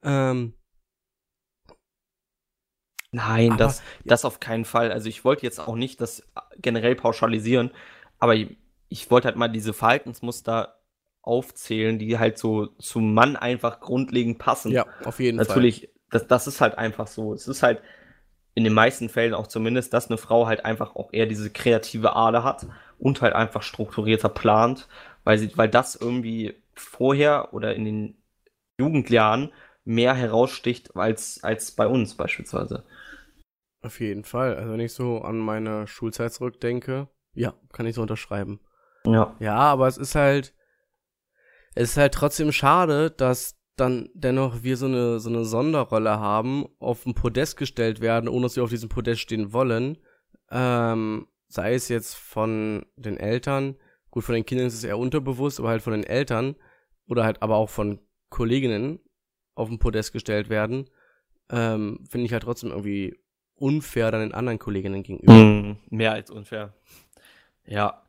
Ähm, 0.03 0.53
Nein, 3.11 3.53
Aber- 3.53 3.57
das, 3.57 3.81
das 4.05 4.23
auf 4.23 4.39
keinen 4.39 4.65
Fall. 4.65 4.91
Also 4.91 5.09
ich 5.09 5.25
wollte 5.25 5.41
jetzt 5.47 5.59
auch 5.59 5.75
nicht 5.75 5.99
das 5.99 6.21
generell 6.59 6.93
pauschalisieren, 6.95 7.71
aber 8.19 8.35
ich, 8.35 8.55
ich 8.87 9.09
wollte 9.09 9.25
halt 9.29 9.35
mal 9.35 9.47
diese 9.47 9.73
Verhaltensmuster 9.73 10.79
aufzählen, 11.23 11.97
die 11.97 12.19
halt 12.19 12.37
so 12.37 12.67
zum 12.77 13.15
Mann 13.15 13.35
einfach 13.35 13.79
grundlegend 13.79 14.37
passen. 14.37 14.71
ja, 14.71 14.85
auf 15.05 15.19
jeden 15.19 15.39
Fall. 15.39 15.47
Natürlich, 15.47 15.89
das, 16.11 16.27
das 16.27 16.45
ist 16.45 16.61
halt 16.61 16.77
einfach 16.77 17.07
so. 17.07 17.33
Es 17.33 17.47
ist 17.47 17.63
halt 17.63 17.81
in 18.55 18.63
den 18.63 18.73
meisten 18.73 19.09
Fällen 19.09 19.33
auch 19.33 19.47
zumindest, 19.47 19.93
dass 19.93 20.09
eine 20.09 20.17
Frau 20.17 20.47
halt 20.47 20.65
einfach 20.65 20.95
auch 20.95 21.13
eher 21.13 21.25
diese 21.25 21.49
kreative 21.49 22.15
Ader 22.15 22.43
hat 22.43 22.67
und 22.97 23.21
halt 23.21 23.33
einfach 23.33 23.61
strukturierter 23.61 24.29
plant, 24.29 24.87
weil 25.23 25.37
sie, 25.37 25.55
weil 25.57 25.69
das 25.69 25.95
irgendwie 25.95 26.55
vorher 26.73 27.53
oder 27.53 27.75
in 27.75 27.85
den 27.85 28.23
Jugendjahren 28.77 29.51
mehr 29.85 30.13
heraussticht 30.13 30.95
als, 30.95 31.43
als 31.43 31.71
bei 31.71 31.87
uns 31.87 32.15
beispielsweise. 32.15 32.83
Auf 33.81 33.99
jeden 33.99 34.23
Fall. 34.23 34.55
Also 34.55 34.73
wenn 34.73 34.79
ich 34.79 34.93
so 34.93 35.21
an 35.21 35.37
meine 35.37 35.87
Schulzeit 35.87 36.33
zurückdenke, 36.33 37.07
ja, 37.33 37.53
kann 37.71 37.85
ich 37.85 37.95
so 37.95 38.01
unterschreiben. 38.01 38.59
Ja. 39.05 39.35
Ja, 39.39 39.55
aber 39.55 39.87
es 39.87 39.97
ist 39.97 40.15
halt, 40.15 40.53
es 41.75 41.91
ist 41.91 41.97
halt 41.97 42.13
trotzdem 42.13 42.51
schade, 42.51 43.11
dass 43.11 43.58
dann 43.79 44.09
dennoch 44.13 44.63
wir 44.63 44.77
so 44.77 44.85
eine, 44.85 45.19
so 45.19 45.29
eine 45.29 45.45
Sonderrolle 45.45 46.19
haben, 46.19 46.65
auf 46.79 47.05
ein 47.05 47.13
Podest 47.13 47.57
gestellt 47.57 48.01
werden, 48.01 48.29
ohne 48.29 48.43
dass 48.43 48.55
wir 48.55 48.63
auf 48.63 48.69
diesem 48.69 48.89
Podest 48.89 49.21
stehen 49.21 49.53
wollen. 49.53 49.97
Ähm, 50.51 51.27
sei 51.47 51.73
es 51.73 51.89
jetzt 51.89 52.15
von 52.15 52.85
den 52.95 53.17
Eltern, 53.17 53.75
gut, 54.11 54.23
von 54.23 54.35
den 54.35 54.45
Kindern 54.45 54.67
ist 54.67 54.75
es 54.75 54.83
eher 54.83 54.97
unterbewusst, 54.97 55.59
aber 55.59 55.69
halt 55.69 55.81
von 55.81 55.93
den 55.93 56.03
Eltern 56.03 56.55
oder 57.07 57.23
halt 57.23 57.41
aber 57.41 57.55
auch 57.55 57.69
von 57.69 57.99
Kolleginnen 58.29 58.99
auf 59.55 59.69
ein 59.69 59.79
Podest 59.79 60.13
gestellt 60.13 60.49
werden, 60.49 60.89
ähm, 61.51 62.03
finde 62.09 62.25
ich 62.25 62.33
halt 62.33 62.43
trotzdem 62.43 62.69
irgendwie 62.69 63.17
unfair 63.55 64.11
dann 64.11 64.21
den 64.21 64.33
anderen 64.33 64.59
Kolleginnen 64.59 65.03
gegenüber. 65.03 65.33
Mm, 65.33 65.77
mehr 65.89 66.13
als 66.13 66.31
unfair. 66.31 66.73
Ja. 67.65 68.03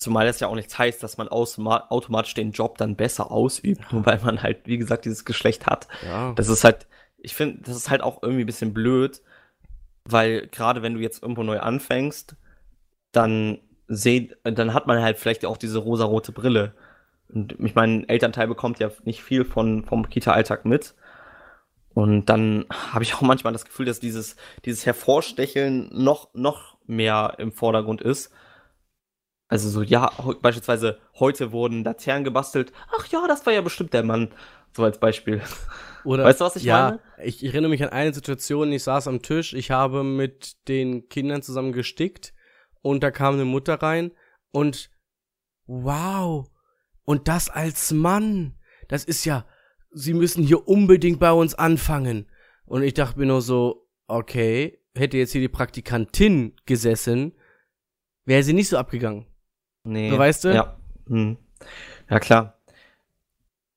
Zumal 0.00 0.24
das 0.24 0.40
ja 0.40 0.48
auch 0.48 0.54
nichts 0.54 0.78
heißt, 0.78 1.02
dass 1.02 1.18
man 1.18 1.28
automatisch 1.28 2.32
den 2.32 2.52
Job 2.52 2.78
dann 2.78 2.96
besser 2.96 3.30
ausübt, 3.30 3.92
nur 3.92 4.06
weil 4.06 4.18
man 4.24 4.42
halt, 4.42 4.60
wie 4.64 4.78
gesagt, 4.78 5.04
dieses 5.04 5.26
Geschlecht 5.26 5.66
hat. 5.66 5.88
Ja. 6.02 6.32
Das 6.32 6.48
ist 6.48 6.64
halt, 6.64 6.86
ich 7.18 7.34
finde, 7.34 7.62
das 7.62 7.76
ist 7.76 7.90
halt 7.90 8.00
auch 8.00 8.22
irgendwie 8.22 8.44
ein 8.44 8.46
bisschen 8.46 8.72
blöd, 8.72 9.20
weil 10.06 10.46
gerade 10.46 10.80
wenn 10.80 10.94
du 10.94 11.00
jetzt 11.00 11.22
irgendwo 11.22 11.42
neu 11.42 11.60
anfängst, 11.60 12.34
dann 13.12 13.58
seht, 13.88 14.38
dann 14.42 14.72
hat 14.72 14.86
man 14.86 15.02
halt 15.02 15.18
vielleicht 15.18 15.44
auch 15.44 15.58
diese 15.58 15.78
rosarote 15.78 16.32
Brille. 16.32 16.72
Und 17.28 17.56
ich 17.60 17.74
meine, 17.74 18.08
Elternteil 18.08 18.48
bekommt 18.48 18.78
ja 18.78 18.90
nicht 19.04 19.22
viel 19.22 19.44
von, 19.44 19.84
vom 19.84 20.08
Kita-Alltag 20.08 20.64
mit. 20.64 20.94
Und 21.92 22.24
dann 22.26 22.64
habe 22.70 23.04
ich 23.04 23.14
auch 23.14 23.20
manchmal 23.20 23.52
das 23.52 23.66
Gefühl, 23.66 23.84
dass 23.84 24.00
dieses, 24.00 24.36
dieses 24.64 24.86
Hervorstecheln 24.86 25.90
noch, 25.92 26.32
noch 26.32 26.78
mehr 26.86 27.34
im 27.36 27.52
Vordergrund 27.52 28.00
ist. 28.00 28.32
Also 29.50 29.68
so, 29.68 29.82
ja, 29.82 30.12
beispielsweise 30.40 31.00
heute 31.18 31.50
wurden 31.50 31.82
Laternen 31.82 32.22
gebastelt. 32.22 32.72
Ach 32.96 33.06
ja, 33.08 33.26
das 33.26 33.44
war 33.44 33.52
ja 33.52 33.60
bestimmt 33.62 33.92
der 33.92 34.04
Mann. 34.04 34.32
So 34.76 34.84
als 34.84 35.00
Beispiel. 35.00 35.42
Oder, 36.04 36.24
weißt 36.24 36.40
du, 36.40 36.44
was 36.44 36.54
ich 36.54 36.62
ja, 36.62 37.00
meine? 37.16 37.26
Ich 37.26 37.44
erinnere 37.44 37.68
mich 37.68 37.82
an 37.82 37.88
eine 37.88 38.14
Situation, 38.14 38.70
ich 38.70 38.84
saß 38.84 39.08
am 39.08 39.22
Tisch, 39.22 39.52
ich 39.52 39.72
habe 39.72 40.04
mit 40.04 40.68
den 40.68 41.08
Kindern 41.08 41.42
zusammen 41.42 41.72
gestickt 41.72 42.32
und 42.80 43.02
da 43.02 43.10
kam 43.10 43.34
eine 43.34 43.44
Mutter 43.44 43.74
rein 43.74 44.12
und 44.52 44.88
wow, 45.66 46.48
und 47.04 47.26
das 47.26 47.50
als 47.50 47.90
Mann, 47.90 48.56
das 48.86 49.04
ist 49.04 49.24
ja, 49.24 49.46
sie 49.90 50.14
müssen 50.14 50.44
hier 50.44 50.68
unbedingt 50.68 51.18
bei 51.18 51.32
uns 51.32 51.56
anfangen. 51.56 52.30
Und 52.66 52.84
ich 52.84 52.94
dachte 52.94 53.18
mir 53.18 53.26
nur 53.26 53.42
so, 53.42 53.88
okay, 54.06 54.80
hätte 54.94 55.18
jetzt 55.18 55.32
hier 55.32 55.40
die 55.40 55.48
Praktikantin 55.48 56.54
gesessen, 56.66 57.34
wäre 58.24 58.44
sie 58.44 58.52
nicht 58.52 58.68
so 58.68 58.78
abgegangen. 58.78 59.26
Nee. 59.84 60.10
So, 60.10 60.18
weißt 60.18 60.44
du? 60.44 60.54
Ja. 60.54 60.76
Hm. 61.08 61.36
Ja, 62.08 62.20
klar. 62.20 62.54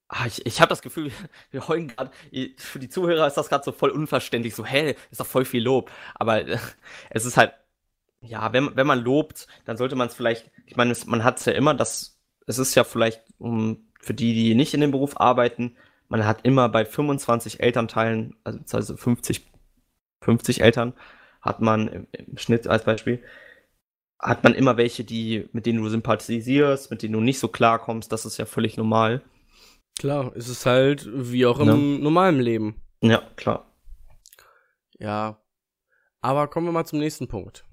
Ah, 0.08 0.28
ich 0.28 0.46
ich 0.46 0.62
habe 0.62 0.70
das 0.70 0.82
Gefühl, 0.82 1.12
wir 1.52 1.68
heulen 1.68 1.88
gerade, 1.88 2.12
für 2.58 2.80
die 2.80 2.90
Zuhörer 2.90 3.26
ist 3.28 3.36
das 3.36 3.50
gerade 3.50 3.64
so 3.64 3.72
voll 3.72 3.90
unverständlich, 3.90 4.56
so, 4.56 4.66
hä, 4.66 4.96
ist 5.12 5.20
doch 5.20 5.26
voll 5.26 5.46
viel 5.46 5.64
Lob. 5.64 5.92
Aber 6.16 6.48
äh, 6.48 6.58
es 7.10 7.26
ist 7.26 7.38
halt, 7.38 7.54
ja, 8.22 8.54
wenn, 8.54 8.76
wenn 8.76 8.88
man 8.88 9.04
lobt, 9.04 9.48
dann 9.66 9.78
sollte 9.78 9.96
man 9.96 10.08
es 10.08 10.16
vielleicht, 10.16 10.52
ich 10.66 10.76
meine, 10.76 10.96
man 11.08 11.24
hat 11.24 11.40
es 11.40 11.46
ja 11.46 11.54
immer, 11.54 11.74
das, 11.74 12.20
es 12.48 12.60
ist 12.60 12.76
ja 12.76 12.84
vielleicht 12.84 13.22
um, 13.40 13.88
für 14.00 14.14
die, 14.14 14.34
die 14.34 14.56
nicht 14.56 14.74
in 14.74 14.82
dem 14.82 14.92
Beruf 14.92 15.20
arbeiten, 15.20 15.76
man 16.10 16.26
hat 16.26 16.46
immer 16.46 16.70
bei 16.70 16.86
25 16.86 17.60
Elternteilen, 17.62 18.36
also, 18.44 18.60
also 18.78 18.98
50, 18.98 19.46
50 20.22 20.62
Eltern, 20.62 20.94
hat 21.42 21.60
man 21.62 21.88
im, 21.88 22.08
im 22.12 22.38
Schnitt 22.38 22.68
als 22.68 22.84
Beispiel, 22.86 23.24
hat 24.24 24.44
man 24.44 24.54
immer 24.56 24.78
welche, 24.78 25.04
die, 25.04 25.48
mit 25.52 25.66
denen 25.66 25.82
du 25.84 25.90
sympathisierst, 25.90 26.90
mit 26.92 27.02
denen 27.04 27.14
du 27.14 27.20
nicht 27.22 27.40
so 27.40 27.48
klarkommst, 27.50 28.12
das 28.12 28.26
ist 28.26 28.38
ja 28.38 28.46
völlig 28.46 28.78
normal. 28.78 29.22
Klar, 30.00 30.32
es 30.36 30.48
ist 30.50 30.66
halt 30.66 31.08
wie 31.14 31.46
auch 31.46 31.60
im 31.60 31.68
Ja. 31.68 31.76
normalen 31.76 32.40
Leben. 32.40 32.82
Ja, 33.02 33.22
klar. 33.36 33.72
Ja. 34.98 35.40
Aber 36.22 36.48
kommen 36.48 36.68
wir 36.68 36.72
mal 36.72 36.86
zum 36.86 37.00
nächsten 37.00 37.28
Punkt. 37.28 37.66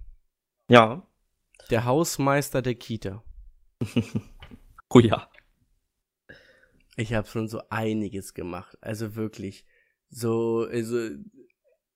Ja. 0.68 1.06
Der 1.70 1.84
Hausmeister 1.84 2.62
der 2.62 2.74
Kita. 2.74 3.22
Oh 4.92 4.98
ja. 4.98 5.30
Ich 6.96 7.14
habe 7.14 7.28
schon 7.28 7.46
so 7.46 7.62
einiges 7.70 8.34
gemacht. 8.34 8.76
Also 8.80 9.14
wirklich. 9.14 9.64
So, 10.08 10.66
also, 10.68 11.10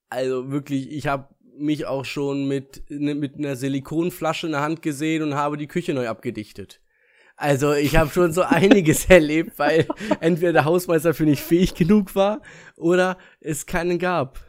also 0.09 0.49
wirklich, 0.49 0.89
ich 0.89 1.07
habe 1.07 1.34
mich 1.57 1.85
auch 1.85 2.05
schon 2.05 2.47
mit, 2.47 2.83
ne, 2.89 3.15
mit 3.15 3.37
einer 3.37 3.55
Silikonflasche 3.55 4.47
in 4.47 4.53
der 4.53 4.61
Hand 4.61 4.81
gesehen 4.81 5.23
und 5.23 5.35
habe 5.35 5.57
die 5.57 5.67
Küche 5.67 5.93
neu 5.93 6.07
abgedichtet. 6.07 6.81
Also 7.37 7.73
ich 7.73 7.95
habe 7.95 8.09
schon 8.09 8.31
so 8.31 8.41
einiges 8.47 9.05
erlebt, 9.05 9.57
weil 9.59 9.87
entweder 10.19 10.53
der 10.53 10.65
Hausmeister 10.65 11.13
für 11.13 11.25
nicht 11.25 11.43
fähig 11.43 11.73
genug 11.75 12.15
war 12.15 12.41
oder 12.77 13.17
es 13.39 13.65
keinen 13.65 13.99
gab. 13.99 14.39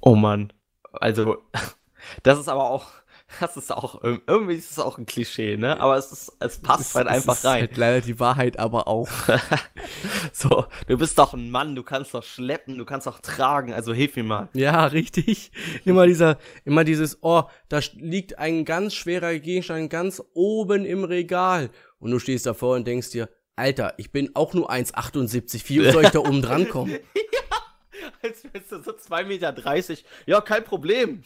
Oh 0.00 0.14
Mann. 0.14 0.52
Also, 0.92 1.38
das 2.22 2.38
ist 2.38 2.48
aber 2.48 2.70
auch, 2.70 2.90
das 3.40 3.56
ist 3.56 3.72
auch, 3.72 4.02
irg- 4.02 4.20
irgendwie 4.26 4.54
ist 4.54 4.70
es 4.72 4.78
auch 4.78 4.98
ein 4.98 5.06
Klischee, 5.06 5.56
ne? 5.56 5.80
Aber 5.80 5.96
es 5.96 6.12
ist, 6.12 6.32
es 6.40 6.58
passt 6.58 6.94
halt 6.94 7.06
Es 7.08 7.12
einfach 7.14 7.34
ist 7.36 7.44
rein. 7.44 7.60
Halt 7.62 7.76
leider 7.76 8.00
die 8.00 8.18
Wahrheit 8.20 8.58
aber 8.58 8.88
auch. 8.88 9.08
So, 10.32 10.64
du 10.86 10.96
bist 10.96 11.18
doch 11.18 11.34
ein 11.34 11.50
Mann, 11.50 11.74
du 11.74 11.82
kannst 11.82 12.14
doch 12.14 12.22
schleppen, 12.22 12.78
du 12.78 12.84
kannst 12.84 13.06
doch 13.06 13.20
tragen, 13.20 13.72
also 13.72 13.92
hilf 13.92 14.16
mir 14.16 14.22
mal. 14.24 14.48
Ja, 14.54 14.86
richtig. 14.86 15.50
Immer 15.84 16.06
dieser, 16.06 16.38
immer 16.64 16.84
dieses, 16.84 17.18
oh, 17.22 17.42
da 17.68 17.80
liegt 17.94 18.38
ein 18.38 18.64
ganz 18.64 18.94
schwerer 18.94 19.34
Gegenstand 19.38 19.90
ganz 19.90 20.22
oben 20.34 20.84
im 20.84 21.04
Regal. 21.04 21.70
Und 21.98 22.10
du 22.12 22.18
stehst 22.18 22.46
davor 22.46 22.76
und 22.76 22.86
denkst 22.86 23.10
dir, 23.10 23.28
Alter, 23.56 23.94
ich 23.98 24.10
bin 24.12 24.30
auch 24.34 24.54
nur 24.54 24.70
1,78. 24.70 25.68
Wie 25.68 25.90
soll 25.90 26.04
ich 26.04 26.10
da 26.10 26.20
oben 26.20 26.40
dran 26.42 26.68
kommen? 26.68 26.96
Als 28.22 28.44
wärst 28.52 28.72
du 28.72 28.82
so 28.82 28.92
2,30 28.92 29.24
Meter. 29.24 29.54
Ja, 30.26 30.40
kein 30.40 30.64
Problem. 30.64 31.22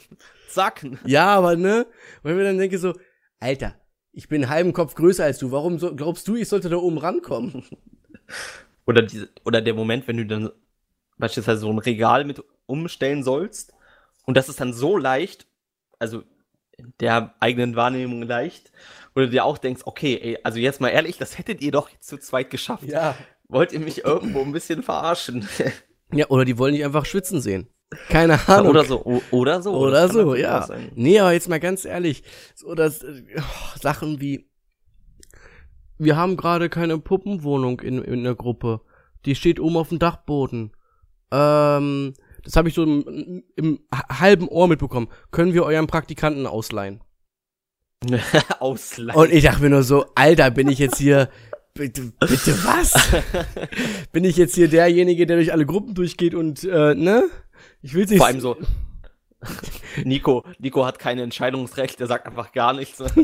Zack. 0.49 0.85
Ja, 1.05 1.35
aber 1.35 1.57
ne? 1.57 1.87
Weil 2.23 2.33
ich 2.33 2.39
mir 2.39 2.45
dann 2.45 2.59
denke 2.59 2.79
so, 2.79 2.95
Alter, 3.41 3.75
ich 4.13 4.29
bin 4.29 4.43
einen 4.43 4.51
halben 4.51 4.73
Kopf 4.73 4.95
größer 4.95 5.25
als 5.25 5.39
du. 5.39 5.51
Warum 5.53 5.79
so, 5.79 5.95
glaubst 5.95 6.27
du, 6.29 6.37
ich 6.37 6.49
sollte 6.49 6.69
da 6.69 6.77
oben 6.77 6.99
rankommen? 6.99 7.65
Oder, 8.87 9.03
diese, 9.03 9.29
oder 9.45 9.61
der 9.61 9.75
Moment, 9.75 10.07
wenn 10.07 10.17
du 10.17 10.27
dann 10.27 10.53
beispielsweise 11.19 11.63
so 11.63 11.73
ein 11.73 11.79
Regal 11.79 12.25
mit 12.25 12.45
umstellen 12.67 13.25
sollst 13.25 13.73
und 14.27 14.37
das 14.37 14.49
ist 14.49 14.61
dann 14.61 14.73
so 14.73 14.97
leicht, 14.97 15.47
also 15.99 16.23
in 16.77 16.93
der 17.01 17.35
eigenen 17.41 17.75
Wahrnehmung 17.75 18.23
leicht, 18.23 18.71
wo 19.15 19.23
du 19.23 19.29
dir 19.29 19.45
auch 19.45 19.59
denkst, 19.59 19.83
okay, 19.87 20.21
ey, 20.23 20.39
also 20.45 20.59
jetzt 20.59 20.81
mal 20.81 20.91
ehrlich, 20.91 21.19
das 21.19 21.37
hättet 21.37 21.63
ihr 21.63 21.73
doch 21.73 21.89
jetzt 21.89 22.07
zu 22.07 22.19
zweit 22.19 22.51
geschafft. 22.51 22.85
Ja. 22.85 23.17
Wollt 23.49 23.73
ihr 23.73 23.81
mich 23.81 24.05
irgendwo 24.05 24.43
ein 24.43 24.53
bisschen 24.53 24.83
verarschen? 24.83 25.49
Ja, 26.13 26.27
oder 26.29 26.45
die 26.45 26.59
wollen 26.59 26.75
dich 26.75 26.85
einfach 26.85 27.05
schwitzen 27.05 27.41
sehen. 27.41 27.69
Keine 28.09 28.49
Ahnung. 28.49 28.71
oder 28.71 28.85
so, 28.85 29.05
oder 29.31 29.63
so. 29.63 29.73
Oder 29.73 30.09
Das 30.09 30.13
so, 30.13 30.35
ja. 30.35 30.69
Nee, 30.95 31.21
aber 31.21 31.33
jetzt 31.33 31.49
mal 31.49 31.61
ganz 31.61 31.85
ehrlich, 31.85 32.25
so 32.55 32.75
dass 32.75 33.03
äh, 33.03 33.23
oh, 33.37 33.79
Sachen 33.81 34.21
wie 34.21 34.51
wir 35.99 36.17
haben 36.17 36.37
gerade 36.37 36.69
keine 36.69 36.99
Puppenwohnung 36.99 37.81
in, 37.81 38.03
in 38.03 38.25
der 38.25 38.35
Gruppe. 38.35 38.83
Die 39.25 39.35
steht 39.35 39.61
oben 39.61 39.77
auf 39.77 39.89
dem 39.89 39.99
Dachboden. 39.99 40.73
Ähm, 41.33 42.15
das 42.45 42.57
habe 42.57 42.69
ich 42.69 42.75
so 42.75 42.83
im, 42.83 43.43
im 43.57 43.81
halben 43.93 44.49
Ohr 44.49 44.69
mitbekommen. 44.69 45.09
Können 45.31 45.55
wir 45.55 45.65
euren 45.65 45.87
Praktikanten 45.87 46.47
ausleihen? 46.47 47.03
Ausleihen. 48.61 49.19
Und 49.19 49.33
ich 49.33 49.45
dachte 49.45 49.63
mir 49.63 49.71
nur 49.71 49.83
so, 49.83 50.05
Alter, 50.15 50.51
bin 50.51 50.69
ich 50.69 50.79
jetzt 50.79 50.99
hier 50.99 51.31
bitte, 51.77 52.13
bitte 52.21 52.65
was? 52.65 52.93
bin 54.13 54.25
ich 54.25 54.37
jetzt 54.37 54.55
hier 54.55 54.69
derjenige, 54.69 55.27
der 55.27 55.37
durch 55.37 55.53
alle 55.53 55.67
Gruppen 55.67 55.95
durchgeht 55.95 56.35
und 56.35 56.65
äh, 56.65 56.95
ne? 56.95 57.25
Ich 57.83 57.95
will 57.95 58.07
nicht 58.07 58.19
Vor 58.19 58.27
allem 58.27 58.41
so. 58.41 58.57
Nico, 60.05 60.45
Nico 60.59 60.85
hat 60.85 60.99
kein 60.99 61.19
Entscheidungsrecht, 61.19 62.01
der 62.01 62.07
sagt 62.07 62.27
einfach 62.27 62.53
gar 62.53 62.73
nichts. 62.73 63.03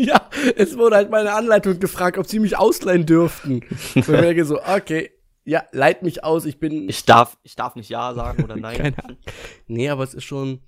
Ja, 0.00 0.30
es 0.54 0.78
wurde 0.78 0.94
halt 0.94 1.10
meine 1.10 1.32
Anleitung 1.32 1.80
gefragt, 1.80 2.18
ob 2.18 2.26
sie 2.28 2.38
mich 2.38 2.56
ausleihen 2.56 3.04
dürften. 3.04 3.62
Und 3.96 3.96
ich 3.96 4.06
denke 4.06 4.44
so, 4.44 4.62
okay, 4.62 5.10
ja, 5.44 5.64
leit 5.72 6.04
mich 6.04 6.22
aus, 6.22 6.44
ich 6.44 6.60
bin. 6.60 6.88
Ich 6.88 7.04
darf, 7.04 7.36
ich 7.42 7.56
darf 7.56 7.74
nicht 7.74 7.88
Ja 7.88 8.14
sagen 8.14 8.44
oder 8.44 8.54
Nein. 8.54 8.76
Keine 8.76 9.04
Ahnung. 9.04 9.18
Nee, 9.66 9.88
aber 9.88 10.04
es 10.04 10.14
ist 10.14 10.22
schon. 10.22 10.60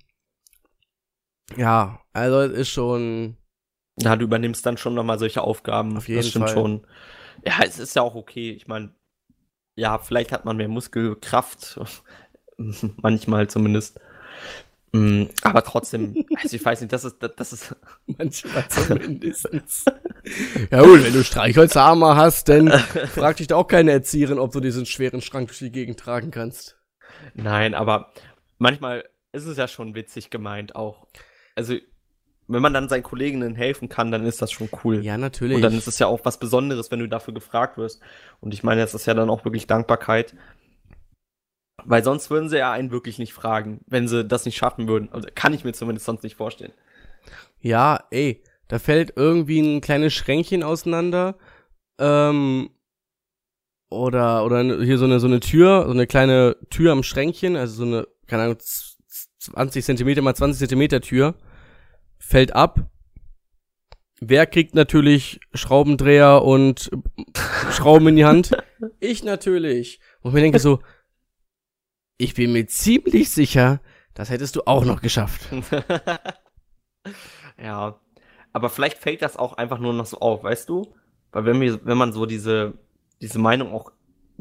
Ja, 1.55 2.01
also 2.11 2.41
es 2.41 2.51
ist 2.51 2.69
schon. 2.69 3.37
Ja, 4.01 4.17
du 4.17 4.25
übernimmst 4.25 4.65
dann 4.65 4.75
schon 4.75 4.95
nochmal 4.95 5.17
solche 5.17 5.43
Aufgaben. 5.43 5.95
Auf 5.95 6.09
jeden 6.09 6.19
das 6.19 6.29
stimmt 6.29 6.49
Fall. 6.49 6.53
schon. 6.53 6.87
Ja, 7.45 7.59
es 7.65 7.79
ist 7.79 7.95
ja 7.95 8.01
auch 8.01 8.15
okay. 8.15 8.51
Ich 8.51 8.67
meine, 8.67 8.93
ja, 9.75 9.97
vielleicht 9.97 10.31
hat 10.31 10.45
man 10.45 10.57
mehr 10.57 10.67
Muskelkraft. 10.67 11.79
Manchmal 12.97 13.49
zumindest. 13.49 13.99
Mm, 14.93 15.25
Aber 15.41 15.63
trotzdem, 15.63 16.25
also 16.35 16.55
ich 16.55 16.63
weiß 16.63 16.81
nicht, 16.81 16.91
das 16.91 17.05
ist, 17.05 17.17
das, 17.19 17.53
ist, 17.53 17.75
Manchmal 18.05 18.67
zumindestens. 18.67 19.85
ja 20.69 20.81
gut, 20.81 21.03
wenn 21.03 21.13
du 21.13 21.23
Streichholzarme 21.23 22.15
hast, 22.17 22.49
dann 22.49 22.69
fragt 22.69 23.39
dich 23.39 23.47
da 23.47 23.55
auch 23.55 23.67
keine 23.67 23.91
Erzieherin, 23.91 24.37
ob 24.37 24.51
du 24.51 24.59
diesen 24.59 24.85
schweren 24.85 25.21
Schrank 25.21 25.47
durch 25.47 25.59
die 25.59 25.71
Gegend 25.71 25.99
tragen 25.99 26.31
kannst. 26.31 26.77
nein, 27.35 27.73
aber 27.73 28.11
manchmal 28.57 29.05
es 29.31 29.45
ist 29.45 29.57
ja 29.57 29.67
schon 29.67 29.95
witzig 29.95 30.29
gemeint 30.29 30.75
auch. 30.75 31.07
Also, 31.55 31.75
wenn 32.53 32.61
man 32.61 32.73
dann 32.73 32.89
seinen 32.89 33.03
Kolleginnen 33.03 33.55
helfen 33.55 33.89
kann, 33.89 34.11
dann 34.11 34.25
ist 34.25 34.41
das 34.41 34.51
schon 34.51 34.69
cool. 34.83 35.03
Ja, 35.03 35.17
natürlich. 35.17 35.55
Und 35.55 35.61
dann 35.61 35.77
ist 35.77 35.87
es 35.87 35.99
ja 35.99 36.07
auch 36.07 36.21
was 36.23 36.39
Besonderes, 36.39 36.91
wenn 36.91 36.99
du 36.99 37.07
dafür 37.07 37.33
gefragt 37.33 37.77
wirst. 37.77 38.01
Und 38.39 38.53
ich 38.53 38.63
meine, 38.63 38.81
das 38.81 38.93
ist 38.93 39.05
ja 39.05 39.13
dann 39.13 39.29
auch 39.29 39.45
wirklich 39.45 39.67
Dankbarkeit. 39.67 40.35
Weil 41.83 42.03
sonst 42.03 42.29
würden 42.29 42.49
sie 42.49 42.57
ja 42.57 42.71
einen 42.71 42.91
wirklich 42.91 43.19
nicht 43.19 43.33
fragen, 43.33 43.81
wenn 43.87 44.07
sie 44.07 44.25
das 44.25 44.45
nicht 44.45 44.57
schaffen 44.57 44.87
würden. 44.87 45.09
Also 45.11 45.27
kann 45.33 45.53
ich 45.53 45.63
mir 45.63 45.73
zumindest 45.73 46.05
sonst 46.05 46.23
nicht 46.23 46.35
vorstellen. 46.35 46.73
Ja, 47.59 48.03
ey, 48.11 48.43
da 48.67 48.79
fällt 48.79 49.13
irgendwie 49.15 49.59
ein 49.59 49.81
kleines 49.81 50.13
Schränkchen 50.13 50.63
auseinander. 50.63 51.37
Ähm, 51.99 52.69
oder, 53.89 54.45
oder 54.45 54.63
hier 54.83 54.97
so 54.97 55.05
eine, 55.05 55.19
so 55.19 55.27
eine 55.27 55.41
Tür, 55.41 55.83
so 55.85 55.91
eine 55.91 56.07
kleine 56.07 56.55
Tür 56.69 56.93
am 56.93 57.03
Schränkchen, 57.03 57.55
also 57.55 57.73
so 57.75 57.83
eine, 57.83 58.07
keine 58.27 58.43
Ahnung, 58.43 58.57
20 59.39 59.83
Zentimeter 59.83 60.21
mal 60.21 60.35
20 60.35 60.59
Zentimeter 60.59 61.01
Tür, 61.01 61.35
fällt 62.21 62.55
ab. 62.55 62.89
Wer 64.21 64.45
kriegt 64.45 64.75
natürlich 64.75 65.39
Schraubendreher 65.53 66.43
und 66.43 66.91
Schrauben 67.71 68.09
in 68.09 68.15
die 68.15 68.25
Hand? 68.25 68.55
Ich 68.99 69.23
natürlich. 69.23 69.99
Und 70.21 70.33
mir 70.33 70.41
denke 70.41 70.57
so, 70.57 70.79
ich 72.17 72.33
bin 72.33 72.51
mir 72.51 72.65
ziemlich 72.65 73.29
sicher, 73.29 73.79
das 74.15 74.31
hättest 74.31 74.55
du 74.55 74.63
auch 74.65 74.85
noch 74.85 75.03
geschafft. 75.03 75.41
ja, 77.61 78.01
aber 78.53 78.69
vielleicht 78.71 78.97
fällt 78.97 79.21
das 79.21 79.37
auch 79.37 79.53
einfach 79.53 79.77
nur 79.77 79.93
noch 79.93 80.07
so 80.07 80.17
auf, 80.17 80.41
weißt 80.41 80.67
du? 80.67 80.95
Weil 81.31 81.45
wenn, 81.45 81.61
wir, 81.61 81.85
wenn 81.85 81.97
man 81.97 82.11
so 82.11 82.25
diese, 82.25 82.73
diese 83.21 83.37
Meinung 83.37 83.71
auch 83.71 83.91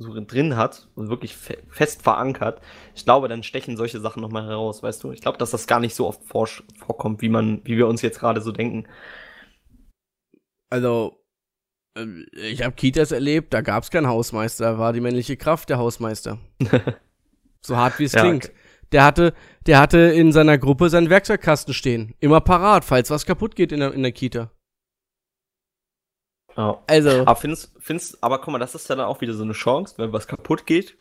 so 0.00 0.18
drin 0.24 0.56
hat 0.56 0.88
und 0.94 1.10
wirklich 1.10 1.36
fe 1.36 1.58
fest 1.68 2.02
verankert, 2.02 2.60
ich 2.94 3.04
glaube, 3.04 3.28
dann 3.28 3.42
stechen 3.42 3.76
solche 3.76 4.00
Sachen 4.00 4.22
nochmal 4.22 4.46
heraus, 4.46 4.82
weißt 4.82 5.04
du? 5.04 5.12
Ich 5.12 5.20
glaube, 5.20 5.38
dass 5.38 5.50
das 5.50 5.66
gar 5.66 5.80
nicht 5.80 5.94
so 5.94 6.06
oft 6.06 6.24
vor 6.24 6.48
vorkommt, 6.78 7.20
wie 7.22 7.28
man, 7.28 7.60
wie 7.64 7.76
wir 7.76 7.86
uns 7.86 8.02
jetzt 8.02 8.18
gerade 8.18 8.40
so 8.40 8.50
denken. 8.50 8.86
Also, 10.70 11.22
ähm, 11.96 12.26
ich 12.32 12.62
habe 12.62 12.74
Kitas 12.74 13.12
erlebt, 13.12 13.52
da 13.52 13.60
gab 13.60 13.82
es 13.82 13.90
keinen 13.90 14.08
Hausmeister, 14.08 14.72
da 14.72 14.78
war 14.78 14.92
die 14.92 15.00
männliche 15.00 15.36
Kraft 15.36 15.68
der 15.68 15.78
Hausmeister. 15.78 16.38
so 17.60 17.76
hart 17.76 17.98
wie 17.98 18.04
es 18.04 18.12
ja, 18.12 18.22
klingt. 18.22 18.46
Okay. 18.46 18.54
Der 18.92 19.04
hatte, 19.04 19.34
der 19.66 19.78
hatte 19.78 19.98
in 19.98 20.32
seiner 20.32 20.58
Gruppe 20.58 20.88
seinen 20.88 21.10
Werkzeugkasten 21.10 21.74
stehen. 21.74 22.14
Immer 22.18 22.40
parat, 22.40 22.84
falls 22.84 23.10
was 23.10 23.26
kaputt 23.26 23.54
geht 23.54 23.70
in 23.70 23.80
der, 23.80 23.92
in 23.92 24.02
der 24.02 24.12
Kita. 24.12 24.50
Ja. 26.56 26.82
Also. 26.86 27.10
Aber 27.10 27.36
findest, 27.36 27.72
findest, 27.78 28.22
aber 28.22 28.40
guck 28.40 28.52
mal, 28.52 28.58
das 28.58 28.74
ist 28.74 28.88
ja 28.88 28.96
dann 28.96 29.06
auch 29.06 29.20
wieder 29.20 29.34
so 29.34 29.42
eine 29.42 29.52
Chance, 29.52 29.94
wenn 29.98 30.12
was 30.12 30.26
kaputt 30.26 30.66
geht, 30.66 30.96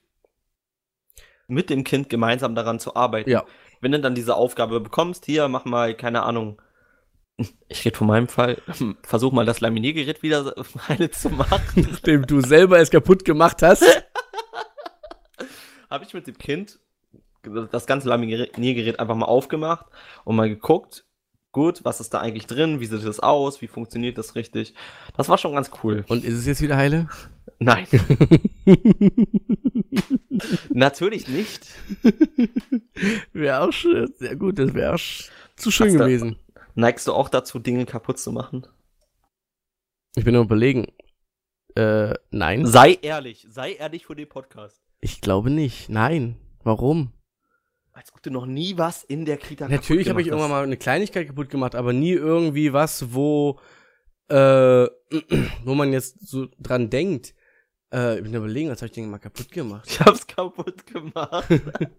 mit 1.48 1.70
dem 1.70 1.84
Kind 1.84 2.10
gemeinsam 2.10 2.56
daran 2.56 2.80
zu 2.80 2.96
arbeiten. 2.96 3.30
Ja. 3.30 3.46
Wenn 3.82 3.92
du 3.92 4.00
dann 4.00 4.16
diese 4.16 4.36
Aufgabe 4.36 4.80
bekommst, 4.80 5.26
hier, 5.26 5.48
mach 5.48 5.66
mal, 5.66 5.96
keine 5.96 6.24
Ahnung, 6.24 6.62
ich 7.70 7.86
rede 7.86 7.98
von 7.98 8.08
meinem 8.08 8.28
Fall, 8.28 8.62
versuch 9.04 9.32
mal 9.32 9.46
das 9.46 9.62
Laminiergerät 9.62 10.22
wieder 10.24 10.54
heile 10.88 11.10
zu 11.10 11.30
machen. 11.30 11.88
Nachdem 11.90 12.26
du 12.26 12.42
selber 12.42 12.80
es 12.80 12.90
kaputt 12.90 13.24
gemacht 13.24 13.62
hast. 13.62 13.84
Habe 15.90 16.04
ich 16.04 16.14
mit 16.14 16.28
dem 16.28 16.38
Kind 16.38 16.80
das 17.72 17.86
ganze 17.86 18.10
Laminiergerät 18.10 19.00
einfach 19.00 19.16
mal 19.16 19.26
aufgemacht 19.26 19.86
und 20.26 20.36
mal 20.36 20.50
geguckt, 20.50 21.06
gut, 21.60 21.84
was 21.84 22.00
ist 22.00 22.13
da 22.13 22.22
eigentlich 22.22 22.48
drin, 22.48 22.80
wie 22.80 22.86
sieht 22.86 23.04
das 23.04 23.19
aus, 23.19 23.62
wie 23.62 23.67
funktioniert 23.67 24.17
das 24.17 24.36
richtig. 24.36 24.74
Das 25.17 25.28
war 25.28 25.38
schon 25.38 25.54
ganz 25.54 25.69
cool. 25.84 26.06
Und 26.08 26.24
ist 26.24 26.36
es 26.36 26.45
jetzt 26.45 26.62
wieder 26.62 26.78
heile? 26.78 27.10
Nein. 27.60 27.86
Natürlich 30.69 31.28
nicht. 31.28 31.67
wäre 33.34 33.60
auch 33.60 33.74
schön, 33.74 34.10
sehr 34.17 34.38
gut, 34.38 34.58
das 34.58 34.74
wäre 34.74 34.95
zu 35.58 35.69
schön 35.69 35.88
Hast 35.88 35.98
gewesen. 35.98 36.38
Da, 36.56 36.62
neigst 36.76 37.10
du 37.10 37.13
auch 37.13 37.28
dazu, 37.28 37.60
Dinge 37.60 37.86
kaputt 37.86 38.19
zu 38.19 38.32
machen? 38.32 38.65
Ich 40.15 40.24
bin 40.24 40.36
nur 40.36 40.43
überlegen. 40.43 40.88
Äh, 41.76 42.13
nein. 42.32 42.65
Sei 42.67 43.00
ehrlich, 43.02 43.45
sei 43.50 43.74
ehrlich 43.74 44.06
für 44.06 44.15
den 44.15 44.30
Podcast. 44.30 44.82
Ich 45.02 45.19
glaube 45.19 45.50
nicht. 45.50 45.89
Nein. 45.89 46.38
Warum? 46.63 47.12
Als 47.93 48.13
ob 48.13 48.21
du 48.21 48.32
noch 48.32 48.45
nie 48.45 48.78
was 48.78 49.04
in 49.04 49.25
der 49.25 49.38
Kita 49.38 49.67
Natürlich 49.67 50.10
habe 50.10 50.21
ich 50.21 50.28
irgendwann 50.28 50.52
mal 50.52 50.63
eine 50.63 50.78
Kleinigkeit 50.78 51.28
kaputt 51.28 51.49
gemacht, 51.49 51.75
aber 51.75 51.91
nie 51.91 52.13
irgendwie 52.13 52.71
was, 52.71 53.13
wo, 53.13 53.60
äh, 54.30 54.36
wo 55.65 55.75
man 55.75 55.91
jetzt 55.91 56.28
so 56.28 56.47
dran 56.60 56.89
denkt. 56.89 57.34
Äh, 57.93 58.17
ich 58.17 58.23
bin 58.23 58.34
überlegen, 58.34 58.69
was 58.69 58.78
habe 58.78 58.88
ich 58.88 58.93
denn 58.93 59.10
mal 59.10 59.17
kaputt 59.17 59.52
gemacht? 59.52 59.88
Ich 59.89 59.99
hab's 59.99 60.28
kaputt 60.28 60.86
gemacht. 60.86 61.49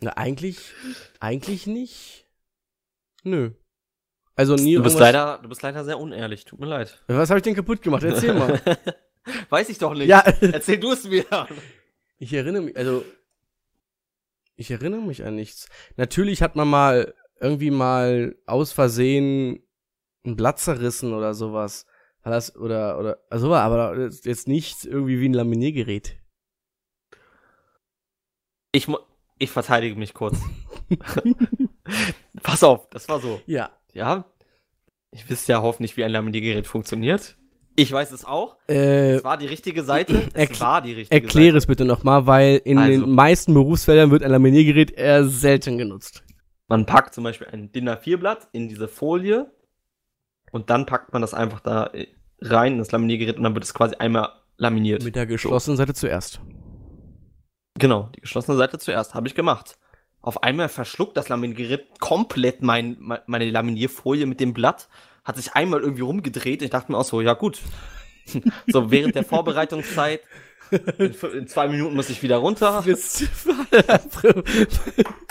Na, 0.00 0.16
eigentlich, 0.16 0.58
eigentlich 1.20 1.66
nicht. 1.66 2.26
Nö. 3.22 3.52
Also 4.36 4.56
nie 4.56 4.74
du 4.74 4.82
bist 4.82 4.98
leider, 4.98 5.38
du 5.42 5.48
bist 5.48 5.62
leider 5.62 5.84
sehr 5.84 5.98
unehrlich. 5.98 6.44
Tut 6.44 6.58
mir 6.58 6.66
leid. 6.66 7.02
Was 7.06 7.30
habe 7.30 7.38
ich 7.38 7.44
denn 7.44 7.54
kaputt 7.54 7.82
gemacht? 7.82 8.02
Erzähl 8.02 8.34
mal. 8.34 8.60
Weiß 9.48 9.68
ich 9.68 9.78
doch 9.78 9.94
nicht. 9.94 10.08
Ja. 10.08 10.24
Erzähl 10.40 10.78
du 10.78 10.92
es 10.92 11.04
mir. 11.04 11.24
Ich 12.18 12.32
erinnere 12.32 12.62
mich, 12.62 12.76
also 12.76 13.04
ich 14.56 14.70
erinnere 14.70 15.02
mich 15.02 15.24
an 15.24 15.36
nichts. 15.36 15.68
Natürlich 15.96 16.42
hat 16.42 16.56
man 16.56 16.68
mal 16.68 17.14
irgendwie 17.40 17.70
mal 17.70 18.36
aus 18.46 18.72
Versehen 18.72 19.62
ein 20.24 20.36
Blatt 20.36 20.58
zerrissen 20.58 21.12
oder 21.12 21.34
sowas. 21.34 21.86
War 22.22 22.32
das, 22.32 22.56
oder, 22.56 22.98
oder, 22.98 23.18
also 23.28 23.50
war 23.50 23.62
aber 23.62 24.08
jetzt 24.08 24.48
nicht 24.48 24.84
irgendwie 24.84 25.20
wie 25.20 25.28
ein 25.28 25.34
Laminiergerät. 25.34 26.16
Ich, 28.72 28.88
ich 29.38 29.50
verteidige 29.50 29.96
mich 29.96 30.14
kurz. 30.14 30.38
Pass 32.42 32.64
auf, 32.64 32.88
das 32.88 33.08
war 33.08 33.20
so. 33.20 33.40
Ja. 33.46 33.70
Ja. 33.92 34.24
Ich 35.10 35.28
wüsste 35.30 35.52
ja 35.52 35.62
hoffentlich, 35.62 35.96
wie 35.96 36.04
ein 36.04 36.10
Laminiergerät 36.10 36.66
funktioniert. 36.66 37.36
Ich 37.76 37.90
weiß 37.90 38.12
es 38.12 38.24
auch. 38.24 38.56
Äh, 38.68 39.14
es 39.16 39.24
war 39.24 39.36
die 39.36 39.46
richtige 39.46 39.82
Seite. 39.82 40.28
Es 40.34 40.60
war 40.60 40.80
die 40.80 40.92
richtige 40.92 41.14
Erkläre 41.22 41.46
Seite. 41.46 41.58
es 41.58 41.66
bitte 41.66 41.84
nochmal, 41.84 42.26
weil 42.26 42.60
in 42.64 42.78
also, 42.78 43.00
den 43.00 43.10
meisten 43.10 43.54
Berufsfeldern 43.54 44.10
wird 44.10 44.22
ein 44.22 44.30
Laminiergerät 44.30 44.92
eher 44.92 45.24
selten 45.24 45.78
genutzt. 45.78 46.22
Man 46.68 46.86
packt 46.86 47.14
zum 47.14 47.24
Beispiel 47.24 47.48
ein 47.48 47.72
DIN 47.72 47.88
A4-Blatt 47.88 48.48
in 48.52 48.68
diese 48.68 48.88
Folie 48.88 49.50
und 50.52 50.70
dann 50.70 50.86
packt 50.86 51.12
man 51.12 51.20
das 51.20 51.34
einfach 51.34 51.60
da 51.60 51.90
rein 52.40 52.74
in 52.74 52.78
das 52.78 52.92
Laminiergerät 52.92 53.36
und 53.36 53.42
dann 53.42 53.54
wird 53.54 53.64
es 53.64 53.74
quasi 53.74 53.96
einmal 53.96 54.30
laminiert. 54.56 55.02
Mit 55.02 55.16
der 55.16 55.26
geschlossenen 55.26 55.76
Seite 55.76 55.94
zuerst. 55.94 56.40
Genau, 57.78 58.08
die 58.14 58.20
geschlossene 58.20 58.56
Seite 58.56 58.78
zuerst. 58.78 59.14
Habe 59.14 59.26
ich 59.26 59.34
gemacht. 59.34 59.78
Auf 60.20 60.42
einmal 60.42 60.68
verschluckt 60.68 61.16
das 61.16 61.28
Laminiergerät 61.28 61.98
komplett 61.98 62.62
mein, 62.62 62.96
meine 63.26 63.50
Laminierfolie 63.50 64.26
mit 64.26 64.40
dem 64.40 64.54
Blatt 64.54 64.88
hat 65.24 65.36
sich 65.36 65.54
einmal 65.54 65.80
irgendwie 65.80 66.02
rumgedreht. 66.02 66.62
Ich 66.62 66.70
dachte 66.70 66.92
mir 66.92 66.98
auch 66.98 67.04
so, 67.04 67.20
ja 67.20 67.34
gut. 67.34 67.60
so 68.66 68.90
während 68.90 69.14
der 69.14 69.24
Vorbereitungszeit. 69.24 70.20
In, 70.98 71.14
in 71.34 71.46
zwei 71.46 71.68
Minuten 71.68 71.94
muss 71.94 72.08
ich 72.10 72.22
wieder 72.22 72.38
runter. 72.38 72.82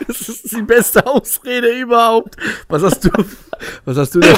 Das 0.07 0.29
ist 0.29 0.51
die 0.51 0.61
beste 0.61 1.05
Ausrede 1.05 1.69
überhaupt. 1.79 2.35
Was 2.67 2.83
hast 2.83 3.05
du, 3.05 3.09
was 3.85 3.97
hast 3.97 4.15
du 4.15 4.19
da, 4.19 4.35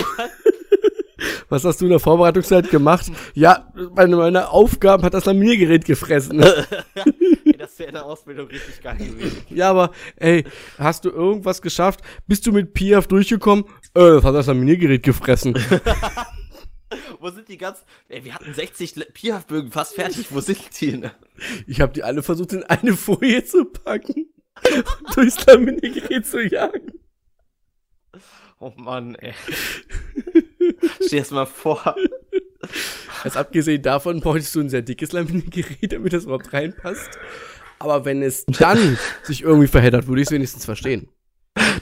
was 1.50 1.64
hast 1.64 1.82
du 1.82 1.86
in 1.86 1.92
der 1.92 2.00
Vorbereitungszeit 2.00 2.70
gemacht? 2.70 3.12
Ja, 3.34 3.72
meine, 3.96 4.16
meine 4.16 4.50
Aufgaben 4.50 5.04
hat 5.04 5.14
das 5.14 5.26
Laminiergerät 5.26 5.86
gefressen. 5.86 6.44
das 7.60 7.78
wäre 7.80 7.90
in 7.90 7.96
der 7.96 8.06
Ausbildung 8.06 8.48
richtig 8.48 8.82
geil 8.82 8.98
gewesen. 8.98 9.46
Ja, 9.50 9.70
aber, 9.70 9.92
ey, 10.18 10.44
hast 10.78 11.06
du 11.06 11.10
irgendwas 11.10 11.62
geschafft? 11.62 12.02
Bist 12.28 12.46
du 12.48 12.52
mit 12.52 12.74
Piaf 12.74 13.08
durchgekommen? 13.08 13.66
Äh, 13.94 14.02
das 14.16 14.24
hat 14.24 14.36
das 14.36 14.48
Laminiergerät 14.48 15.04
gefressen. 15.04 15.54
Wo 17.20 17.30
sind 17.30 17.48
die 17.48 17.58
ganzen. 17.58 17.84
Ey, 18.10 18.24
wir 18.24 18.36
hatten 18.36 18.54
60 18.54 19.14
Piaf-Bögen 19.14 19.72
fast 19.72 19.96
fertig. 19.96 20.28
Wo 20.30 20.40
sind 20.40 20.60
die? 20.80 20.98
Ne? 20.98 21.12
Ich 21.68 21.82
habe 21.82 21.94
die 21.94 22.04
alle 22.04 22.22
versucht, 22.22 22.54
in 22.54 22.64
eine 22.64 22.94
Folie 22.94 23.44
zu 23.44 23.66
packen 23.66 24.28
und 25.08 25.18
durchs 25.18 25.46
Laminiergerät 25.46 26.26
zu 26.26 26.42
jagen. 26.46 27.00
Oh 28.60 28.72
Mann, 28.76 29.16
ey. 29.16 29.34
Steh 31.06 31.18
erst 31.18 31.32
mal 31.32 31.46
vor. 31.46 31.96
Also 33.24 33.40
abgesehen 33.40 33.82
davon 33.82 34.20
bräuchtest 34.20 34.56
du 34.56 34.62
ein 34.62 34.70
sehr 34.70 34.82
dickes 34.82 35.12
Laminiergerät, 35.12 35.92
damit 35.92 36.14
das 36.14 36.26
überhaupt 36.26 36.54
reinpasst. 36.54 37.10
Aber 37.80 38.06
wenn 38.06 38.22
es 38.22 38.46
dann 38.46 38.98
sich 39.24 39.42
irgendwie 39.42 39.68
verheddert, 39.68 40.08
würde 40.08 40.22
ich 40.22 40.28
es 40.28 40.32
wenigstens 40.32 40.66
verstehen. 40.66 41.10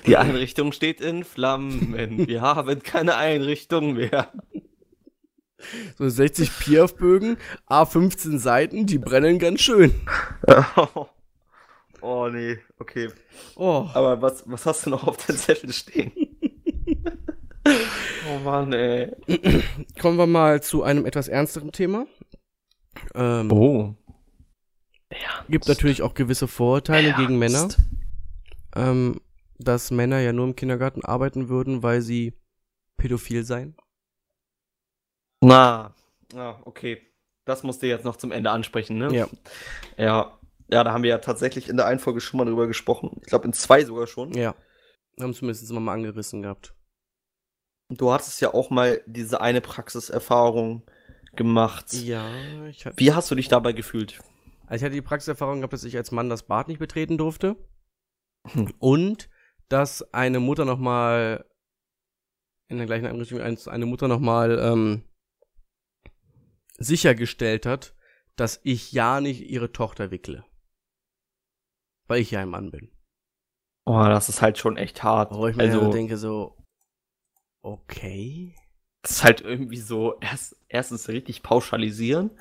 Die 0.06 0.18
Einrichtung 0.18 0.72
steht 0.72 1.02
in 1.02 1.24
Flammen. 1.24 2.28
Wir 2.28 2.42
haben 2.42 2.84
keine 2.84 3.16
Einrichtung 3.16 3.94
mehr. 3.94 4.32
So 5.98 6.10
60 6.10 6.60
Piafbögen, 6.60 7.38
A15 7.70 8.38
Seiten, 8.38 8.86
die 8.86 8.98
brennen 8.98 9.40
ganz 9.40 9.62
schön. 9.62 9.94
Oh, 10.76 11.08
oh 12.02 12.28
nee, 12.28 12.60
okay. 12.80 13.10
Oh. 13.56 13.88
Aber 13.94 14.22
was, 14.22 14.44
was 14.46 14.66
hast 14.66 14.86
du 14.86 14.90
noch 14.90 15.08
auf 15.08 15.18
den 15.26 15.38
Zettel 15.38 15.72
stehen? 15.72 16.12
oh 18.30 18.40
Mann, 18.44 18.74
ey. 18.74 19.12
Kommen 20.02 20.18
wir 20.18 20.28
mal 20.28 20.62
zu 20.62 20.84
einem 20.84 21.06
etwas 21.06 21.28
ernsteren 21.28 21.72
Thema. 21.72 22.06
Ähm, 23.16 23.52
oh. 23.52 23.96
Ja. 25.12 25.46
Gibt 25.48 25.68
natürlich 25.68 26.02
auch 26.02 26.14
gewisse 26.14 26.48
Vorurteile 26.48 27.10
Ernst. 27.10 27.20
gegen 27.20 27.40
Männer. 27.40 27.70
ähm, 28.76 29.22
dass 29.60 29.92
Männer 29.92 30.20
ja 30.20 30.34
nur 30.34 30.46
im 30.46 30.56
Kindergarten 30.56 31.06
arbeiten 31.06 31.50
würden, 31.50 31.84
weil 31.84 32.02
sie 32.02 32.34
pädophil 32.98 33.44
seien? 33.44 33.76
Na, 35.42 35.94
ah, 36.36 36.56
okay. 36.66 37.02
Das 37.46 37.64
musst 37.64 37.82
du 37.82 37.88
jetzt 37.88 38.06
noch 38.06 38.16
zum 38.16 38.32
Ende 38.32 38.52
ansprechen, 38.52 38.98
ne? 38.98 39.14
Ja. 39.14 39.28
Ja, 39.98 40.40
ja, 40.70 40.84
da 40.84 40.94
haben 40.94 41.04
wir 41.04 41.10
ja 41.10 41.18
tatsächlich 41.18 41.68
in 41.70 41.78
der 41.78 41.86
einen 41.86 42.00
Folge 42.00 42.22
schon 42.22 42.38
mal 42.38 42.46
drüber 42.46 42.68
gesprochen. 42.68 43.18
Ich 43.22 43.28
glaube, 43.28 43.46
in 43.46 43.54
zwei 43.54 43.84
sogar 43.84 44.08
schon. 44.08 44.34
Ja. 44.34 44.56
Haben 45.20 45.34
zumindest 45.34 45.70
mal 45.72 45.94
angerissen 45.94 46.42
gehabt. 46.42 46.74
Du 47.90 48.12
hattest 48.12 48.42
ja 48.42 48.54
auch 48.54 48.70
mal 48.70 49.02
diese 49.06 49.42
eine 49.42 49.62
Praxiserfahrung 49.62 50.84
gemacht. 51.36 51.94
Ja, 51.94 52.66
ich 52.66 52.86
hatte, 52.86 52.98
Wie 52.98 53.14
hast 53.14 53.30
du 53.30 53.36
dich 53.36 53.48
dabei 53.48 53.74
gefühlt? 53.74 54.20
also 54.66 54.76
ich 54.76 54.84
hatte 54.84 54.96
die 54.96 55.02
Praxiserfahrung 55.02 55.60
gehabt, 55.60 55.74
dass 55.74 55.84
ich 55.84 55.98
als 55.98 56.12
Mann 56.12 56.30
das 56.30 56.44
Bad 56.44 56.68
nicht 56.68 56.80
betreten 56.80 57.18
durfte. 57.18 57.56
Hm. 58.48 58.74
Und 58.80 59.30
dass 59.70 60.14
eine 60.14 60.40
Mutter 60.40 60.66
nochmal 60.66 61.46
in 62.68 62.78
der 62.78 62.86
gleichen 62.86 63.06
Einrichtung 63.06 63.42
eine 63.42 63.86
Mutter 63.86 64.08
nochmal 64.08 64.58
ähm, 64.60 65.04
sichergestellt 66.78 67.66
hat, 67.66 67.96
dass 68.36 68.60
ich 68.64 68.92
ja 68.92 69.22
nicht 69.22 69.50
ihre 69.50 69.72
Tochter 69.72 70.12
wickle. 70.12 70.44
Weil 72.08 72.22
ich 72.22 72.32
ja 72.32 72.42
ein 72.42 72.50
Mann 72.50 72.72
bin. 72.72 72.92
Oh, 73.86 74.04
das 74.06 74.30
ist 74.30 74.42
halt 74.42 74.58
schon 74.58 74.78
echt 74.78 75.04
hart. 75.04 75.34
Wo 75.34 75.48
ich 75.48 75.56
mir 75.56 75.64
also, 75.64 75.92
denke 75.92 76.18
so, 76.18 76.58
okay. 77.64 78.56
das 79.02 79.12
ist 79.12 79.24
halt 79.24 79.42
irgendwie 79.42 79.78
so, 79.78 80.20
erst, 80.20 80.56
erstens 80.70 81.10
richtig 81.10 81.44
pauschalisieren. 81.44 82.32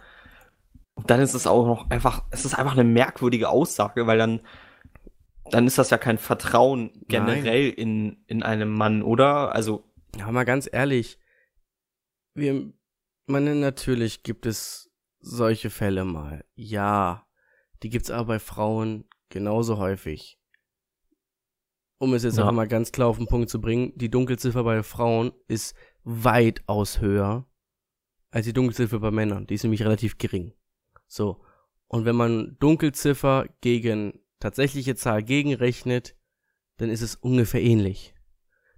Und 0.94 1.10
dann 1.10 1.20
ist 1.20 1.34
es 1.34 1.46
auch 1.46 1.66
noch 1.66 1.90
einfach, 1.90 2.24
es 2.30 2.44
ist 2.44 2.54
einfach 2.54 2.72
eine 2.72 2.84
merkwürdige 2.84 3.48
Aussage, 3.48 4.06
weil 4.06 4.18
dann, 4.18 4.40
dann 5.50 5.66
ist 5.66 5.78
das 5.78 5.90
ja 5.90 5.98
kein 5.98 6.18
Vertrauen 6.18 6.92
generell 7.08 7.70
in, 7.70 8.22
in 8.26 8.42
einem 8.42 8.72
Mann, 8.72 9.02
oder? 9.02 9.54
Also, 9.54 9.84
Ja, 10.16 10.30
mal 10.30 10.44
ganz 10.44 10.68
ehrlich, 10.70 11.18
wir, 12.34 12.72
meine, 13.26 13.54
natürlich 13.54 14.22
gibt 14.22 14.46
es 14.46 14.90
solche 15.20 15.70
Fälle 15.70 16.04
mal. 16.04 16.44
Ja, 16.54 17.26
die 17.82 17.88
gibt's 17.88 18.10
aber 18.10 18.26
bei 18.26 18.38
Frauen 18.38 19.08
genauso 19.30 19.78
häufig. 19.78 20.38
Um 22.02 22.14
es 22.14 22.24
jetzt 22.24 22.36
Ja. 22.36 22.48
auch 22.48 22.52
mal 22.52 22.66
ganz 22.66 22.90
klar 22.90 23.06
auf 23.06 23.18
den 23.18 23.28
Punkt 23.28 23.48
zu 23.48 23.60
bringen, 23.60 23.92
die 23.94 24.10
Dunkelziffer 24.10 24.64
bei 24.64 24.82
Frauen 24.82 25.30
ist 25.46 25.76
weitaus 26.02 27.00
höher 27.00 27.46
als 28.32 28.44
die 28.46 28.52
Dunkelziffer 28.52 28.98
bei 28.98 29.12
Männern. 29.12 29.46
Die 29.46 29.54
ist 29.54 29.62
nämlich 29.62 29.84
relativ 29.84 30.18
gering. 30.18 30.52
So. 31.06 31.44
Und 31.86 32.04
wenn 32.04 32.16
man 32.16 32.56
Dunkelziffer 32.58 33.46
gegen 33.60 34.18
tatsächliche 34.40 34.96
Zahl 34.96 35.22
gegenrechnet, 35.22 36.16
dann 36.78 36.90
ist 36.90 37.02
es 37.02 37.14
ungefähr 37.14 37.62
ähnlich. 37.62 38.14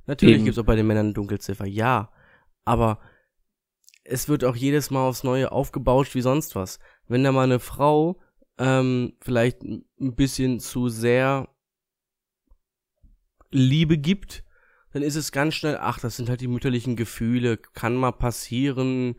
Natürlich 0.07 0.35
Eben. 0.35 0.45
gibt's 0.45 0.59
auch 0.59 0.67
bei 0.67 0.77
den 0.77 0.87
Männern 0.87 1.07
eine 1.07 1.15
Dunkelziffer, 1.15 1.65
ja. 1.65 2.13
Aber 2.67 2.99
es 4.03 4.29
wird 4.29 4.45
auch 4.45 4.55
jedes 4.57 4.91
Mal 4.91 5.09
aufs 5.09 5.25
Neue 5.25 5.51
aufgebauscht 5.51 6.15
wie 6.15 6.21
sonst 6.21 6.57
was. 6.57 6.79
Wenn 7.09 7.25
da 7.25 7.33
mal 7.33 7.45
eine 7.45 7.59
Frau 7.59 8.21
ähm, 8.59 9.15
vielleicht 9.23 9.63
ein 9.63 9.87
bisschen 9.99 10.61
zu 10.61 10.91
sehr 10.91 11.49
Liebe 13.55 13.99
gibt, 13.99 14.45
dann 14.93 15.03
ist 15.03 15.17
es 15.17 15.33
ganz 15.33 15.55
schnell, 15.55 15.79
ach, 15.81 15.99
das 16.01 16.17
sind 16.17 16.29
halt 16.29 16.41
die 16.41 16.49
mütterlichen 16.49 16.97
Gefühle, 16.97 17.57
kann 17.57 17.95
mal 17.95 18.13
passieren, 18.13 19.17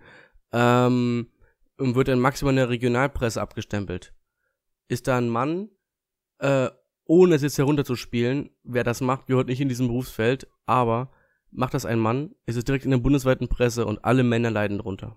ähm, 0.51 1.27
und 1.77 1.95
wird 1.95 2.07
dann 2.07 2.19
maximal 2.19 2.53
in 2.53 2.57
der 2.57 2.69
Regionalpresse 2.69 3.41
abgestempelt. 3.41 4.13
Ist 4.87 5.07
da 5.07 5.17
ein 5.17 5.29
Mann, 5.29 5.69
äh, 6.39 6.69
ohne 7.05 7.35
es 7.35 7.41
jetzt 7.41 7.57
herunterzuspielen, 7.57 8.49
wer 8.63 8.83
das 8.83 9.01
macht, 9.01 9.27
gehört 9.27 9.47
nicht 9.47 9.61
in 9.61 9.69
diesem 9.69 9.87
Berufsfeld, 9.87 10.47
aber 10.65 11.11
macht 11.51 11.73
das 11.73 11.85
ein 11.85 11.99
Mann, 11.99 12.35
ist 12.45 12.57
es 12.57 12.63
direkt 12.63 12.85
in 12.85 12.91
der 12.91 12.97
bundesweiten 12.97 13.47
Presse 13.47 13.85
und 13.85 14.03
alle 14.03 14.23
Männer 14.23 14.51
leiden 14.51 14.79
drunter. 14.79 15.15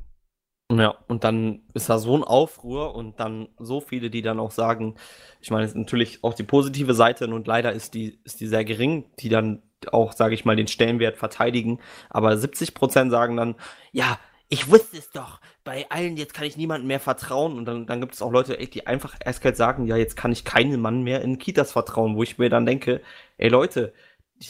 Ja, 0.78 0.94
und 1.08 1.24
dann 1.24 1.62
ist 1.74 1.88
da 1.88 1.98
so 1.98 2.16
ein 2.16 2.24
Aufruhr 2.24 2.94
und 2.94 3.20
dann 3.20 3.48
so 3.58 3.80
viele, 3.80 4.10
die 4.10 4.22
dann 4.22 4.40
auch 4.40 4.50
sagen, 4.50 4.96
ich 5.40 5.50
meine, 5.50 5.64
es 5.64 5.70
ist 5.70 5.76
natürlich 5.76 6.24
auch 6.24 6.34
die 6.34 6.42
positive 6.42 6.94
Seite 6.94 7.26
und 7.28 7.46
leider 7.46 7.72
ist 7.72 7.94
die, 7.94 8.18
ist 8.24 8.40
die 8.40 8.46
sehr 8.46 8.64
gering, 8.64 9.04
die 9.18 9.28
dann 9.28 9.62
auch, 9.92 10.12
sage 10.12 10.34
ich 10.34 10.44
mal, 10.44 10.56
den 10.56 10.68
Stellenwert 10.68 11.16
verteidigen. 11.16 11.80
Aber 12.10 12.36
70 12.36 12.74
Prozent 12.74 13.10
sagen 13.10 13.36
dann, 13.36 13.54
ja, 13.92 14.18
ich 14.48 14.70
wusste 14.70 14.96
es 14.96 15.10
doch, 15.10 15.40
bei 15.62 15.86
allen, 15.90 16.16
jetzt 16.16 16.34
kann 16.34 16.46
ich 16.46 16.56
niemandem 16.56 16.88
mehr 16.88 17.00
vertrauen. 17.00 17.56
Und 17.58 17.66
dann, 17.66 17.86
dann 17.86 18.00
gibt 18.00 18.14
es 18.14 18.22
auch 18.22 18.32
Leute, 18.32 18.56
die 18.56 18.86
einfach 18.86 19.14
eiskalt 19.24 19.56
sagen, 19.56 19.86
ja, 19.86 19.96
jetzt 19.96 20.16
kann 20.16 20.32
ich 20.32 20.44
keinem 20.44 20.80
Mann 20.80 21.02
mehr 21.02 21.22
in 21.22 21.38
Kitas 21.38 21.72
vertrauen, 21.72 22.16
wo 22.16 22.22
ich 22.22 22.38
mir 22.38 22.48
dann 22.48 22.66
denke, 22.66 23.02
ey 23.36 23.48
Leute, 23.48 23.92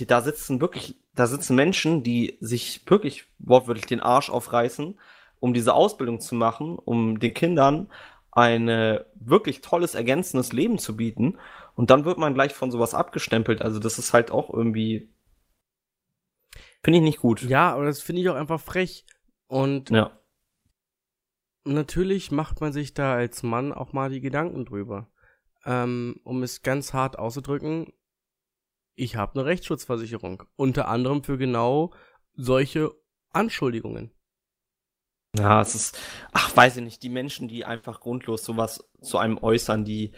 da 0.07 0.21
sitzen 0.21 0.61
wirklich, 0.61 0.97
da 1.14 1.27
sitzen 1.27 1.57
Menschen, 1.57 2.03
die 2.03 2.37
sich 2.41 2.83
wirklich 2.87 3.25
wortwörtlich 3.38 3.87
den 3.87 4.01
Arsch 4.01 4.31
aufreißen, 4.31 4.99
um 5.40 5.55
diese 5.55 5.74
Ausbildung 5.74 6.20
zu 6.20 6.35
machen, 6.35 6.79
um 6.79 7.18
den 7.18 7.35
Kindern 7.35 7.90
ein 8.31 8.68
wirklich 9.14 9.61
tolles, 9.62 9.94
ergänzendes 9.94 10.53
Leben 10.53 10.79
zu 10.79 10.96
bieten. 10.96 11.38
Und 11.74 11.90
dann 11.90 12.05
wird 12.05 12.18
man 12.18 12.35
gleich 12.35 12.55
von 12.55 12.70
sowas 12.70 12.94
abgestempelt. 12.94 13.62
Also 13.62 13.79
das 13.79 13.98
ist 13.98 14.12
halt 14.12 14.31
auch 14.31 14.53
irgendwie, 14.53 15.12
finde 16.83 16.98
ich 16.98 17.05
nicht 17.05 17.18
gut. 17.20 17.42
Ja, 17.42 17.72
aber 17.72 17.85
das 17.85 18.01
finde 18.01 18.22
ich 18.22 18.29
auch 18.29 18.35
einfach 18.35 18.61
frech. 18.61 19.07
Und 19.46 19.90
Ja. 19.90 20.18
natürlich 21.64 22.31
macht 22.31 22.61
man 22.61 22.72
sich 22.72 22.94
da 22.94 23.14
als 23.14 23.42
Mann 23.42 23.72
auch 23.72 23.92
mal 23.92 24.11
die 24.11 24.20
Gedanken 24.20 24.64
drüber. 24.64 25.11
Ähm, 25.64 26.20
um 26.24 26.42
es 26.42 26.62
ganz 26.62 26.92
hart 26.92 27.18
auszudrücken, 27.18 27.92
ich 28.94 29.16
habe 29.16 29.35
eine 29.35 29.44
Rechtsschutzversicherung. 29.44 30.42
Unter 30.57 30.88
anderem 30.88 31.22
für 31.22 31.38
genau 31.38 31.92
solche 32.35 32.90
Anschuldigungen. 33.31 34.12
Ja, 35.38 35.61
es 35.61 35.74
ist, 35.74 35.98
ach, 36.33 36.57
weiß 36.57 36.77
ich 36.77 36.85
nicht, 36.85 37.03
die 37.03 37.09
Menschen, 37.09 37.48
die 37.48 37.64
einfach 37.64 38.01
grundlos 38.01 38.44
sowas 38.44 38.85
zu 39.01 39.18
einem 39.18 39.38
äußern, 39.38 39.85
die, 39.85 40.12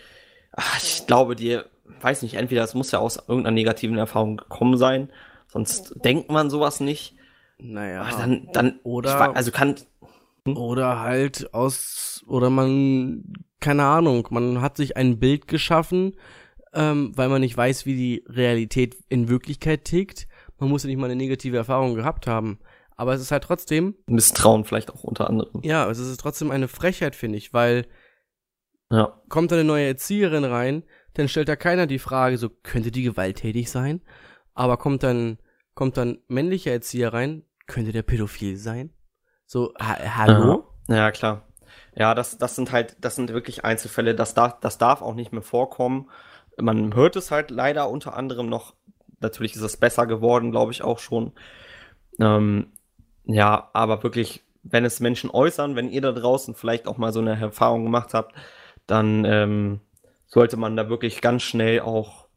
ach, 0.52 0.82
ich 0.82 1.06
glaube, 1.06 1.36
die, 1.36 1.60
weiß 2.00 2.22
nicht, 2.22 2.34
entweder 2.34 2.64
es 2.64 2.74
muss 2.74 2.90
ja 2.90 2.98
aus 2.98 3.16
irgendeiner 3.16 3.54
negativen 3.54 3.98
Erfahrung 3.98 4.36
gekommen 4.36 4.76
sein, 4.76 5.10
sonst 5.48 5.94
denkt 6.04 6.30
man 6.30 6.50
sowas 6.50 6.80
nicht. 6.80 7.14
Naja. 7.58 8.06
Ach, 8.06 8.18
dann, 8.18 8.48
dann, 8.52 8.80
Oder- 8.82 9.30
ich 9.30 9.36
also 9.36 9.50
kann, 9.50 9.74
Oder 10.46 11.00
halt 11.00 11.52
aus, 11.52 12.24
oder 12.26 12.48
man, 12.50 13.24
keine 13.60 13.84
Ahnung, 13.84 14.26
man 14.30 14.60
hat 14.60 14.76
sich 14.76 14.96
ein 14.96 15.18
Bild 15.18 15.48
geschaffen, 15.48 16.16
ähm, 16.72 17.12
weil 17.16 17.28
man 17.28 17.40
nicht 17.40 17.56
weiß, 17.56 17.84
wie 17.84 17.96
die 17.96 18.24
Realität 18.26 18.96
in 19.08 19.28
Wirklichkeit 19.28 19.84
tickt. 19.84 20.28
Man 20.58 20.70
muss 20.70 20.84
ja 20.84 20.88
nicht 20.88 20.98
mal 20.98 21.06
eine 21.06 21.16
negative 21.16 21.56
Erfahrung 21.56 21.94
gehabt 21.94 22.26
haben. 22.26 22.58
Aber 23.00 23.14
es 23.14 23.22
ist 23.22 23.32
halt 23.32 23.44
trotzdem, 23.44 23.94
Misstrauen 24.08 24.66
vielleicht 24.66 24.90
auch 24.90 25.04
unter 25.04 25.30
anderem. 25.30 25.62
ja, 25.62 25.88
es 25.88 25.98
ist 25.98 26.20
trotzdem 26.20 26.50
eine 26.50 26.68
Frechheit, 26.68 27.16
finde 27.16 27.38
ich, 27.38 27.54
weil 27.54 27.86
Ja. 28.90 29.18
kommt 29.30 29.50
eine 29.54 29.64
neue 29.64 29.86
Erzieherin 29.86 30.44
rein, 30.44 30.82
dann 31.14 31.26
stellt 31.26 31.48
da 31.48 31.56
keiner 31.56 31.86
die 31.86 31.98
Frage, 31.98 32.36
so 32.36 32.50
könnte 32.50 32.90
die 32.90 33.02
gewalttätig 33.02 33.70
sein? 33.70 34.02
Aber 34.52 34.76
kommt 34.76 35.02
dann, 35.02 35.38
kommt 35.74 35.96
dann 35.96 36.18
männlicher 36.28 36.72
Erzieher 36.72 37.14
rein, 37.14 37.42
könnte 37.66 37.92
der 37.92 38.02
pädophil 38.02 38.58
sein? 38.58 38.92
So, 39.46 39.72
ha 39.80 39.96
hallo? 40.18 40.64
Ja, 40.88 40.96
ja, 40.96 41.10
klar. 41.10 41.48
Ja, 41.96 42.14
das, 42.14 42.36
das 42.36 42.54
sind 42.54 42.70
halt, 42.70 42.98
das 43.00 43.16
sind 43.16 43.32
wirklich 43.32 43.64
Einzelfälle. 43.64 44.14
Das 44.14 44.34
darf, 44.34 44.60
das 44.60 44.76
darf 44.76 45.00
auch 45.00 45.14
nicht 45.14 45.32
mehr 45.32 45.40
vorkommen. 45.40 46.10
Man 46.60 46.94
hört 46.94 47.16
es 47.16 47.30
halt 47.30 47.50
leider 47.50 47.88
unter 47.88 48.14
anderem 48.14 48.50
noch. 48.50 48.74
Natürlich 49.20 49.54
ist 49.56 49.62
es 49.62 49.78
besser 49.78 50.06
geworden, 50.06 50.50
glaube 50.50 50.72
ich 50.72 50.82
auch 50.82 50.98
schon. 50.98 51.32
Ähm, 52.20 52.72
ja, 53.24 53.70
aber 53.72 54.02
wirklich, 54.02 54.42
wenn 54.62 54.84
es 54.84 55.00
Menschen 55.00 55.30
äußern, 55.30 55.76
wenn 55.76 55.90
ihr 55.90 56.00
da 56.00 56.12
draußen 56.12 56.54
vielleicht 56.54 56.86
auch 56.86 56.98
mal 56.98 57.12
so 57.12 57.20
eine 57.20 57.38
Erfahrung 57.38 57.84
gemacht 57.84 58.14
habt, 58.14 58.34
dann 58.86 59.24
ähm, 59.24 59.80
sollte 60.26 60.56
man 60.56 60.76
da 60.76 60.88
wirklich 60.88 61.20
ganz 61.20 61.42
schnell 61.42 61.80
auch 61.80 62.28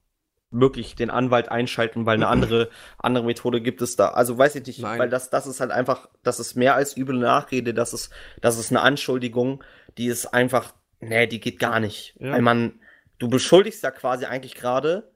wirklich 0.53 0.95
den 0.95 1.09
Anwalt 1.09 1.49
einschalten, 1.49 2.05
weil 2.05 2.15
eine 2.15 2.27
andere, 2.27 2.69
andere 2.99 3.25
Methode 3.25 3.59
gibt 3.61 3.81
es 3.81 3.95
da. 3.95 4.09
Also 4.09 4.37
weiß 4.37 4.55
ich 4.55 4.65
nicht, 4.65 4.81
Nein. 4.81 4.99
weil 4.99 5.09
das, 5.09 5.29
das 5.29 5.47
ist 5.47 5.59
halt 5.59 5.71
einfach, 5.71 6.09
das 6.21 6.39
ist 6.39 6.55
mehr 6.55 6.75
als 6.75 6.95
üble 6.95 7.17
Nachrede, 7.17 7.73
das 7.73 7.93
ist, 7.93 8.11
das 8.39 8.59
ist 8.59 8.71
eine 8.71 8.81
Anschuldigung, 8.81 9.63
die 9.97 10.05
ist 10.05 10.27
einfach, 10.27 10.73
nee, 10.99 11.27
die 11.27 11.39
geht 11.39 11.59
gar 11.59 11.79
nicht. 11.79 12.15
Ja. 12.19 12.33
Weil 12.33 12.41
man, 12.41 12.79
du 13.17 13.27
beschuldigst 13.29 13.83
ja 13.83 13.91
quasi 13.91 14.25
eigentlich 14.25 14.55
gerade 14.55 15.11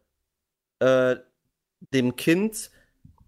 äh, 0.80 1.18
dem 1.94 2.16
Kind 2.16 2.72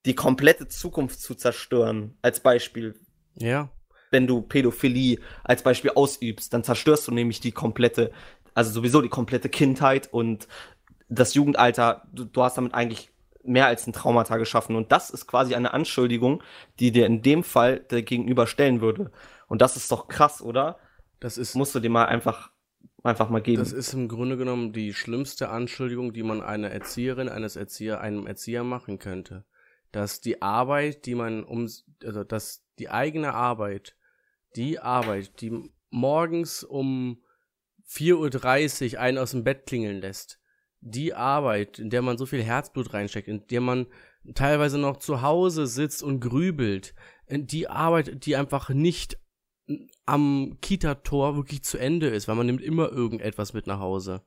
die 0.10 0.16
komplette 0.16 0.68
Zukunft 0.68 1.22
zu 1.22 1.36
zerstören. 1.36 2.18
Als 2.22 2.42
Beispiel, 2.42 2.96
Ja. 3.36 3.70
wenn 4.12 4.28
du 4.28 4.42
Pädophilie 4.42 5.20
als 5.44 5.64
Beispiel 5.64 5.92
ausübst, 5.96 6.54
dann 6.54 6.64
zerstörst 6.64 7.08
du 7.08 7.12
nämlich 7.14 7.40
die 7.40 7.52
komplette, 7.52 8.12
also 8.54 8.72
sowieso 8.72 9.02
die 9.02 9.10
komplette 9.10 9.50
Kindheit 9.50 10.12
und 10.12 10.48
das 11.08 11.36
Jugendalter. 11.36 12.04
Du, 12.12 12.26
du 12.26 12.44
hast 12.44 12.58
damit 12.58 12.74
eigentlich 12.74 13.12
mehr 13.44 13.68
als 13.68 13.88
ein 13.88 13.94
Traumata 13.94 14.38
geschaffen. 14.38 14.76
Und 14.76 14.92
das 14.92 15.10
ist 15.12 15.28
quasi 15.28 15.56
eine 15.56 15.74
Anschuldigung, 15.74 16.44
die 16.80 16.92
dir 16.92 17.06
in 17.06 17.22
dem 17.22 17.44
Fall 17.44 17.80
der 17.80 18.02
Gegenüber 18.02 18.48
stellen 18.48 18.82
würde. 18.82 19.12
Und 19.48 19.62
das 19.62 19.78
ist 19.78 19.92
doch 19.92 20.08
krass, 20.08 20.42
oder? 20.42 20.78
Das 21.20 21.38
ist, 21.38 21.56
Musst 21.56 21.74
du 21.76 21.80
dir 21.80 21.90
mal 21.90 22.06
einfach 22.06 22.52
einfach 23.04 23.30
mal 23.30 23.42
geben. 23.42 23.60
Das 23.60 23.72
ist 23.72 23.94
im 23.94 24.08
Grunde 24.08 24.38
genommen 24.38 24.74
die 24.74 24.94
schlimmste 24.94 25.50
Anschuldigung, 25.50 26.14
die 26.14 26.24
man 26.24 26.42
einer 26.42 26.70
Erzieherin, 26.70 27.30
eines 27.30 27.56
Erzieher, 27.56 28.02
einem 28.02 28.28
Erzieher 28.28 28.64
machen 28.64 29.00
könnte. 29.00 29.46
Dass 29.92 30.22
die 30.22 30.42
Arbeit, 30.42 31.06
die 31.06 31.16
man 31.16 31.44
um, 31.44 31.70
also 32.04 32.24
dass 32.24 32.66
die 32.78 32.90
eigene 32.90 33.34
Arbeit, 33.34 33.96
die 34.56 34.80
Arbeit, 34.80 35.42
die 35.42 35.72
morgens 35.90 36.64
um 36.64 37.24
4.30 37.88 38.94
Uhr 38.94 39.00
einen 39.00 39.18
aus 39.18 39.32
dem 39.32 39.44
Bett 39.44 39.66
klingeln 39.66 40.00
lässt, 40.00 40.40
die 40.82 41.14
Arbeit, 41.14 41.80
in 41.80 41.90
der 41.90 42.02
man 42.02 42.18
so 42.18 42.26
viel 42.26 42.44
Herzblut 42.44 42.94
reinsteckt, 42.94 43.28
in 43.28 43.48
der 43.48 43.62
man 43.62 43.88
teilweise 44.36 44.78
noch 44.78 44.98
zu 44.98 45.22
Hause 45.22 45.68
sitzt 45.68 46.04
und 46.04 46.20
grübelt, 46.20 46.94
die 47.30 47.68
Arbeit, 47.68 48.26
die 48.26 48.36
einfach 48.36 48.70
nicht 48.70 49.18
am 50.06 50.58
Kita-Tor 50.62 51.36
wirklich 51.36 51.64
zu 51.64 51.78
Ende 51.78 52.08
ist, 52.08 52.28
weil 52.28 52.36
man 52.36 52.46
nimmt 52.46 52.62
immer 52.62 52.92
irgendetwas 52.92 53.54
mit 53.54 53.68
nach 53.68 53.80
Hause. 53.80 54.24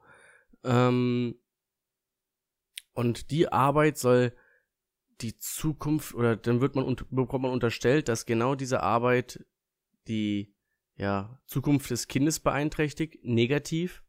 Ähm, 0.63 1.37
und 2.93 3.31
die 3.31 3.51
Arbeit 3.51 3.99
soll 3.99 4.33
die 5.21 5.39
Zukunft 5.39 6.15
oder 6.15 6.37
dann 6.37 6.61
wird 6.61 6.75
man 6.75 6.97
bekommt 7.11 7.43
man 7.43 7.53
unterstellt, 7.53 8.09
dass 8.09 8.27
genau 8.27 8.55
diese 8.55 8.83
Arbeit 8.83 9.45
die 10.09 10.55
ja 10.97 11.39
Zukunft 11.47 11.91
des 11.91 12.09
Kindes 12.09 12.41
beeinträchtigt, 12.41 13.25
negativ. 13.25 14.03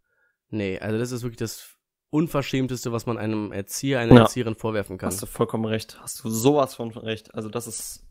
Nee, 0.49 0.80
also 0.80 0.97
das 0.97 1.12
ist 1.12 1.24
wirklich 1.24 1.38
das 1.38 1.78
Unverschämteste, 2.10 2.91
was 2.91 3.08
man 3.08 3.18
einem 3.18 3.51
Erzieher, 3.51 3.99
einer 3.99 4.14
ja, 4.14 4.22
Erzieherin 4.22 4.54
vorwerfen 4.54 4.99
kann. 4.99 5.08
Hast 5.08 5.24
du 5.24 5.26
vollkommen 5.26 5.66
recht. 5.66 5.99
Hast 5.99 6.24
du 6.24 6.30
sowas 6.30 6.76
von 6.76 6.91
recht. 6.91 7.34
Also 7.34 7.49
das 7.49 7.66
ist. 7.66 8.06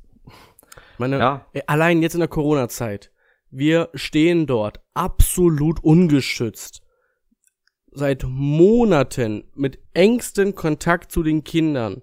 Meine, 0.99 1.19
ja. 1.19 1.47
allein 1.67 2.03
jetzt 2.03 2.15
in 2.15 2.21
der 2.21 2.29
Corona-Zeit. 2.29 3.13
Wir 3.51 3.91
stehen 3.95 4.47
dort 4.47 4.81
absolut 4.95 5.85
ungeschützt. 5.85 6.83
Seit 7.93 8.25
Monaten 8.27 9.45
mit 9.55 9.79
engsten 9.93 10.55
Kontakt 10.55 11.13
zu 11.13 11.23
den 11.23 11.45
Kindern. 11.45 12.03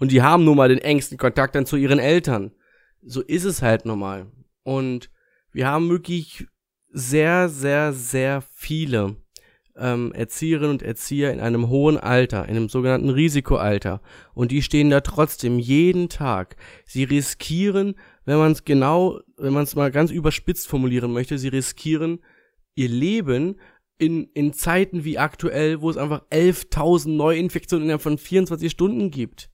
Und 0.00 0.10
die 0.10 0.22
haben 0.22 0.44
nun 0.44 0.56
mal 0.56 0.70
den 0.70 0.78
engsten 0.78 1.18
Kontakt 1.18 1.54
dann 1.54 1.66
zu 1.66 1.76
ihren 1.76 1.98
Eltern. 1.98 2.50
So 3.02 3.20
ist 3.20 3.44
es 3.44 3.62
halt 3.62 3.84
normal. 3.84 4.26
Und 4.62 5.10
wir 5.52 5.68
haben 5.68 5.88
wirklich 5.90 6.46
sehr, 6.90 7.48
sehr, 7.48 7.92
sehr 7.92 8.42
viele 8.52 9.16
ähm, 9.76 10.12
Erzieherinnen 10.12 10.70
und 10.70 10.82
Erzieher 10.82 11.32
in 11.32 11.40
einem 11.40 11.68
hohen 11.68 11.98
Alter, 11.98 12.44
in 12.48 12.56
einem 12.56 12.68
sogenannten 12.68 13.10
Risikoalter. 13.10 14.00
Und 14.34 14.50
die 14.52 14.62
stehen 14.62 14.90
da 14.90 15.02
trotzdem 15.02 15.58
jeden 15.58 16.08
Tag. 16.08 16.56
Sie 16.86 17.04
riskieren, 17.04 17.94
wenn 18.24 18.38
man 18.38 18.52
es 18.52 18.64
genau, 18.64 19.20
wenn 19.36 19.52
man 19.52 19.64
es 19.64 19.76
mal 19.76 19.90
ganz 19.90 20.10
überspitzt 20.10 20.66
formulieren 20.66 21.12
möchte, 21.12 21.38
sie 21.38 21.48
riskieren 21.48 22.20
ihr 22.74 22.88
Leben 22.88 23.60
in, 23.98 24.30
in 24.32 24.54
Zeiten 24.54 25.04
wie 25.04 25.18
aktuell, 25.18 25.82
wo 25.82 25.90
es 25.90 25.98
einfach 25.98 26.22
11.000 26.30 27.10
Neuinfektionen 27.10 27.84
innerhalb 27.84 28.02
von 28.02 28.16
24 28.16 28.70
Stunden 28.70 29.10
gibt. 29.10 29.49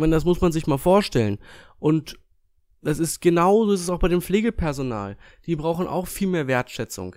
Meine, 0.00 0.14
das 0.14 0.24
muss 0.24 0.40
man 0.40 0.52
sich 0.52 0.66
mal 0.66 0.78
vorstellen. 0.78 1.38
Und 1.78 2.18
das 2.82 2.98
ist 2.98 3.20
genauso 3.20 3.72
ist 3.72 3.82
es 3.82 3.90
auch 3.90 3.98
bei 3.98 4.08
dem 4.08 4.22
Pflegepersonal. 4.22 5.16
Die 5.46 5.56
brauchen 5.56 5.86
auch 5.86 6.06
viel 6.06 6.28
mehr 6.28 6.46
Wertschätzung. 6.46 7.16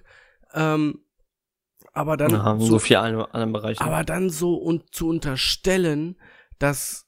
Ähm, 0.54 1.00
aber 1.94 2.18
dann 2.18 2.32
ja, 2.32 2.58
so, 2.60 2.66
so 2.66 2.80
viel 2.80 2.98
in 2.98 3.02
anderen 3.02 3.54
Bereichen. 3.54 3.82
Aber 3.82 4.04
dann 4.04 4.30
so 4.30 4.56
und 4.56 4.94
zu 4.94 5.08
unterstellen, 5.08 6.18
dass 6.60 7.08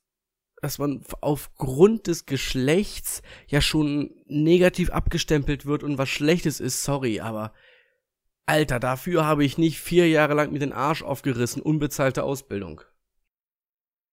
dass 0.62 0.80
man 0.80 1.04
aufgrund 1.22 2.08
des 2.08 2.26
Geschlechts 2.26 3.22
ja 3.46 3.62
schon 3.62 4.10
negativ 4.26 4.90
abgestempelt 4.90 5.68
wird 5.68 5.84
und 5.84 6.00
was 6.00 6.10
Schlechtes 6.10 6.60
ist, 6.60 6.84
sorry, 6.84 7.20
aber 7.20 7.54
Alter, 8.48 8.80
dafür 8.80 9.26
habe 9.26 9.44
ich 9.44 9.60
nicht 9.60 9.80
vier 9.80 10.10
Jahre 10.10 10.34
lang 10.34 10.52
mit 10.52 10.64
den 10.64 10.74
Arsch 10.74 11.04
aufgerissen, 11.04 11.62
unbezahlte 11.62 12.24
Ausbildung. 12.24 12.82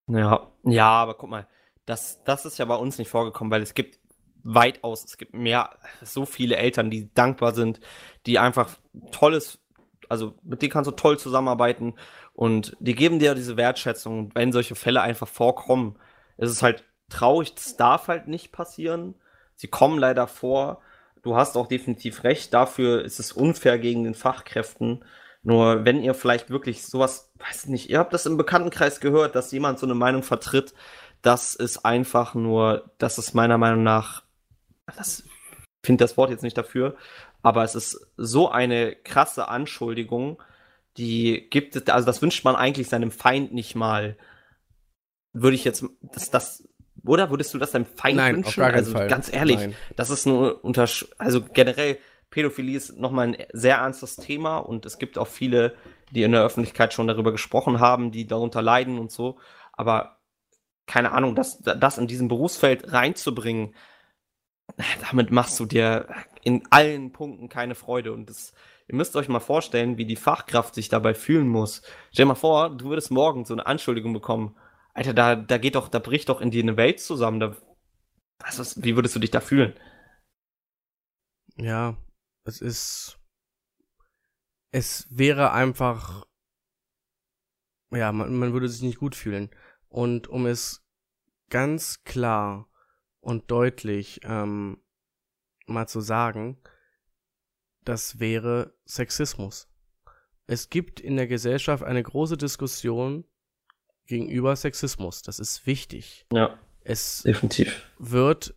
Ja, 0.08 0.50
ja, 0.64 0.88
aber 0.88 1.14
guck 1.14 1.30
mal, 1.30 1.46
das, 1.86 2.22
das 2.24 2.44
ist 2.44 2.58
ja 2.58 2.64
bei 2.64 2.76
uns 2.76 2.98
nicht 2.98 3.08
vorgekommen, 3.08 3.50
weil 3.50 3.62
es 3.62 3.74
gibt 3.74 3.98
weitaus, 4.44 5.04
es 5.04 5.16
gibt 5.16 5.34
mehr, 5.34 5.70
so 6.02 6.26
viele 6.26 6.56
Eltern, 6.56 6.90
die 6.90 7.12
dankbar 7.14 7.54
sind, 7.54 7.80
die 8.26 8.38
einfach 8.38 8.70
tolles 9.12 9.62
also 10.12 10.34
mit 10.42 10.60
denen 10.60 10.70
kannst 10.70 10.88
du 10.88 10.94
toll 10.94 11.18
zusammenarbeiten 11.18 11.94
und 12.34 12.76
die 12.80 12.94
geben 12.94 13.18
dir 13.18 13.34
diese 13.34 13.56
Wertschätzung, 13.56 14.30
wenn 14.34 14.52
solche 14.52 14.74
Fälle 14.74 15.00
einfach 15.00 15.26
vorkommen. 15.26 15.98
Es 16.36 16.50
ist 16.50 16.62
halt 16.62 16.84
traurig, 17.08 17.54
das 17.54 17.78
darf 17.78 18.08
halt 18.08 18.28
nicht 18.28 18.52
passieren. 18.52 19.14
Sie 19.54 19.68
kommen 19.68 19.98
leider 19.98 20.26
vor. 20.26 20.82
Du 21.22 21.34
hast 21.36 21.56
auch 21.56 21.66
definitiv 21.66 22.24
recht, 22.24 22.52
dafür 22.52 23.02
ist 23.02 23.20
es 23.20 23.32
unfair 23.32 23.78
gegen 23.78 24.04
den 24.04 24.14
Fachkräften. 24.14 25.02
Nur 25.42 25.84
wenn 25.84 26.02
ihr 26.02 26.14
vielleicht 26.14 26.50
wirklich 26.50 26.84
sowas, 26.86 27.32
weiß 27.38 27.66
nicht, 27.66 27.90
ihr 27.90 27.98
habt 27.98 28.12
das 28.12 28.26
im 28.26 28.36
Bekanntenkreis 28.36 29.00
gehört, 29.00 29.34
dass 29.34 29.50
jemand 29.50 29.78
so 29.78 29.86
eine 29.86 29.94
Meinung 29.94 30.22
vertritt, 30.22 30.72
das 31.20 31.54
ist 31.54 31.84
einfach 31.84 32.34
nur, 32.34 32.90
das 32.98 33.18
ist 33.18 33.34
meiner 33.34 33.58
Meinung 33.58 33.82
nach, 33.82 34.22
das 34.96 35.24
finde 35.84 36.04
das 36.04 36.16
Wort 36.16 36.30
jetzt 36.30 36.42
nicht 36.42 36.56
dafür, 36.56 36.96
aber 37.42 37.64
es 37.64 37.74
ist 37.74 38.06
so 38.16 38.50
eine 38.50 38.94
krasse 38.94 39.48
Anschuldigung, 39.48 40.40
die 40.96 41.48
gibt 41.50 41.74
es, 41.74 41.86
also 41.88 42.06
das 42.06 42.22
wünscht 42.22 42.44
man 42.44 42.54
eigentlich 42.54 42.88
seinem 42.88 43.10
Feind 43.10 43.52
nicht 43.52 43.74
mal. 43.74 44.16
Würde 45.32 45.56
ich 45.56 45.64
jetzt, 45.64 45.84
das, 46.02 46.30
das, 46.30 46.68
oder 47.04 47.30
würdest 47.30 47.54
du 47.54 47.58
das 47.58 47.72
deinem 47.72 47.86
Feind 47.86 48.16
Nein, 48.16 48.36
wünschen? 48.36 48.48
Auf 48.48 48.56
gar 48.56 48.70
keinen 48.70 48.78
also 48.78 48.92
Fall. 48.92 49.08
ganz 49.08 49.32
ehrlich, 49.32 49.56
Nein. 49.56 49.74
das 49.96 50.10
ist 50.10 50.26
nur 50.26 50.62
unter, 50.64 50.86
also 51.18 51.42
generell, 51.42 51.98
Pädophilie 52.32 52.76
ist 52.76 52.98
nochmal 52.98 53.28
ein 53.28 53.36
sehr 53.52 53.76
ernstes 53.76 54.16
Thema 54.16 54.56
und 54.56 54.86
es 54.86 54.98
gibt 54.98 55.18
auch 55.18 55.28
viele, 55.28 55.76
die 56.10 56.22
in 56.22 56.32
der 56.32 56.42
Öffentlichkeit 56.42 56.92
schon 56.92 57.06
darüber 57.06 57.30
gesprochen 57.30 57.78
haben, 57.78 58.10
die 58.10 58.26
darunter 58.26 58.62
leiden 58.62 58.98
und 58.98 59.12
so. 59.12 59.38
Aber 59.72 60.18
keine 60.86 61.12
Ahnung, 61.12 61.36
das, 61.36 61.60
das 61.60 61.98
in 61.98 62.06
diesem 62.06 62.28
Berufsfeld 62.28 62.90
reinzubringen, 62.92 63.74
damit 65.10 65.30
machst 65.30 65.60
du 65.60 65.66
dir 65.66 66.08
in 66.42 66.62
allen 66.70 67.12
Punkten 67.12 67.50
keine 67.50 67.74
Freude. 67.74 68.12
Und 68.12 68.30
das, 68.30 68.54
ihr 68.88 68.94
müsst 68.94 69.14
euch 69.14 69.28
mal 69.28 69.40
vorstellen, 69.40 69.98
wie 69.98 70.06
die 70.06 70.16
Fachkraft 70.16 70.74
sich 70.74 70.88
dabei 70.88 71.12
fühlen 71.12 71.48
muss. 71.48 71.82
Stell 72.12 72.24
dir 72.24 72.28
mal 72.28 72.34
vor, 72.34 72.70
du 72.70 72.86
würdest 72.86 73.10
morgen 73.10 73.44
so 73.44 73.52
eine 73.52 73.66
Anschuldigung 73.66 74.14
bekommen. 74.14 74.56
Alter, 74.94 75.12
da, 75.12 75.36
da 75.36 75.58
geht 75.58 75.74
doch, 75.74 75.88
da 75.88 75.98
bricht 75.98 76.30
doch 76.30 76.40
in 76.40 76.50
dir 76.50 76.62
eine 76.62 76.78
Welt 76.78 76.98
zusammen. 77.00 77.40
Da, 77.40 77.56
was, 78.38 78.82
wie 78.82 78.96
würdest 78.96 79.14
du 79.14 79.20
dich 79.20 79.30
da 79.30 79.40
fühlen? 79.40 79.74
Ja, 81.56 81.96
es 82.44 82.60
ist. 82.60 83.18
Es 84.70 85.06
wäre 85.10 85.52
einfach. 85.52 86.26
Ja, 87.90 88.10
man, 88.12 88.34
man 88.34 88.52
würde 88.52 88.68
sich 88.68 88.82
nicht 88.82 88.98
gut 88.98 89.14
fühlen. 89.14 89.50
Und 89.88 90.28
um 90.28 90.46
es 90.46 90.82
ganz 91.50 92.04
klar 92.04 92.70
und 93.20 93.50
deutlich 93.50 94.20
ähm, 94.24 94.82
mal 95.66 95.86
zu 95.86 96.00
sagen, 96.00 96.58
das 97.84 98.18
wäre 98.18 98.74
Sexismus. 98.86 99.68
Es 100.46 100.70
gibt 100.70 101.00
in 101.00 101.16
der 101.16 101.26
Gesellschaft 101.26 101.84
eine 101.84 102.02
große 102.02 102.36
Diskussion 102.36 103.24
gegenüber 104.06 104.56
Sexismus. 104.56 105.22
Das 105.22 105.38
ist 105.38 105.66
wichtig. 105.66 106.26
Ja. 106.32 106.58
Es 106.84 107.22
definitiv. 107.22 107.86
wird 107.98 108.54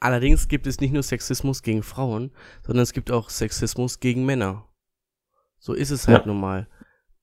allerdings 0.00 0.48
gibt 0.48 0.66
es 0.66 0.80
nicht 0.80 0.92
nur 0.92 1.02
Sexismus 1.02 1.62
gegen 1.62 1.82
Frauen, 1.82 2.32
sondern 2.66 2.82
es 2.82 2.92
gibt 2.92 3.10
auch 3.10 3.30
Sexismus 3.30 4.00
gegen 4.00 4.24
Männer. 4.24 4.68
So 5.58 5.72
ist 5.72 5.90
es 5.90 6.08
halt 6.08 6.22
ja. 6.22 6.26
nun 6.26 6.40
mal. 6.40 6.68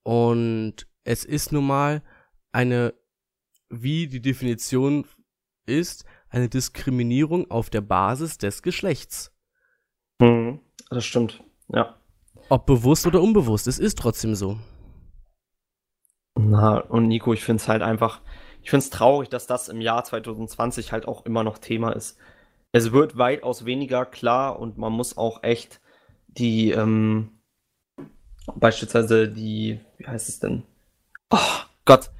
Und 0.04 0.88
es 1.04 1.26
ist 1.26 1.52
nun 1.52 1.68
mal 1.68 2.02
eine, 2.52 2.94
wie 3.70 4.08
die 4.08 4.22
Definition 4.22 5.06
ist, 5.66 6.06
eine 6.30 6.50
Diskriminierung 6.50 7.52
auf 7.52 7.70
der 7.70 7.82
Basis 7.82 8.38
des 8.38 8.62
Geschlechts. 8.62 9.32
Mhm, 10.20 10.60
das 10.90 11.06
stimmt, 11.06 11.44
ja. 11.68 11.98
Ob 12.50 12.66
bewusst 12.66 13.06
oder 13.08 13.22
unbewusst, 13.22 13.68
es 13.68 13.80
ist 13.80 13.98
trotzdem 13.98 14.36
so. 14.36 14.58
Na, 16.36 16.80
und 16.80 17.08
Nico, 17.08 17.34
ich 17.34 17.44
finde 17.44 17.62
es 17.62 17.68
halt 17.68 17.82
einfach, 17.82 18.22
ich 18.62 18.70
finde 18.70 18.84
es 18.84 18.90
traurig, 18.90 19.30
dass 19.30 19.48
das 19.48 19.70
im 19.70 19.82
Jahr 19.82 20.04
2020 20.04 20.92
halt 20.92 21.08
auch 21.08 21.26
immer 21.26 21.44
noch 21.44 21.58
Thema 21.58 21.92
ist. 21.92 22.18
Es 22.74 22.92
wird 22.92 23.18
weitaus 23.18 23.66
weniger 23.66 24.06
klar 24.06 24.60
und 24.60 24.78
man 24.78 24.94
muss 24.94 25.18
auch 25.18 25.44
echt 25.44 25.82
die, 26.28 26.72
ähm, 26.72 27.42
beispielsweise 28.56 29.28
die, 29.28 29.82
wie 29.98 30.08
heißt 30.08 30.30
es 30.30 30.40
denn? 30.40 30.64
Oh 31.30 31.38
Gott. 31.86 32.12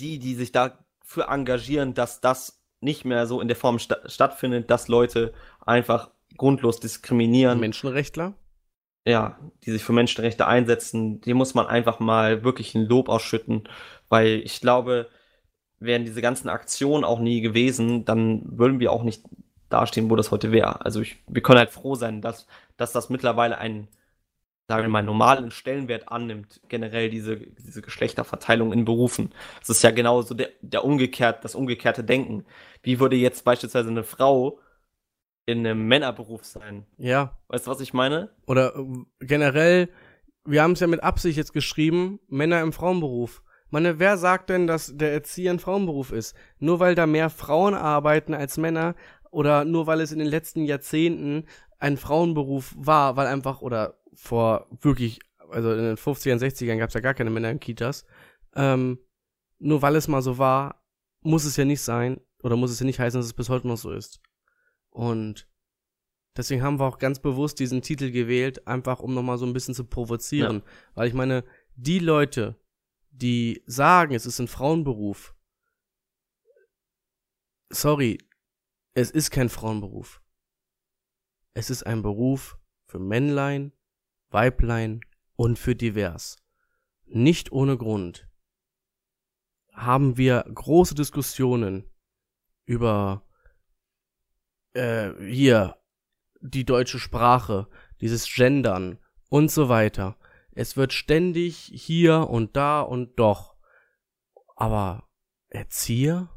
Die, 0.00 0.18
die 0.18 0.34
sich 0.34 0.52
da 0.52 0.84
für 1.04 1.28
engagieren, 1.28 1.94
dass 1.94 2.20
das 2.20 2.60
nicht 2.80 3.04
mehr 3.04 3.26
so 3.26 3.40
in 3.40 3.48
der 3.48 3.56
Form 3.56 3.78
sta 3.78 3.96
stattfindet, 4.08 4.70
dass 4.70 4.88
Leute 4.88 5.32
einfach 5.64 6.10
grundlos 6.36 6.80
diskriminieren. 6.80 7.60
Menschenrechtler? 7.60 8.34
Ja, 9.06 9.38
die 9.64 9.70
sich 9.70 9.84
für 9.84 9.92
Menschenrechte 9.92 10.46
einsetzen, 10.46 11.20
die 11.20 11.32
muss 11.32 11.54
man 11.54 11.68
einfach 11.68 12.00
mal 12.00 12.42
wirklich 12.42 12.74
ein 12.74 12.84
Lob 12.84 13.08
ausschütten, 13.08 13.68
weil 14.08 14.42
ich 14.44 14.60
glaube, 14.60 15.08
wären 15.78 16.04
diese 16.04 16.22
ganzen 16.22 16.48
Aktionen 16.48 17.04
auch 17.04 17.20
nie 17.20 17.40
gewesen, 17.40 18.04
dann 18.04 18.42
würden 18.44 18.80
wir 18.80 18.92
auch 18.92 19.02
nicht 19.02 19.22
dastehen, 19.68 20.10
wo 20.10 20.16
das 20.16 20.30
heute 20.30 20.52
wäre. 20.52 20.84
Also 20.84 21.00
ich, 21.00 21.16
wir 21.26 21.42
können 21.42 21.58
halt 21.58 21.70
froh 21.70 21.94
sein, 21.94 22.22
dass, 22.22 22.46
dass 22.76 22.92
das 22.92 23.10
mittlerweile 23.10 23.58
ein 23.58 23.88
sagen 24.68 24.82
wir 24.82 24.88
mal, 24.88 25.02
normalen 25.02 25.50
Stellenwert 25.50 26.08
annimmt, 26.08 26.60
generell 26.68 27.08
diese, 27.08 27.36
diese 27.36 27.82
Geschlechterverteilung 27.82 28.72
in 28.72 28.84
Berufen. 28.84 29.32
Das 29.60 29.70
ist 29.70 29.82
ja 29.82 29.92
genauso 29.92 30.34
der, 30.34 30.50
der 30.60 30.84
umgekehrt, 30.84 31.44
das 31.44 31.54
umgekehrte 31.54 32.02
Denken. 32.02 32.44
Wie 32.82 32.98
würde 32.98 33.16
jetzt 33.16 33.44
beispielsweise 33.44 33.90
eine 33.90 34.02
Frau 34.02 34.58
in 35.46 35.60
einem 35.60 35.86
Männerberuf 35.86 36.44
sein? 36.44 36.84
Ja. 36.98 37.38
Weißt 37.46 37.66
du, 37.66 37.70
was 37.70 37.80
ich 37.80 37.94
meine? 37.94 38.30
Oder 38.46 38.74
äh, 38.76 38.84
generell, 39.20 39.88
wir 40.44 40.62
haben 40.62 40.72
es 40.72 40.80
ja 40.80 40.88
mit 40.88 41.02
Absicht 41.04 41.36
jetzt 41.36 41.52
geschrieben, 41.52 42.18
Männer 42.26 42.60
im 42.60 42.72
Frauenberuf. 42.72 43.42
Meine, 43.70 43.98
wer 43.98 44.16
sagt 44.16 44.50
denn, 44.50 44.66
dass 44.66 44.96
der 44.96 45.12
Erzieher 45.12 45.50
ein 45.50 45.58
Frauenberuf 45.58 46.12
ist? 46.12 46.36
Nur 46.58 46.80
weil 46.80 46.94
da 46.94 47.06
mehr 47.06 47.30
Frauen 47.30 47.74
arbeiten 47.74 48.34
als 48.34 48.58
Männer 48.58 48.94
oder 49.30 49.64
nur 49.64 49.86
weil 49.86 50.00
es 50.00 50.12
in 50.12 50.18
den 50.18 50.28
letzten 50.28 50.64
Jahrzehnten 50.64 51.46
ein 51.78 51.96
Frauenberuf 51.96 52.74
war, 52.78 53.16
weil 53.16 53.26
einfach, 53.26 53.60
oder 53.60 53.98
vor 54.14 54.68
wirklich, 54.80 55.20
also 55.50 55.72
in 55.72 55.82
den 55.82 55.96
50ern, 55.96 56.38
60ern 56.38 56.78
gab 56.78 56.88
es 56.88 56.94
ja 56.94 57.00
gar 57.00 57.14
keine 57.14 57.30
Männer 57.30 57.50
in 57.50 57.60
Kitas, 57.60 58.06
ähm, 58.54 58.98
nur 59.58 59.82
weil 59.82 59.96
es 59.96 60.08
mal 60.08 60.22
so 60.22 60.38
war, 60.38 60.82
muss 61.20 61.44
es 61.44 61.56
ja 61.56 61.64
nicht 61.64 61.82
sein, 61.82 62.20
oder 62.42 62.56
muss 62.56 62.70
es 62.70 62.80
ja 62.80 62.86
nicht 62.86 63.00
heißen, 63.00 63.18
dass 63.18 63.26
es 63.26 63.34
bis 63.34 63.48
heute 63.48 63.66
noch 63.66 63.76
so 63.76 63.90
ist. 63.90 64.20
Und 64.90 65.48
deswegen 66.36 66.62
haben 66.62 66.78
wir 66.78 66.84
auch 66.84 66.98
ganz 66.98 67.18
bewusst 67.18 67.58
diesen 67.58 67.82
Titel 67.82 68.10
gewählt, 68.10 68.66
einfach 68.66 69.00
um 69.00 69.14
nochmal 69.14 69.38
so 69.38 69.46
ein 69.46 69.52
bisschen 69.52 69.74
zu 69.74 69.84
provozieren. 69.84 70.56
Ja. 70.64 70.72
Weil 70.94 71.08
ich 71.08 71.14
meine, 71.14 71.44
die 71.74 71.98
Leute, 71.98 72.56
die 73.18 73.62
sagen, 73.66 74.14
es 74.14 74.26
ist 74.26 74.38
ein 74.38 74.48
Frauenberuf, 74.48 75.34
sorry, 77.70 78.18
es 78.94 79.10
ist 79.10 79.30
kein 79.30 79.48
Frauenberuf. 79.48 80.22
Es 81.54 81.70
ist 81.70 81.84
ein 81.84 82.02
Beruf 82.02 82.58
für 82.86 82.98
Männlein, 82.98 83.72
Weiblein 84.30 85.00
und 85.36 85.58
für 85.58 85.74
divers. 85.74 86.36
Nicht 87.06 87.52
ohne 87.52 87.76
Grund 87.76 88.28
haben 89.72 90.16
wir 90.16 90.44
große 90.54 90.94
Diskussionen 90.94 91.90
über 92.64 93.26
äh, 94.72 95.12
hier 95.20 95.76
die 96.40 96.64
deutsche 96.64 96.98
Sprache, 96.98 97.68
dieses 98.00 98.26
Gendern 98.32 98.98
und 99.28 99.50
so 99.50 99.68
weiter. 99.68 100.18
Es 100.58 100.74
wird 100.74 100.94
ständig 100.94 101.70
hier 101.74 102.30
und 102.30 102.56
da 102.56 102.80
und 102.80 103.18
doch. 103.18 103.56
Aber 104.56 105.06
Erzieher? 105.48 106.30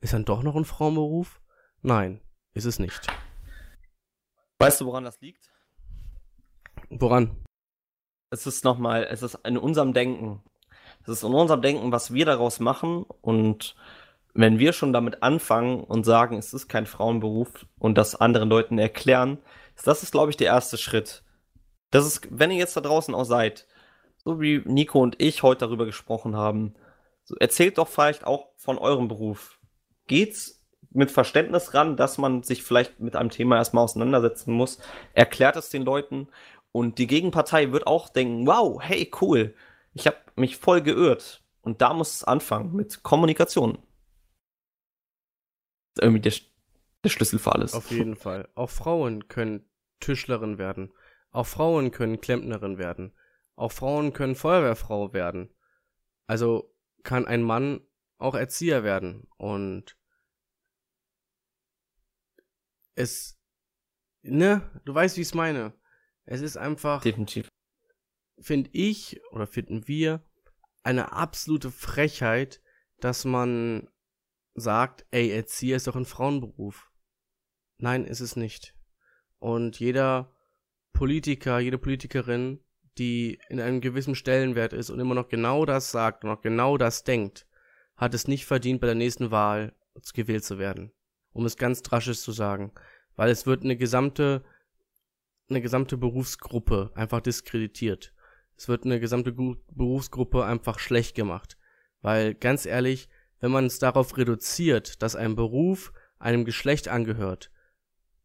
Ist 0.00 0.12
dann 0.12 0.24
doch 0.24 0.42
noch 0.42 0.56
ein 0.56 0.64
Frauenberuf? 0.64 1.40
Nein, 1.80 2.20
ist 2.52 2.64
es 2.64 2.80
nicht. 2.80 3.06
Weißt 4.58 4.80
du, 4.80 4.86
woran 4.86 5.04
das 5.04 5.20
liegt? 5.20 5.52
Woran? 6.88 7.44
Es 8.30 8.44
ist 8.44 8.64
nochmal, 8.64 9.06
es 9.08 9.22
ist 9.22 9.36
in 9.44 9.56
unserem 9.56 9.92
Denken. 9.92 10.42
Es 11.02 11.08
ist 11.08 11.22
in 11.22 11.32
unserem 11.32 11.62
Denken, 11.62 11.92
was 11.92 12.12
wir 12.12 12.26
daraus 12.26 12.58
machen. 12.58 13.04
Und 13.20 13.76
wenn 14.34 14.58
wir 14.58 14.72
schon 14.72 14.92
damit 14.92 15.22
anfangen 15.22 15.84
und 15.84 16.04
sagen, 16.04 16.38
es 16.38 16.52
ist 16.54 16.66
kein 16.66 16.86
Frauenberuf 16.86 17.66
und 17.78 17.96
das 17.96 18.16
anderen 18.16 18.48
Leuten 18.48 18.78
erklären, 18.78 19.38
das 19.84 20.02
ist, 20.02 20.10
glaube 20.10 20.30
ich, 20.30 20.36
der 20.36 20.48
erste 20.48 20.76
Schritt. 20.76 21.22
Das 21.90 22.06
ist, 22.06 22.26
wenn 22.30 22.50
ihr 22.50 22.58
jetzt 22.58 22.76
da 22.76 22.80
draußen 22.80 23.14
auch 23.14 23.24
seid, 23.24 23.66
so 24.24 24.40
wie 24.40 24.62
Nico 24.64 25.00
und 25.00 25.20
ich 25.20 25.42
heute 25.42 25.60
darüber 25.60 25.86
gesprochen 25.86 26.36
haben, 26.36 26.74
so 27.24 27.34
erzählt 27.36 27.78
doch 27.78 27.88
vielleicht 27.88 28.24
auch 28.24 28.48
von 28.56 28.78
eurem 28.78 29.08
Beruf. 29.08 29.58
Geht's 30.06 30.62
mit 30.92 31.10
Verständnis 31.10 31.74
ran, 31.74 31.96
dass 31.96 32.18
man 32.18 32.42
sich 32.42 32.62
vielleicht 32.62 33.00
mit 33.00 33.16
einem 33.16 33.30
Thema 33.30 33.56
erstmal 33.56 33.84
auseinandersetzen 33.84 34.52
muss, 34.52 34.78
erklärt 35.14 35.56
es 35.56 35.70
den 35.70 35.84
Leuten 35.84 36.28
und 36.72 36.98
die 36.98 37.06
Gegenpartei 37.06 37.72
wird 37.72 37.86
auch 37.86 38.08
denken, 38.08 38.46
wow, 38.46 38.80
hey, 38.80 39.10
cool, 39.20 39.54
ich 39.92 40.06
habe 40.06 40.18
mich 40.36 40.56
voll 40.56 40.82
geirrt. 40.82 41.42
Und 41.62 41.82
da 41.82 41.92
muss 41.92 42.14
es 42.14 42.24
anfangen 42.24 42.74
mit 42.74 43.02
Kommunikation. 43.02 43.78
Irgendwie 46.00 46.20
der, 46.20 46.32
der 47.04 47.10
Schlüssel 47.10 47.38
für 47.38 47.52
alles. 47.52 47.74
Auf 47.74 47.90
jeden 47.90 48.16
Fall. 48.16 48.48
Auch 48.54 48.70
Frauen 48.70 49.28
können 49.28 49.68
Tischlerin 49.98 50.58
werden. 50.58 50.92
Auch 51.30 51.46
Frauen 51.46 51.90
können 51.90 52.20
Klempnerin 52.20 52.78
werden. 52.78 53.12
Auch 53.54 53.72
Frauen 53.72 54.12
können 54.12 54.34
Feuerwehrfrau 54.34 55.12
werden. 55.12 55.54
Also 56.26 56.74
kann 57.02 57.26
ein 57.26 57.42
Mann 57.42 57.86
auch 58.18 58.34
Erzieher 58.34 58.84
werden. 58.84 59.28
Und 59.36 59.96
es, 62.94 63.38
ne, 64.22 64.70
du 64.84 64.94
weißt, 64.94 65.16
wie 65.16 65.22
ich 65.22 65.28
es 65.28 65.34
meine. 65.34 65.72
Es 66.24 66.40
ist 66.40 66.56
einfach. 66.56 67.02
Definitiv. 67.02 67.48
Finde 68.38 68.70
ich 68.72 69.20
oder 69.32 69.46
finden 69.46 69.86
wir 69.86 70.24
eine 70.82 71.12
absolute 71.12 71.70
Frechheit, 71.70 72.62
dass 73.00 73.24
man 73.24 73.88
sagt, 74.54 75.06
ey, 75.10 75.30
Erzieher 75.30 75.76
ist 75.76 75.86
doch 75.86 75.96
ein 75.96 76.06
Frauenberuf. 76.06 76.90
Nein, 77.78 78.04
ist 78.04 78.20
es 78.20 78.36
nicht. 78.36 78.74
Und 79.38 79.78
jeder 79.78 80.34
Politiker, 81.00 81.58
jede 81.58 81.78
Politikerin, 81.78 82.60
die 82.98 83.38
in 83.48 83.60
einem 83.60 83.80
gewissen 83.80 84.14
Stellenwert 84.14 84.72
ist 84.72 84.90
und 84.90 85.00
immer 85.00 85.14
noch 85.14 85.28
genau 85.28 85.64
das 85.64 85.90
sagt 85.90 86.24
und 86.24 86.30
noch 86.30 86.42
genau 86.42 86.76
das 86.76 87.04
denkt, 87.04 87.46
hat 87.96 88.14
es 88.14 88.28
nicht 88.28 88.44
verdient, 88.44 88.80
bei 88.80 88.86
der 88.86 88.94
nächsten 88.94 89.30
Wahl 89.30 89.74
gewählt 90.14 90.44
zu 90.44 90.58
werden 90.58 90.92
um 91.32 91.44
es 91.46 91.56
ganz 91.56 91.82
draschisch 91.82 92.20
zu 92.20 92.32
sagen. 92.32 92.72
Weil 93.16 93.30
es 93.30 93.46
wird 93.46 93.64
eine 93.64 93.76
gesamte, 93.76 94.44
eine 95.48 95.60
gesamte 95.60 95.96
Berufsgruppe 95.96 96.90
einfach 96.94 97.20
diskreditiert. 97.20 98.14
Es 98.56 98.68
wird 98.68 98.84
eine 98.84 99.00
gesamte 99.00 99.32
Berufsgruppe 99.32 100.44
einfach 100.44 100.78
schlecht 100.78 101.14
gemacht. 101.14 101.56
Weil 102.02 102.34
ganz 102.34 102.66
ehrlich, 102.66 103.08
wenn 103.40 103.50
man 103.50 103.66
es 103.66 103.78
darauf 103.78 104.16
reduziert, 104.16 105.02
dass 105.02 105.16
ein 105.16 105.34
Beruf 105.34 105.92
einem 106.18 106.44
Geschlecht 106.44 106.88
angehört, 106.88 107.50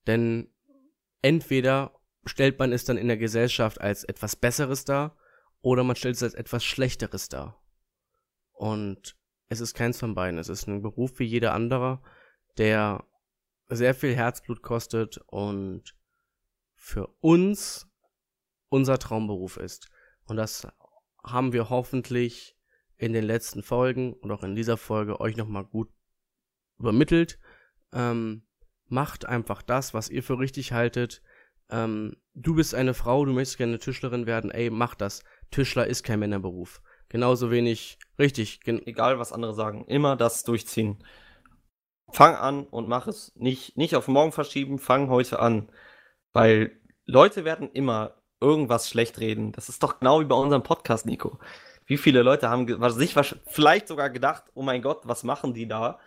denn 0.08 0.50
entweder 1.22 1.95
stellt 2.26 2.60
man 2.60 2.72
es 2.72 2.86
dann 2.86 2.98
in 2.98 3.08
der 3.08 3.18
Gesellschaft 3.18 3.80
als 3.80 4.04
etwas 4.04 4.36
Besseres 4.36 4.86
dar 4.86 5.18
oder 5.62 5.84
man 5.84 5.96
stellt 5.96 6.16
es 6.16 6.24
als 6.24 6.34
etwas 6.34 6.64
Schlechteres 6.64 7.30
dar. 7.30 7.62
Und 8.54 9.18
es 9.48 9.60
ist 9.60 9.74
keins 9.74 10.00
von 10.00 10.16
beiden. 10.16 10.40
Es 10.40 10.50
ist 10.50 10.68
ein 10.68 10.82
Beruf 10.82 11.20
wie 11.20 11.26
jeder 11.26 11.54
andere 11.54 12.02
der 12.58 13.04
sehr 13.68 13.96
viel 13.96 14.16
Herzblut 14.16 14.62
kostet 14.62 15.18
und 15.28 15.96
für 16.76 17.08
uns 17.20 17.88
unser 18.70 19.00
Traumberuf 19.00 19.58
ist. 19.58 19.90
Und 20.26 20.38
das 20.38 20.68
haben 21.24 21.54
wir 21.54 21.70
hoffentlich 21.70 22.58
in 22.98 23.14
den 23.14 23.24
letzten 23.24 23.64
Folgen 23.64 24.14
und 24.14 24.32
auch 24.32 24.44
in 24.44 24.56
dieser 24.56 24.78
Folge 24.78 25.20
euch 25.20 25.36
nochmal 25.36 25.66
gut 25.66 25.90
übermittelt. 26.78 27.40
Ähm, 27.92 28.48
macht 28.88 29.26
einfach 29.26 29.62
das, 29.62 29.94
was 29.94 30.10
ihr 30.10 30.24
für 30.24 30.40
richtig 30.40 30.72
haltet. 30.72 31.22
Ähm, 31.70 32.16
du 32.34 32.55
bist 32.55 32.76
eine 32.76 32.93
Frau, 32.93 33.26
du 33.26 33.34
möchtest 33.34 33.57
gerne 33.57 33.80
Tischlerin 33.80 34.26
werden, 34.26 34.51
ey, 34.51 34.70
mach 34.70 34.95
das. 34.95 35.24
Tischler 35.51 35.88
ist 35.88 36.03
kein 36.03 36.20
Männerberuf. 36.20 36.82
Genauso 37.09 37.51
wenig, 37.51 37.99
richtig. 38.20 38.61
Gen 38.61 38.86
Egal, 38.86 39.20
was 39.20 39.32
andere 39.32 39.53
sagen, 39.53 39.86
immer 39.86 40.16
das 40.16 40.43
durchziehen. 40.43 41.03
Fang 42.11 42.36
an 42.36 42.66
und 42.66 42.88
mach 42.88 43.07
es. 43.07 43.34
Nicht, 43.36 43.78
nicht 43.78 43.95
auf 43.95 44.07
morgen 44.07 44.32
verschieben, 44.32 44.80
fang 44.80 45.09
heute 45.09 45.39
an. 45.39 45.72
Weil 46.34 46.80
Leute 47.05 47.45
werden 47.45 47.70
immer 47.72 48.22
irgendwas 48.41 48.89
schlecht 48.89 49.20
reden. 49.20 49.51
Das 49.51 49.70
ist 49.70 49.82
doch 49.84 49.99
genau 49.99 50.20
wie 50.22 50.26
bei 50.26 50.36
unserem 50.36 50.63
Podcast, 50.63 51.05
Nico. 51.05 51.39
Wie 51.86 51.97
viele 51.97 52.24
Leute 52.24 52.49
haben 52.49 52.68
sich 52.91 53.16
vielleicht 53.47 53.88
sogar 53.88 54.09
gedacht, 54.09 54.45
oh 54.53 54.63
mein 54.63 54.82
Gott, 54.82 55.01
was 55.07 55.24
machen 55.24 55.53
die 55.53 55.68
da? 55.68 55.99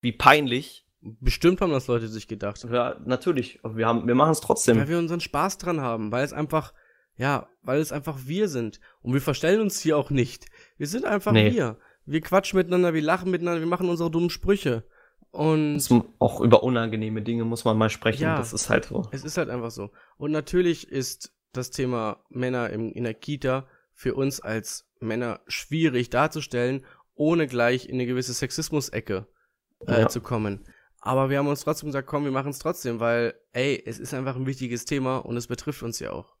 Wie 0.00 0.12
peinlich. 0.12 0.83
Bestimmt 1.20 1.60
haben 1.60 1.72
das 1.72 1.86
Leute 1.86 2.08
sich 2.08 2.28
gedacht. 2.28 2.64
Ja, 2.70 2.96
natürlich. 3.04 3.60
Wir, 3.62 3.86
haben, 3.86 4.06
wir 4.06 4.14
machen 4.14 4.32
es 4.32 4.40
trotzdem. 4.40 4.78
Weil 4.78 4.88
wir 4.88 4.98
unseren 4.98 5.20
Spaß 5.20 5.58
dran 5.58 5.80
haben, 5.80 6.10
weil 6.12 6.24
es 6.24 6.32
einfach, 6.32 6.72
ja, 7.16 7.48
weil 7.62 7.80
es 7.80 7.92
einfach 7.92 8.18
wir 8.24 8.48
sind. 8.48 8.80
Und 9.02 9.12
wir 9.12 9.20
verstellen 9.20 9.60
uns 9.60 9.78
hier 9.80 9.98
auch 9.98 10.10
nicht. 10.10 10.46
Wir 10.78 10.86
sind 10.86 11.04
einfach 11.04 11.32
nee. 11.32 11.52
wir 11.52 11.76
wir 12.06 12.20
quatschen 12.20 12.58
miteinander, 12.58 12.94
wir 12.94 13.02
lachen 13.02 13.30
miteinander, 13.30 13.60
wir 13.60 13.66
machen 13.68 13.88
unsere 13.88 14.10
dummen 14.10 14.30
Sprüche. 14.30 14.84
Und 15.30 15.82
auch 16.20 16.40
über 16.40 16.62
unangenehme 16.62 17.20
Dinge 17.22 17.44
muss 17.44 17.64
man 17.64 17.76
mal 17.76 17.90
sprechen. 17.90 18.22
Ja, 18.22 18.36
das 18.36 18.52
ist 18.52 18.70
halt 18.70 18.84
so. 18.84 19.08
Es 19.10 19.24
ist 19.24 19.36
halt 19.36 19.50
einfach 19.50 19.72
so. 19.72 19.90
Und 20.16 20.30
natürlich 20.30 20.88
ist 20.88 21.32
das 21.52 21.70
Thema 21.70 22.22
Männer 22.28 22.70
im, 22.70 22.92
in 22.92 23.04
der 23.04 23.14
Kita 23.14 23.66
für 23.92 24.14
uns 24.14 24.40
als 24.40 24.86
Männer 25.00 25.40
schwierig 25.48 26.10
darzustellen, 26.10 26.84
ohne 27.14 27.48
gleich 27.48 27.88
in 27.88 27.94
eine 27.94 28.06
gewisse 28.06 28.32
Sexismus-Ecke 28.32 29.26
äh, 29.86 30.00
ja. 30.02 30.08
zu 30.08 30.20
kommen. 30.20 30.64
Aber 31.06 31.28
wir 31.28 31.36
haben 31.36 31.48
uns 31.48 31.62
trotzdem 31.62 31.88
gesagt, 31.88 32.08
komm, 32.08 32.24
wir 32.24 32.30
machen 32.30 32.48
es 32.48 32.58
trotzdem, 32.58 32.98
weil, 32.98 33.34
ey, 33.52 33.80
es 33.84 33.98
ist 33.98 34.14
einfach 34.14 34.36
ein 34.36 34.46
wichtiges 34.46 34.86
Thema 34.86 35.18
und 35.18 35.36
es 35.36 35.46
betrifft 35.46 35.82
uns 35.82 36.00
ja 36.00 36.12
auch. 36.12 36.34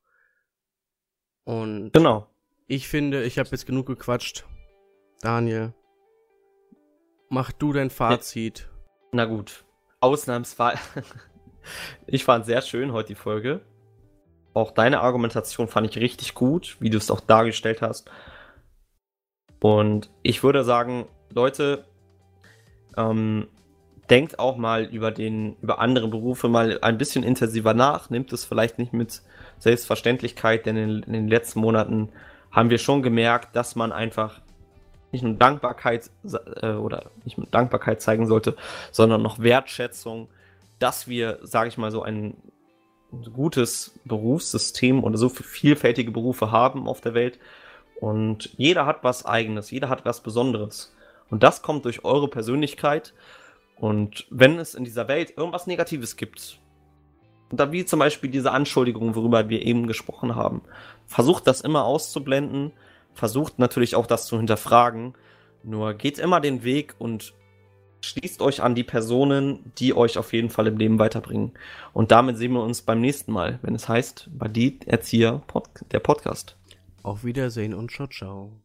Und 1.44 1.92
genau. 1.92 2.30
ich 2.66 2.88
finde, 2.88 3.24
ich 3.24 3.38
habe 3.38 3.50
jetzt 3.50 3.66
genug 3.66 3.86
gequatscht. 3.86 4.46
Daniel, 5.20 5.74
mach 7.28 7.52
du 7.52 7.74
dein 7.74 7.90
Fazit. 7.90 8.70
Na 9.12 9.26
gut, 9.26 9.66
Ausnahmsfall. 10.00 10.78
ich 12.06 12.24
fand 12.24 12.46
sehr 12.46 12.62
schön 12.62 12.92
heute 12.92 13.08
die 13.08 13.14
Folge. 13.16 13.60
auch 14.54 14.70
deine 14.70 15.00
Argumentation 15.02 15.68
fand 15.68 15.90
ich 15.90 16.02
richtig 16.02 16.32
gut, 16.32 16.78
wie 16.80 16.88
du 16.88 16.96
es 16.96 17.10
auch 17.10 17.20
dargestellt 17.20 17.82
hast. 17.82 18.10
Und 19.60 20.10
ich 20.22 20.42
würde 20.42 20.64
sagen, 20.64 21.06
Leute, 21.28 21.84
ähm, 22.96 23.48
denkt 24.10 24.38
auch 24.38 24.56
mal 24.56 24.84
über 24.84 25.10
den, 25.10 25.56
über 25.62 25.78
andere 25.78 26.08
Berufe 26.08 26.48
mal 26.48 26.78
ein 26.82 26.98
bisschen 26.98 27.24
intensiver 27.24 27.74
nach, 27.74 28.10
nimmt 28.10 28.32
es 28.32 28.44
vielleicht 28.44 28.78
nicht 28.78 28.92
mit 28.92 29.22
Selbstverständlichkeit, 29.58 30.66
denn 30.66 30.76
in, 30.76 31.02
in 31.04 31.12
den 31.12 31.28
letzten 31.28 31.60
Monaten 31.60 32.10
haben 32.50 32.70
wir 32.70 32.78
schon 32.78 33.02
gemerkt, 33.02 33.56
dass 33.56 33.76
man 33.76 33.92
einfach 33.92 34.40
nicht 35.12 35.22
nur 35.22 35.34
Dankbarkeit 35.34 36.10
äh, 36.60 36.72
oder 36.72 37.10
nicht 37.24 37.38
nur 37.38 37.46
Dankbarkeit 37.46 38.02
zeigen 38.02 38.26
sollte, 38.26 38.56
sondern 38.90 39.22
noch 39.22 39.38
Wertschätzung, 39.38 40.28
dass 40.78 41.08
wir, 41.08 41.38
sage 41.42 41.68
ich 41.68 41.78
mal, 41.78 41.90
so 41.90 42.02
ein 42.02 42.36
gutes 43.32 43.98
Berufssystem 44.04 45.04
oder 45.04 45.16
so 45.16 45.28
vielfältige 45.28 46.10
Berufe 46.10 46.50
haben 46.50 46.88
auf 46.88 47.00
der 47.00 47.14
Welt. 47.14 47.38
Und 48.00 48.50
jeder 48.56 48.86
hat 48.86 49.04
was 49.04 49.24
Eigenes, 49.24 49.70
jeder 49.70 49.88
hat 49.88 50.04
was 50.04 50.20
Besonderes. 50.20 50.94
Und 51.30 51.42
das 51.42 51.62
kommt 51.62 51.84
durch 51.84 52.04
eure 52.04 52.28
Persönlichkeit. 52.28 53.14
Und 53.76 54.26
wenn 54.30 54.58
es 54.58 54.74
in 54.74 54.84
dieser 54.84 55.08
Welt 55.08 55.34
irgendwas 55.36 55.66
Negatives 55.66 56.16
gibt, 56.16 56.60
da 57.50 57.72
wie 57.72 57.84
zum 57.84 57.98
Beispiel 57.98 58.30
diese 58.30 58.52
Anschuldigungen, 58.52 59.14
worüber 59.14 59.48
wir 59.48 59.62
eben 59.62 59.86
gesprochen 59.86 60.34
haben, 60.34 60.62
versucht 61.06 61.46
das 61.46 61.60
immer 61.60 61.84
auszublenden, 61.84 62.72
versucht 63.12 63.58
natürlich 63.58 63.94
auch 63.96 64.06
das 64.06 64.26
zu 64.26 64.36
hinterfragen. 64.36 65.14
Nur 65.62 65.94
geht 65.94 66.18
immer 66.18 66.40
den 66.40 66.64
Weg 66.64 66.94
und 66.98 67.34
schließt 68.04 68.42
euch 68.42 68.62
an 68.62 68.74
die 68.74 68.84
Personen, 68.84 69.72
die 69.78 69.94
euch 69.96 70.18
auf 70.18 70.32
jeden 70.32 70.50
Fall 70.50 70.66
im 70.66 70.76
Leben 70.76 70.98
weiterbringen. 70.98 71.52
Und 71.92 72.12
damit 72.12 72.36
sehen 72.36 72.52
wir 72.52 72.62
uns 72.62 72.82
beim 72.82 73.00
nächsten 73.00 73.32
Mal, 73.32 73.58
wenn 73.62 73.74
es 73.74 73.88
heißt, 73.88 74.28
Badit 74.32 74.86
Erzieher, 74.86 75.42
Pod 75.46 75.68
der 75.90 76.00
Podcast. 76.00 76.56
Auf 77.02 77.24
Wiedersehen 77.24 77.74
und 77.74 77.90
ciao, 77.90 78.06
ciao. 78.08 78.63